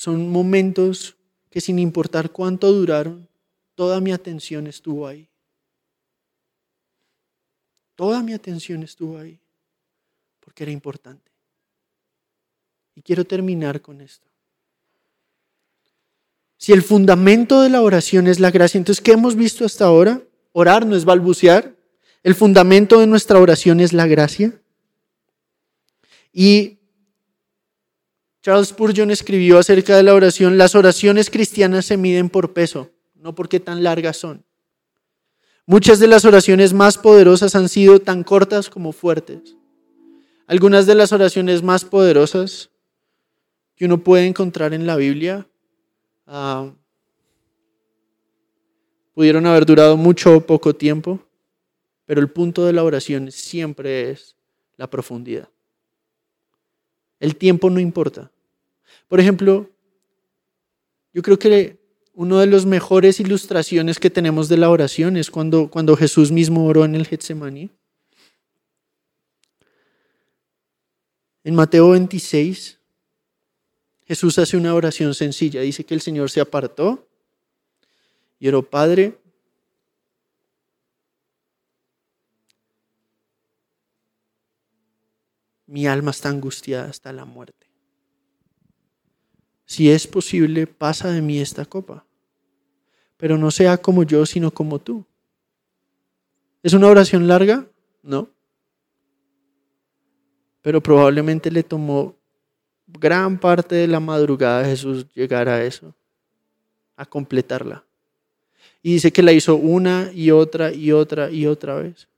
Son 0.00 0.30
momentos 0.30 1.14
que 1.50 1.60
sin 1.60 1.78
importar 1.78 2.30
cuánto 2.30 2.72
duraron, 2.72 3.28
toda 3.74 4.00
mi 4.00 4.12
atención 4.12 4.66
estuvo 4.66 5.06
ahí. 5.06 5.28
Toda 7.96 8.22
mi 8.22 8.32
atención 8.32 8.82
estuvo 8.82 9.18
ahí, 9.18 9.38
porque 10.40 10.62
era 10.62 10.72
importante. 10.72 11.30
Y 12.94 13.02
quiero 13.02 13.26
terminar 13.26 13.82
con 13.82 14.00
esto. 14.00 14.26
Si 16.56 16.72
el 16.72 16.80
fundamento 16.82 17.60
de 17.60 17.68
la 17.68 17.82
oración 17.82 18.26
es 18.26 18.40
la 18.40 18.50
gracia, 18.50 18.78
entonces, 18.78 19.04
¿qué 19.04 19.12
hemos 19.12 19.36
visto 19.36 19.66
hasta 19.66 19.84
ahora? 19.84 20.22
Orar 20.52 20.86
no 20.86 20.96
es 20.96 21.04
balbucear. 21.04 21.76
El 22.22 22.34
fundamento 22.34 23.00
de 23.00 23.06
nuestra 23.06 23.38
oración 23.38 23.80
es 23.80 23.92
la 23.92 24.06
gracia. 24.06 24.58
Y 26.32 26.79
Charles 28.42 28.68
Spurgeon 28.68 29.10
escribió 29.10 29.58
acerca 29.58 29.96
de 29.96 30.02
la 30.02 30.14
oración, 30.14 30.56
las 30.56 30.74
oraciones 30.74 31.28
cristianas 31.28 31.84
se 31.84 31.98
miden 31.98 32.30
por 32.30 32.54
peso, 32.54 32.90
no 33.14 33.34
porque 33.34 33.60
tan 33.60 33.82
largas 33.82 34.16
son. 34.16 34.44
Muchas 35.66 35.98
de 35.98 36.06
las 36.06 36.24
oraciones 36.24 36.72
más 36.72 36.96
poderosas 36.96 37.54
han 37.54 37.68
sido 37.68 38.00
tan 38.00 38.24
cortas 38.24 38.70
como 38.70 38.92
fuertes. 38.92 39.56
Algunas 40.46 40.86
de 40.86 40.94
las 40.94 41.12
oraciones 41.12 41.62
más 41.62 41.84
poderosas 41.84 42.70
que 43.76 43.84
uno 43.84 44.02
puede 44.02 44.26
encontrar 44.26 44.74
en 44.74 44.86
la 44.86 44.96
Biblia 44.96 45.46
ah, 46.26 46.72
pudieron 49.14 49.46
haber 49.46 49.66
durado 49.66 49.96
mucho 49.96 50.36
o 50.36 50.40
poco 50.40 50.74
tiempo, 50.74 51.20
pero 52.06 52.20
el 52.20 52.30
punto 52.30 52.64
de 52.64 52.72
la 52.72 52.82
oración 52.82 53.30
siempre 53.30 54.10
es 54.10 54.34
la 54.76 54.88
profundidad. 54.88 55.48
El 57.20 57.36
tiempo 57.36 57.70
no 57.70 57.78
importa. 57.78 58.30
Por 59.06 59.20
ejemplo, 59.20 59.70
yo 61.12 61.22
creo 61.22 61.38
que 61.38 61.78
una 62.14 62.40
de 62.40 62.46
las 62.46 62.66
mejores 62.66 63.20
ilustraciones 63.20 63.98
que 63.98 64.10
tenemos 64.10 64.48
de 64.48 64.56
la 64.56 64.70
oración 64.70 65.16
es 65.16 65.30
cuando, 65.30 65.70
cuando 65.70 65.96
Jesús 65.96 66.32
mismo 66.32 66.66
oró 66.66 66.84
en 66.84 66.94
el 66.94 67.06
Getsemaní. 67.06 67.70
En 71.44 71.54
Mateo 71.54 71.90
26, 71.90 72.78
Jesús 74.06 74.38
hace 74.38 74.56
una 74.56 74.74
oración 74.74 75.14
sencilla. 75.14 75.60
Dice 75.60 75.84
que 75.84 75.94
el 75.94 76.00
Señor 76.00 76.30
se 76.30 76.40
apartó 76.40 77.06
y 78.38 78.48
oró, 78.48 78.68
Padre, 78.68 79.19
mi 85.70 85.86
alma 85.86 86.10
está 86.10 86.28
angustiada 86.28 86.90
hasta 86.90 87.12
la 87.12 87.24
muerte. 87.24 87.68
Si 89.66 89.88
es 89.88 90.04
posible, 90.08 90.66
pasa 90.66 91.12
de 91.12 91.22
mí 91.22 91.38
esta 91.38 91.64
copa, 91.64 92.04
pero 93.16 93.38
no 93.38 93.52
sea 93.52 93.78
como 93.78 94.02
yo, 94.02 94.26
sino 94.26 94.50
como 94.50 94.80
tú. 94.80 95.04
¿Es 96.64 96.72
una 96.72 96.88
oración 96.88 97.28
larga? 97.28 97.64
No. 98.02 98.28
Pero 100.60 100.82
probablemente 100.82 101.52
le 101.52 101.62
tomó 101.62 102.16
gran 102.88 103.38
parte 103.38 103.76
de 103.76 103.86
la 103.86 104.00
madrugada 104.00 104.62
a 104.62 104.64
Jesús 104.64 105.06
llegar 105.14 105.48
a 105.48 105.64
eso, 105.64 105.94
a 106.96 107.06
completarla. 107.06 107.84
Y 108.82 108.94
dice 108.94 109.12
que 109.12 109.22
la 109.22 109.30
hizo 109.30 109.54
una 109.54 110.10
y 110.12 110.32
otra 110.32 110.72
y 110.72 110.90
otra 110.90 111.30
y 111.30 111.46
otra 111.46 111.76
vez 111.76 112.09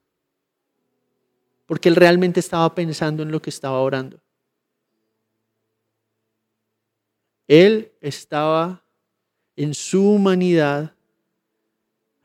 porque 1.72 1.88
él 1.88 1.96
realmente 1.96 2.38
estaba 2.38 2.74
pensando 2.74 3.22
en 3.22 3.30
lo 3.30 3.40
que 3.40 3.48
estaba 3.48 3.80
orando. 3.80 4.20
Él 7.48 7.90
estaba 8.02 8.84
en 9.56 9.72
su 9.72 10.06
humanidad 10.06 10.94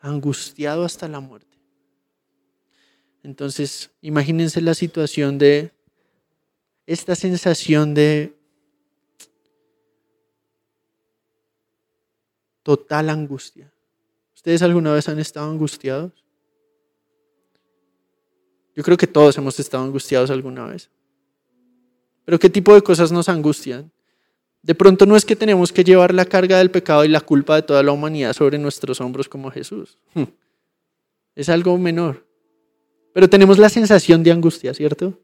angustiado 0.01 0.83
hasta 0.83 1.07
la 1.07 1.21
muerte. 1.21 1.57
Entonces, 3.23 3.89
imagínense 4.01 4.59
la 4.59 4.73
situación 4.73 5.37
de 5.37 5.71
esta 6.85 7.15
sensación 7.15 7.93
de 7.93 8.35
total 12.63 13.09
angustia. 13.09 13.71
¿Ustedes 14.35 14.61
alguna 14.61 14.91
vez 14.91 15.07
han 15.07 15.19
estado 15.19 15.49
angustiados? 15.49 16.26
Yo 18.77 18.83
creo 18.83 18.95
que 18.95 19.07
todos 19.07 19.35
hemos 19.39 19.59
estado 19.59 19.83
angustiados 19.83 20.29
alguna 20.29 20.67
vez. 20.67 20.91
Pero 22.25 22.37
¿qué 22.37 22.47
tipo 22.47 22.75
de 22.75 22.83
cosas 22.83 23.11
nos 23.11 23.27
angustian? 23.27 23.91
De 24.61 24.75
pronto 24.75 25.07
no 25.07 25.15
es 25.15 25.25
que 25.25 25.35
tenemos 25.35 25.71
que 25.71 25.83
llevar 25.83 26.13
la 26.13 26.25
carga 26.25 26.59
del 26.59 26.69
pecado 26.69 27.03
y 27.03 27.07
la 27.07 27.21
culpa 27.21 27.55
de 27.55 27.63
toda 27.63 27.81
la 27.81 27.91
humanidad 27.91 28.33
sobre 28.33 28.59
nuestros 28.59 29.01
hombros 29.01 29.27
como 29.27 29.49
Jesús. 29.49 29.97
Es 31.33 31.49
algo 31.49 31.75
menor. 31.79 32.23
Pero 33.13 33.27
tenemos 33.27 33.57
la 33.57 33.69
sensación 33.69 34.21
de 34.21 34.31
angustia, 34.31 34.75
¿cierto? 34.75 35.19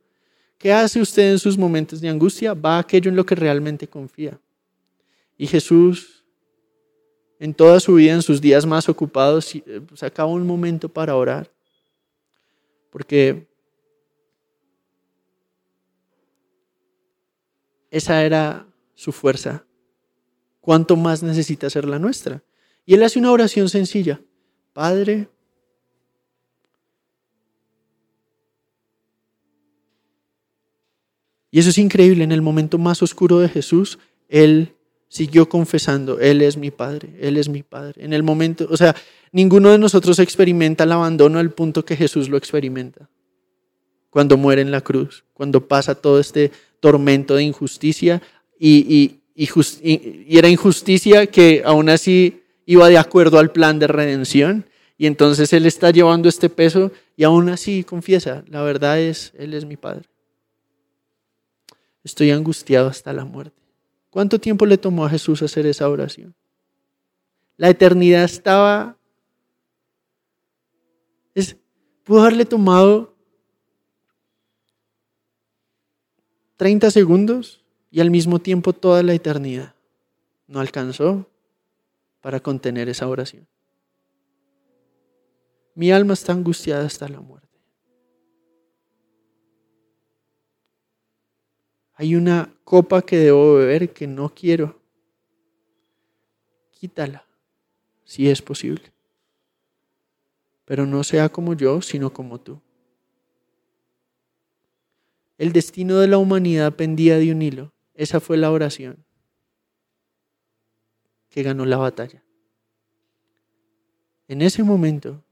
¿Qué 0.58 0.74
hace 0.74 1.00
usted 1.00 1.34
en 1.34 1.38
sus 1.38 1.56
momentos 1.56 2.02
de 2.02 2.10
angustia? 2.10 2.56
Va 2.56 2.78
a 2.78 2.80
aquello 2.80 3.12
en 3.12 3.16
lo 3.16 3.24
que 3.24 3.36
realmente 3.36 3.88
confía. 3.88 4.40
Y 5.38 5.46
Jesús, 5.46 6.24
en 7.40 7.54
toda 7.54 7.80
su 7.80 7.94
vida, 7.94 8.14
en 8.14 8.24
sus 8.24 8.42
días 8.42 8.66
más 8.66 8.90
ocupados, 8.90 9.54
eh, 9.54 9.82
sacaba 9.94 10.32
un 10.32 10.48
momento 10.48 10.90
para 10.90 11.16
orar. 11.16 11.53
Porque 12.94 13.48
esa 17.90 18.24
era 18.24 18.68
su 18.94 19.12
fuerza. 19.12 19.66
¿Cuánto 20.62 20.96
más 20.96 21.24
necesita 21.24 21.72
ser 21.72 21.86
la 21.86 21.98
nuestra? 21.98 22.44
Y 22.86 22.94
él 22.94 23.02
hace 23.02 23.18
una 23.18 23.32
oración 23.32 23.68
sencilla. 23.68 24.22
Padre, 24.74 25.28
Y 31.50 31.60
eso 31.60 31.70
es 31.70 31.78
increíble, 31.78 32.24
en 32.24 32.32
el 32.32 32.42
momento 32.42 32.80
más 32.80 33.04
oscuro 33.04 33.40
de 33.40 33.48
Jesús, 33.48 34.00
Él 34.28 34.76
siguió 35.14 35.48
confesando, 35.48 36.20
Él 36.20 36.42
es 36.42 36.58
mi 36.58 36.72
Padre, 36.72 37.10
Él 37.22 37.38
es 37.38 37.48
mi 37.48 37.62
Padre. 37.62 38.04
En 38.04 38.14
el 38.14 38.24
momento, 38.24 38.66
o 38.68 38.76
sea, 38.76 38.96
ninguno 39.32 39.70
de 39.70 39.78
nosotros 39.78 40.18
experimenta 40.18 40.86
el 40.86 40.92
abandono 40.92 41.38
al 41.38 41.52
punto 41.52 41.86
que 41.86 41.96
Jesús 41.96 42.30
lo 42.30 42.38
experimenta. 42.38 43.08
Cuando 44.10 44.38
muere 44.38 44.64
en 44.64 44.72
la 44.72 44.82
cruz, 44.82 45.24
cuando 45.36 45.68
pasa 45.68 45.94
todo 45.94 46.20
este 46.20 46.52
tormento 46.80 47.36
de 47.36 47.44
injusticia 47.44 48.24
y, 48.58 49.20
y, 49.36 49.48
y 50.26 50.36
era 50.36 50.50
injusticia 50.50 51.28
que 51.28 51.62
aún 51.64 51.90
así 51.90 52.42
iba 52.66 52.90
de 52.90 52.98
acuerdo 52.98 53.38
al 53.38 53.52
plan 53.52 53.78
de 53.78 53.86
redención. 53.86 54.66
Y 54.98 55.06
entonces 55.06 55.54
Él 55.54 55.68
está 55.68 55.92
llevando 55.92 56.28
este 56.28 56.50
peso 56.50 56.92
y 57.16 57.24
aún 57.24 57.50
así 57.50 57.84
confiesa, 57.84 58.44
la 58.48 58.64
verdad 58.64 59.00
es, 59.00 59.32
Él 59.38 59.54
es 59.54 59.64
mi 59.64 59.78
Padre. 59.78 60.10
Estoy 62.04 62.32
angustiado 62.32 62.88
hasta 62.88 63.14
la 63.14 63.26
muerte. 63.26 63.63
¿Cuánto 64.14 64.38
tiempo 64.38 64.68
le 64.68 64.78
tomó 64.78 65.06
a 65.06 65.10
Jesús 65.10 65.42
hacer 65.42 65.66
esa 65.66 65.90
oración? 65.90 66.36
La 67.58 67.70
eternidad 67.70 68.26
estaba... 68.26 68.96
Es, 71.34 71.58
pudo 72.04 72.22
haberle 72.22 72.46
tomado 72.46 73.16
30 76.58 76.92
segundos 76.92 77.64
y 77.90 78.02
al 78.02 78.12
mismo 78.12 78.38
tiempo 78.38 78.72
toda 78.72 79.02
la 79.02 79.16
eternidad. 79.16 79.74
No 80.46 80.60
alcanzó 80.60 81.28
para 82.22 82.40
contener 82.40 82.90
esa 82.90 83.08
oración. 83.08 83.48
Mi 85.74 85.92
alma 85.92 86.14
está 86.14 86.34
angustiada 86.34 86.86
hasta 86.86 87.10
la 87.10 87.20
muerte. 87.20 87.43
Hay 92.04 92.18
una 92.18 92.54
copa 92.66 93.02
que 93.02 93.16
debo 93.16 93.56
beber 93.56 93.94
que 93.94 94.08
no 94.08 94.28
quiero. 94.36 94.78
Quítala, 96.72 97.26
si 98.04 98.30
es 98.30 98.42
posible. 98.42 98.92
Pero 100.66 100.86
no 100.86 101.06
sea 101.06 101.30
como 101.30 101.54
yo, 101.54 101.82
sino 101.82 102.12
como 102.12 102.42
tú. 102.42 102.60
El 105.38 105.54
destino 105.54 105.98
de 106.00 106.10
la 106.10 106.18
humanidad 106.18 106.74
pendía 106.74 107.18
de 107.18 107.32
un 107.32 107.42
hilo. 107.42 107.72
Esa 107.94 108.20
fue 108.20 108.36
la 108.36 108.52
oración 108.52 109.06
que 111.30 111.42
ganó 111.42 111.66
la 111.66 111.78
batalla. 111.78 112.22
En 114.28 114.42
ese 114.42 114.62
momento, 114.62 115.24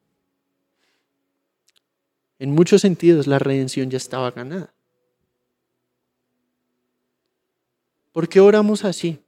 en 2.40 2.52
muchos 2.52 2.80
sentidos, 2.80 3.28
la 3.28 3.40
redención 3.40 3.90
ya 3.90 3.98
estaba 3.98 4.32
ganada. 4.32 4.74
¿Por 8.12 8.28
qué 8.28 8.40
oramos 8.40 8.84
así? 8.84 9.20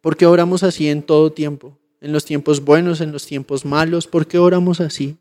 ¿Por 0.00 0.16
qué 0.16 0.26
oramos 0.26 0.62
así 0.62 0.88
en 0.88 1.02
todo 1.02 1.32
tiempo? 1.32 1.78
En 2.00 2.12
los 2.12 2.24
tiempos 2.24 2.64
buenos, 2.64 3.00
en 3.00 3.12
los 3.12 3.26
tiempos 3.26 3.64
malos. 3.64 4.06
¿Por 4.06 4.26
qué 4.26 4.38
oramos 4.38 4.80
así? 4.80 5.16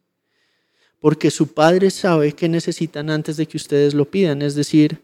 Porque 0.99 1.29
su 1.29 1.53
Padre 1.53 1.91
sabe 1.91 2.33
que 2.33 2.49
necesitan 2.49 3.09
antes 3.09 3.37
de 3.37 3.47
que 3.47 3.57
ustedes 3.57 3.93
lo 3.93 4.05
pidan. 4.05 4.41
Es 4.41 4.55
decir, 4.55 5.03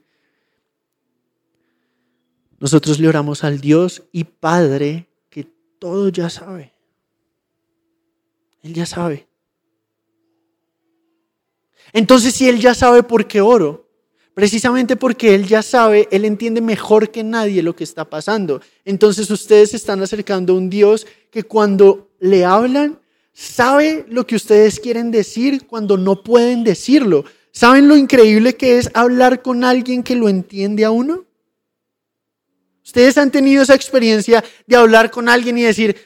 nosotros 2.60 3.00
le 3.00 3.08
oramos 3.08 3.44
al 3.44 3.62
Dios 3.62 4.04
y 4.12 4.24
Padre 4.24 5.08
que 5.30 5.48
todo 5.80 6.10
ya 6.10 6.30
sabe. 6.30 6.74
Él 8.64 8.74
ya 8.74 8.86
sabe. 8.86 9.28
Entonces, 11.94 12.34
si 12.34 12.50
Él 12.50 12.60
ya 12.60 12.74
sabe 12.74 13.04
por 13.04 13.28
qué 13.28 13.42
oro, 13.42 13.87
Precisamente 14.38 14.96
porque 14.96 15.34
Él 15.34 15.48
ya 15.48 15.64
sabe, 15.64 16.08
Él 16.12 16.24
entiende 16.24 16.62
mejor 16.62 17.10
que 17.10 17.24
nadie 17.24 17.64
lo 17.64 17.76
que 17.76 17.84
está 17.84 18.06
pasando. 18.06 18.62
Entonces 18.86 19.32
ustedes 19.32 19.72
se 19.72 19.78
están 19.78 20.00
acercando 20.04 20.54
a 20.54 20.58
un 20.58 20.70
Dios 20.70 21.08
que 21.32 21.42
cuando 21.42 22.12
le 22.20 22.46
hablan, 22.46 23.00
sabe 23.34 24.06
lo 24.08 24.28
que 24.28 24.36
ustedes 24.36 24.80
quieren 24.80 25.10
decir 25.10 25.66
cuando 25.66 25.98
no 25.98 26.22
pueden 26.22 26.64
decirlo. 26.64 27.26
¿Saben 27.52 27.88
lo 27.88 27.98
increíble 27.98 28.56
que 28.56 28.78
es 28.78 28.92
hablar 28.94 29.42
con 29.42 29.64
alguien 29.64 30.04
que 30.04 30.16
lo 30.16 30.30
entiende 30.30 30.86
a 30.86 30.92
uno? 30.92 31.26
¿Ustedes 32.86 33.18
han 33.18 33.32
tenido 33.32 33.64
esa 33.64 33.74
experiencia 33.74 34.44
de 34.68 34.76
hablar 34.76 35.10
con 35.10 35.30
alguien 35.30 35.58
y 35.58 35.64
decir, 35.64 35.98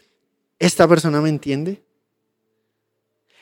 esta 0.57 0.87
persona 0.87 1.19
me 1.19 1.27
entiende? 1.27 1.81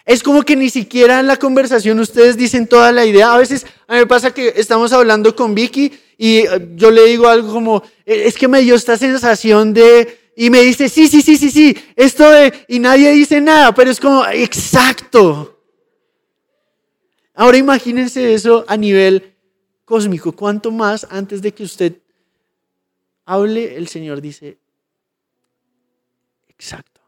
Es 0.10 0.24
como 0.24 0.42
que 0.42 0.56
ni 0.56 0.72
siquiera 0.72 1.20
en 1.20 1.28
la 1.28 1.38
conversación 1.38 2.00
ustedes 2.00 2.36
dicen 2.36 2.66
toda 2.66 2.92
la 2.92 3.06
idea. 3.06 3.32
A 3.32 3.38
veces 3.38 3.68
a 3.88 3.94
me 3.94 4.08
pasa 4.08 4.34
que 4.34 4.54
estamos 4.56 4.92
hablando 4.92 5.36
con 5.36 5.54
Vicky 5.54 5.94
y 6.18 6.38
eh, 6.38 6.70
yo 6.74 6.90
le 6.90 7.06
digo 7.06 7.28
algo 7.28 7.54
como, 7.54 7.84
eh, 8.08 8.24
es 8.26 8.36
que 8.36 8.48
me 8.48 8.62
dio 8.62 8.74
esta 8.74 8.98
sensación 8.98 9.72
de, 9.72 10.32
y 10.36 10.50
me 10.50 10.62
dice, 10.62 10.90
sí, 10.90 11.08
sí, 11.08 11.22
sí, 11.22 11.38
sí, 11.38 11.52
sí, 11.52 11.78
esto 11.96 12.28
de, 12.28 12.52
y 12.68 12.80
nadie 12.80 13.12
dice 13.12 13.40
nada, 13.40 13.72
pero 13.76 13.92
es 13.92 14.00
como, 14.00 14.26
exacto. 14.26 15.62
Ahora 17.36 17.58
imagínense 17.58 18.34
eso 18.34 18.66
a 18.68 18.76
nivel 18.78 19.36
cósmico. 19.86 20.32
¿Cuánto 20.32 20.72
más 20.72 21.06
antes 21.12 21.40
de 21.44 21.54
que 21.54 21.62
usted 21.62 22.02
hable, 23.26 23.76
el 23.76 23.88
Señor 23.88 24.22
dice, 24.22 24.58
exacto. 26.48 26.99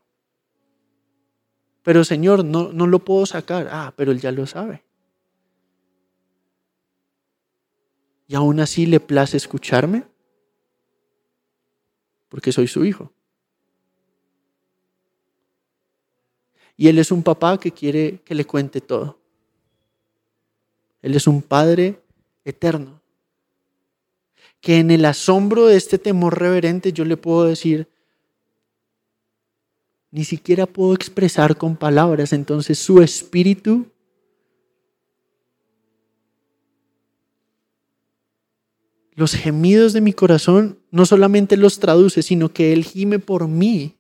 Pero 1.84 2.04
Señor, 2.04 2.46
no, 2.46 2.72
no 2.72 2.88
lo 2.88 3.00
puedo 3.00 3.26
sacar. 3.26 3.68
Ah, 3.72 3.94
pero 3.96 4.12
Él 4.12 4.20
ya 4.20 4.32
lo 4.32 4.46
sabe. 4.46 4.84
Y 8.28 8.36
aún 8.36 8.60
así 8.60 8.86
le 8.86 9.00
place 9.00 9.38
escucharme. 9.38 10.04
Porque 12.30 12.52
soy 12.52 12.68
su 12.68 12.86
hijo. 12.86 13.12
Y 16.78 16.88
Él 16.88 16.98
es 17.00 17.12
un 17.12 17.24
papá 17.24 17.60
que 17.60 17.72
quiere 17.72 18.22
que 18.24 18.36
le 18.36 18.46
cuente 18.46 18.80
todo. 18.82 19.20
Él 21.02 21.16
es 21.16 21.28
un 21.28 21.42
padre 21.42 22.00
eterno. 22.46 23.02
Que 24.60 24.80
en 24.80 24.92
el 24.92 25.06
asombro 25.06 25.66
de 25.66 25.78
este 25.78 25.98
temor 25.98 26.40
reverente 26.40 26.94
yo 26.94 27.06
le 27.06 27.18
puedo 27.18 27.46
decir, 27.46 27.88
ni 30.12 30.26
siquiera 30.26 30.66
puedo 30.66 30.94
expresar 30.94 31.58
con 31.58 31.76
palabras. 31.76 32.34
Entonces 32.34 32.78
su 32.78 33.02
espíritu 33.02 33.88
los 39.16 39.34
gemidos 39.34 39.94
de 39.94 40.02
mi 40.02 40.14
corazón 40.14 40.80
no 40.90 41.06
solamente 41.06 41.58
los 41.58 41.80
traduce, 41.80 42.24
sino 42.24 42.50
que 42.50 42.74
Él 42.74 42.84
gime 42.84 43.20
por 43.20 43.48
mí 43.48 43.98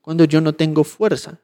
cuando 0.00 0.24
yo 0.24 0.40
no 0.40 0.52
tengo 0.52 0.84
fuerza. 0.84 1.40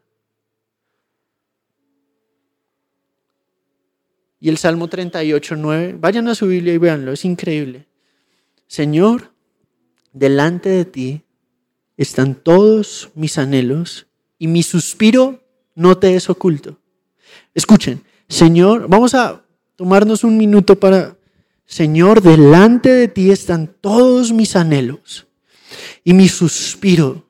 Y 4.41 4.49
el 4.49 4.59
Salmo 4.59 4.89
38, 4.89 5.57
9, 5.57 5.97
vayan 5.99 6.29
a 6.29 6.35
su 6.35 6.47
Biblia 6.47 6.75
y 6.75 6.79
véanlo, 6.79 7.13
es 7.13 7.25
increíble. 7.25 7.87
Señor, 8.67 9.33
delante 10.13 10.69
de 10.69 10.85
ti 10.85 11.23
están 11.99 12.37
todos 12.37 13.11
mis 13.15 13.37
anhelos 13.37 14.07
y 14.39 14.47
mi 14.47 14.63
suspiro 14.63 15.43
no 15.75 15.99
te 15.99 16.15
es 16.15 16.31
oculto. 16.31 16.79
Escuchen, 17.55 18.05
Señor, 18.29 18.89
vamos 18.89 19.15
a 19.15 19.45
tomarnos 19.75 20.23
un 20.23 20.39
minuto 20.39 20.79
para, 20.79 21.19
Señor, 21.67 22.23
delante 22.23 22.89
de 22.89 23.09
ti 23.09 23.31
están 23.31 23.67
todos 23.81 24.33
mis 24.33 24.55
anhelos 24.55 25.27
y 26.05 26.15
mi 26.15 26.29
suspiro. 26.29 27.27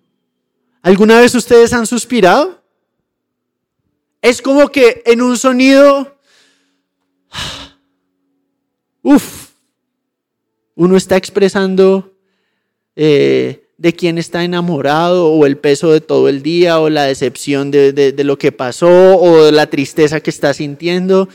¿Alguna 0.82 1.20
vez 1.20 1.34
ustedes 1.34 1.72
han 1.72 1.86
suspirado? 1.86 2.62
Es 4.20 4.42
como 4.42 4.68
que 4.68 5.02
en 5.06 5.22
un 5.22 5.38
sonido, 5.38 6.20
uff, 9.02 9.48
uno 10.74 10.96
está 10.96 11.16
expresando 11.16 12.14
eh, 12.94 13.67
de 13.78 13.92
quién 13.92 14.18
está 14.18 14.44
enamorado 14.44 15.28
o 15.28 15.46
el 15.46 15.56
peso 15.56 15.92
de 15.92 16.00
todo 16.00 16.28
el 16.28 16.42
día 16.42 16.80
o 16.80 16.90
la 16.90 17.04
decepción 17.04 17.70
de, 17.70 17.92
de, 17.92 18.24
lo 18.24 18.36
que 18.36 18.50
pasó 18.50 19.16
o 19.16 19.52
la 19.52 19.70
tristeza 19.70 20.20
que 20.20 20.30
está 20.30 20.52
sintiendo. 20.52 21.28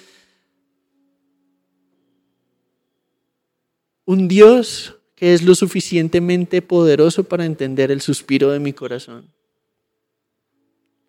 Un 4.05 4.27
Dios 4.27 4.97
que 5.15 5.33
es 5.33 5.41
lo 5.41 5.55
suficientemente 5.55 6.61
poderoso 6.61 7.23
para 7.23 7.45
entender 7.45 7.91
el 7.91 8.01
suspiro 8.01 8.51
de 8.51 8.59
mi 8.59 8.73
corazón. 8.73 9.33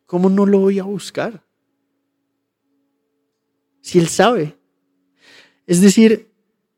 ¿Cómo 0.07 0.31
no 0.31 0.47
lo 0.47 0.61
voy 0.61 0.79
a 0.79 0.85
buscar? 0.85 1.43
Si 3.81 3.99
Él 3.99 4.07
sabe. 4.07 4.57
Es 5.67 5.81
decir, 5.81 6.31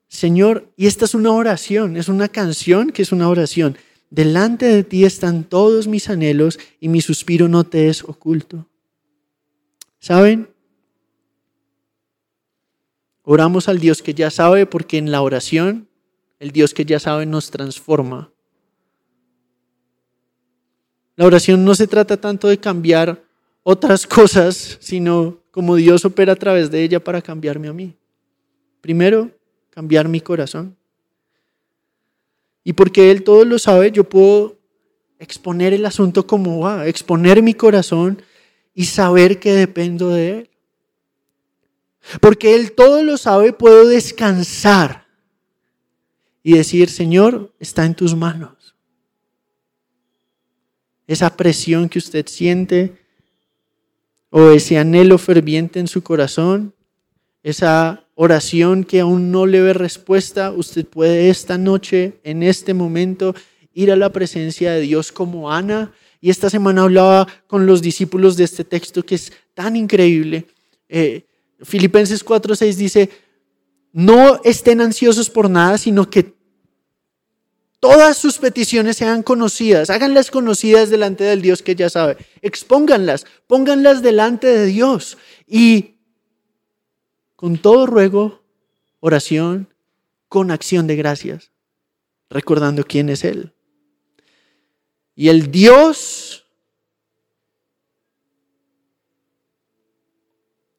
Señor, 0.09 0.73
y 0.77 0.87
esta 0.87 1.05
es 1.05 1.15
una 1.15 1.33
oración, 1.33 1.99
es 1.99 2.09
una 2.09 2.29
canción 2.29 2.91
que 2.91 3.03
es 3.03 3.13
una 3.13 3.29
oración. 3.29 3.77
Delante 4.11 4.67
de 4.67 4.85
ti 4.85 5.05
están 5.05 5.45
todos 5.45 5.87
mis 5.87 6.09
anhelos 6.09 6.59
y 6.81 6.89
mi 6.89 7.01
suspiro 7.01 7.49
no 7.49 7.65
te 7.65 7.89
es 7.89 8.05
oculto. 8.05 8.69
¿Saben? 9.99 10.49
Oramos 13.23 13.69
al 13.69 13.81
Dios 13.81 14.03
que 14.03 14.15
ya 14.15 14.31
sabe 14.31 14.67
porque 14.67 14.99
en 14.99 15.11
la 15.11 15.23
oración 15.23 15.89
El 16.39 16.51
Dios 16.51 16.75
que 16.75 16.85
ya 16.85 17.01
sabe 17.01 17.25
nos 17.25 17.51
transforma. 17.51 18.31
La 21.17 21.25
oración 21.25 21.65
no 21.65 21.75
se 21.75 21.87
trata 21.87 22.19
tanto 22.19 22.47
de 22.49 22.59
cambiar 22.59 23.25
otras 23.63 24.07
cosas, 24.07 24.77
sino 24.81 25.41
como 25.51 25.75
Dios 25.77 26.05
opera 26.05 26.35
a 26.35 26.37
través 26.37 26.71
de 26.71 26.85
ella 26.85 27.03
para 27.03 27.23
cambiarme 27.23 27.69
a 27.69 27.73
mí. 27.73 27.97
Primero, 28.83 29.31
cambiar 29.71 30.07
mi 30.09 30.21
corazón. 30.21 30.77
Y 32.67 32.73
porque 32.73 33.13
Él 33.13 33.23
todo 33.23 33.45
lo 33.45 33.61
sabe, 33.61 33.93
yo 33.93 34.09
puedo 34.09 34.59
exponer 35.21 35.73
el 35.73 35.87
asunto 35.87 36.27
como 36.27 36.59
va, 36.59 36.89
exponer 36.89 37.41
mi 37.41 37.55
corazón 37.55 38.21
y 38.75 38.87
saber 38.87 39.39
que 39.39 39.53
dependo 39.53 40.11
de 40.11 40.31
Él. 40.31 40.51
Porque 42.21 42.57
Él 42.57 42.73
todo 42.73 43.05
lo 43.05 43.19
sabe, 43.19 43.53
puedo 43.53 43.87
descansar 43.87 45.07
y 46.43 46.55
decir, 46.55 46.91
Señor, 46.91 47.55
está 47.61 47.87
en 47.87 47.95
tus 47.95 48.17
manos. 48.17 48.75
Esa 51.07 51.37
presión 51.37 51.89
que 51.89 52.01
usted 52.01 52.27
siente 52.27 53.01
o 54.29 54.51
ese 54.51 54.77
anhelo 54.77 55.19
ferviente 55.19 55.79
en 55.79 55.87
su 55.87 56.03
corazón, 56.03 56.75
esa 57.45 58.06
oración 58.17 58.83
que 58.83 59.01
aún 59.01 59.31
no 59.31 59.47
le 59.47 59.61
ve 59.61 59.73
respuesta, 59.75 60.51
usted 60.51 60.85
puede 60.85 61.31
esta 61.31 61.59
noche, 61.59 62.19
en 62.25 62.43
este 62.43 62.75
momento, 62.75 63.35
ir 63.73 63.93
a 63.93 63.97
la 63.97 64.11
presencia 64.11 64.73
de 64.73 64.81
Dios 64.81 65.13
como 65.13 65.53
Ana. 65.53 65.93
Y 66.21 66.31
esta 66.31 66.51
semana 66.51 66.83
hablaba 66.83 67.29
con 67.47 67.67
los 67.67 67.83
discípulos 67.83 68.37
de 68.37 68.45
este 68.45 68.65
texto 68.65 69.05
que 69.05 69.15
es 69.15 69.33
tan 69.55 69.77
increíble. 69.77 70.47
Eh, 70.89 71.27
Filipenses 71.63 72.25
4:6 72.25 72.77
dice, 72.77 73.11
no 73.93 74.41
estén 74.45 74.81
ansiosos 74.81 75.31
por 75.31 75.49
nada, 75.51 75.77
sino 75.79 76.09
que 76.09 76.35
todas 77.81 78.17
sus 78.17 78.39
peticiones 78.39 78.97
sean 78.97 79.23
conocidas, 79.23 79.91
háganlas 79.91 80.31
conocidas 80.31 80.89
delante 80.89 81.25
del 81.25 81.43
Dios 81.43 81.63
que 81.63 81.75
ya 81.75 81.91
sabe, 81.91 82.17
expónganlas, 82.41 83.27
pónganlas 83.47 84.03
delante 84.03 84.47
de 84.47 84.67
Dios 84.67 85.19
y 85.47 85.96
con 87.37 87.59
todo 87.59 87.87
ruego, 87.87 88.43
oración, 89.01 89.73
con 90.29 90.51
acción 90.51 90.87
de 90.87 90.97
gracias, 90.97 91.53
recordando 92.29 92.85
quién 92.85 93.09
es 93.09 93.25
Él. 93.25 93.53
Y 95.15 95.29
el 95.29 95.51
Dios 95.51 96.47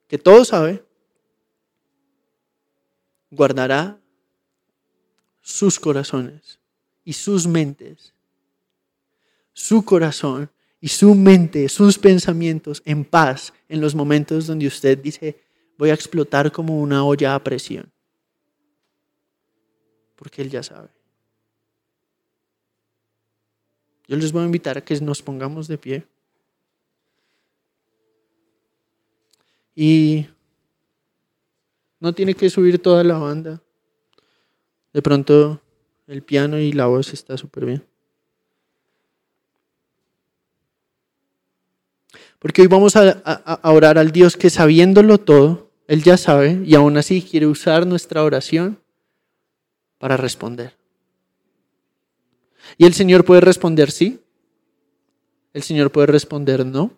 que 0.08 0.18
todo 0.18 0.46
sabe, 0.46 0.84
guardará 3.30 4.00
sus 5.42 5.80
corazones 5.80 6.60
y 7.04 7.14
sus 7.14 7.46
mentes, 7.46 8.14
su 9.54 9.84
corazón 9.84 10.50
y 10.80 10.88
su 10.88 11.14
mente, 11.16 11.68
sus 11.70 11.98
pensamientos 11.98 12.82
en 12.86 13.04
paz 13.04 13.54
en 13.68 13.82
los 13.82 13.96
momentos 13.96 14.48
donde 14.48 14.68
usted 14.68 14.98
dice, 14.98 15.42
voy 15.78 15.90
a 15.90 15.94
explotar 15.94 16.52
como 16.52 16.82
una 16.82 17.04
olla 17.04 17.36
a 17.36 17.44
presión. 17.44 17.92
Porque 20.16 20.42
Él 20.42 20.50
ya 20.50 20.64
sabe. 20.64 20.90
Yo 24.08 24.16
les 24.16 24.32
voy 24.32 24.44
a 24.44 24.46
invitar 24.46 24.78
a 24.78 24.82
que 24.82 25.00
nos 25.02 25.22
pongamos 25.22 25.68
de 25.68 25.78
pie. 25.78 26.08
Y 29.76 30.28
no 32.00 32.14
tiene 32.14 32.34
que 32.34 32.50
subir 32.50 32.82
toda 32.82 33.04
la 33.04 33.18
banda. 33.18 33.62
De 34.94 35.02
pronto 35.02 35.62
el 36.08 36.24
piano 36.24 36.58
y 36.58 36.72
la 36.72 36.88
voz 36.88 37.14
está 37.14 37.38
súper 37.38 37.66
bien. 37.66 37.86
Porque 42.40 42.62
hoy 42.62 42.68
vamos 42.68 42.96
a, 42.96 43.10
a, 43.10 43.72
orar 43.72 43.98
al 43.98 44.12
Dios 44.12 44.38
que 44.38 44.50
sabiéndolo 44.50 45.18
todo, 45.18 45.67
Él 45.88 46.04
ya 46.04 46.18
sabe 46.18 46.62
y 46.66 46.76
aún 46.76 46.98
así 46.98 47.22
quiere 47.22 47.48
usar 47.48 47.88
nuestra 47.88 48.24
oración 48.24 48.80
para 49.98 50.18
responder. 50.18 50.76
Y 52.78 52.86
el 52.86 52.94
Señor 52.94 53.24
puede 53.24 53.42
responder 53.42 53.92
sí. 53.92 54.22
El 55.54 55.64
Señor 55.64 55.92
puede 55.92 56.08
responder 56.08 56.66
no. 56.66 56.92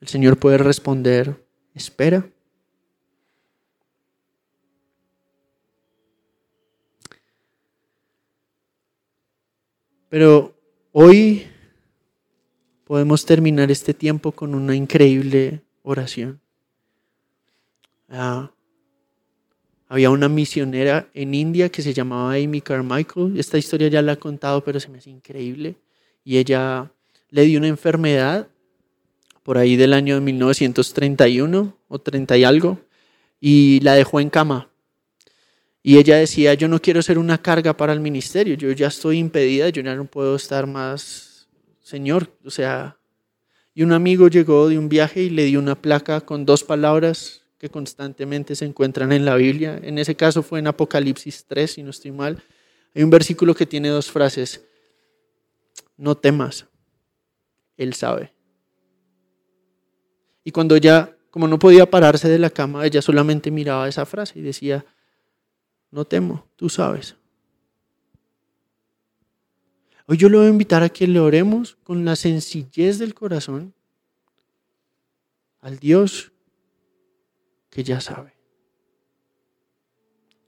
El 0.00 0.08
Señor 0.08 0.38
puede 0.38 0.58
responder 0.58 1.44
espera. 1.74 2.28
Pero 10.08 10.56
hoy 10.92 11.46
podemos 12.84 13.26
terminar 13.26 13.70
este 13.70 13.92
tiempo 13.92 14.32
con 14.32 14.54
una 14.54 14.74
increíble 14.74 15.62
oración. 15.82 16.40
Ah, 18.08 18.50
había 19.88 20.10
una 20.10 20.28
misionera 20.28 21.08
en 21.14 21.34
India 21.34 21.68
que 21.68 21.82
se 21.82 21.94
llamaba 21.94 22.34
Amy 22.34 22.60
Carmichael. 22.60 23.38
Esta 23.38 23.58
historia 23.58 23.88
ya 23.88 24.02
la 24.02 24.12
he 24.12 24.18
contado, 24.18 24.62
pero 24.62 24.80
se 24.80 24.88
me 24.88 24.98
hace 24.98 25.10
increíble. 25.10 25.76
Y 26.24 26.36
ella 26.38 26.90
le 27.30 27.42
dio 27.42 27.58
una 27.58 27.68
enfermedad 27.68 28.48
por 29.42 29.56
ahí 29.56 29.76
del 29.76 29.94
año 29.94 30.20
1931 30.20 31.78
o 31.88 31.98
30 31.98 32.36
y 32.36 32.44
algo, 32.44 32.80
y 33.40 33.80
la 33.80 33.94
dejó 33.94 34.20
en 34.20 34.28
cama. 34.28 34.68
Y 35.82 35.96
ella 35.96 36.16
decía, 36.16 36.52
yo 36.52 36.68
no 36.68 36.82
quiero 36.82 37.00
ser 37.00 37.16
una 37.16 37.40
carga 37.40 37.74
para 37.74 37.94
el 37.94 38.00
ministerio, 38.00 38.56
yo 38.56 38.70
ya 38.72 38.88
estoy 38.88 39.16
impedida, 39.16 39.70
yo 39.70 39.80
ya 39.80 39.94
no 39.94 40.04
puedo 40.04 40.36
estar 40.36 40.66
más, 40.66 41.48
Señor, 41.80 42.30
o 42.44 42.50
sea, 42.50 42.98
y 43.74 43.82
un 43.84 43.92
amigo 43.92 44.28
llegó 44.28 44.68
de 44.68 44.76
un 44.76 44.90
viaje 44.90 45.22
y 45.22 45.30
le 45.30 45.46
dio 45.46 45.60
una 45.60 45.80
placa 45.80 46.20
con 46.20 46.44
dos 46.44 46.62
palabras 46.62 47.37
que 47.58 47.68
constantemente 47.68 48.54
se 48.54 48.64
encuentran 48.64 49.12
en 49.12 49.24
la 49.24 49.34
Biblia. 49.34 49.78
En 49.82 49.98
ese 49.98 50.14
caso 50.14 50.42
fue 50.42 50.60
en 50.60 50.68
Apocalipsis 50.68 51.44
3, 51.46 51.72
si 51.72 51.82
no 51.82 51.90
estoy 51.90 52.12
mal. 52.12 52.42
Hay 52.94 53.02
un 53.02 53.10
versículo 53.10 53.54
que 53.54 53.66
tiene 53.66 53.88
dos 53.88 54.10
frases. 54.10 54.64
No 55.96 56.16
temas, 56.16 56.66
Él 57.76 57.94
sabe. 57.94 58.32
Y 60.44 60.52
cuando 60.52 60.76
ella, 60.76 61.16
como 61.30 61.48
no 61.48 61.58
podía 61.58 61.90
pararse 61.90 62.28
de 62.28 62.38
la 62.38 62.50
cama, 62.50 62.86
ella 62.86 63.02
solamente 63.02 63.50
miraba 63.50 63.88
esa 63.88 64.06
frase 64.06 64.38
y 64.38 64.42
decía, 64.42 64.86
no 65.90 66.04
temo, 66.04 66.46
tú 66.56 66.68
sabes. 66.68 67.16
Hoy 70.06 70.16
yo 70.16 70.28
le 70.28 70.38
voy 70.38 70.46
a 70.46 70.50
invitar 70.50 70.82
a 70.82 70.88
que 70.88 71.06
le 71.06 71.20
oremos 71.20 71.76
con 71.82 72.04
la 72.04 72.16
sencillez 72.16 72.98
del 72.98 73.14
corazón 73.14 73.74
al 75.60 75.78
Dios 75.78 76.32
que 77.78 77.84
ya 77.84 78.00
sabe. 78.00 78.32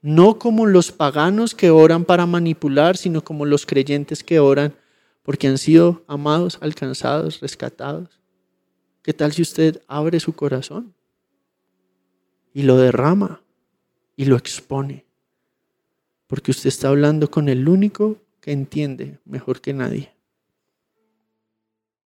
No 0.01 0.37
como 0.37 0.65
los 0.65 0.91
paganos 0.91 1.55
que 1.55 1.71
oran 1.71 2.03
para 2.03 2.25
manipular, 2.25 2.97
sino 2.97 3.23
como 3.23 3.45
los 3.45 3.65
creyentes 3.65 4.21
que 4.21 4.41
oran 4.41 4.75
porque 5.23 5.47
han 5.47 5.57
sido 5.57 6.03
amados, 6.07 6.57
alcanzados, 6.59 7.39
rescatados. 7.39 8.19
¿Qué 9.01 9.13
tal 9.13 9.31
si 9.31 9.43
usted 9.43 9.81
abre 9.87 10.19
su 10.19 10.33
corazón 10.33 10.93
y 12.53 12.63
lo 12.63 12.75
derrama 12.75 13.41
y 14.17 14.25
lo 14.25 14.35
expone? 14.35 15.05
Porque 16.27 16.51
usted 16.51 16.67
está 16.67 16.89
hablando 16.89 17.31
con 17.31 17.47
el 17.47 17.69
único 17.69 18.17
que 18.41 18.51
entiende 18.51 19.19
mejor 19.23 19.61
que 19.61 19.71
nadie. 19.71 20.13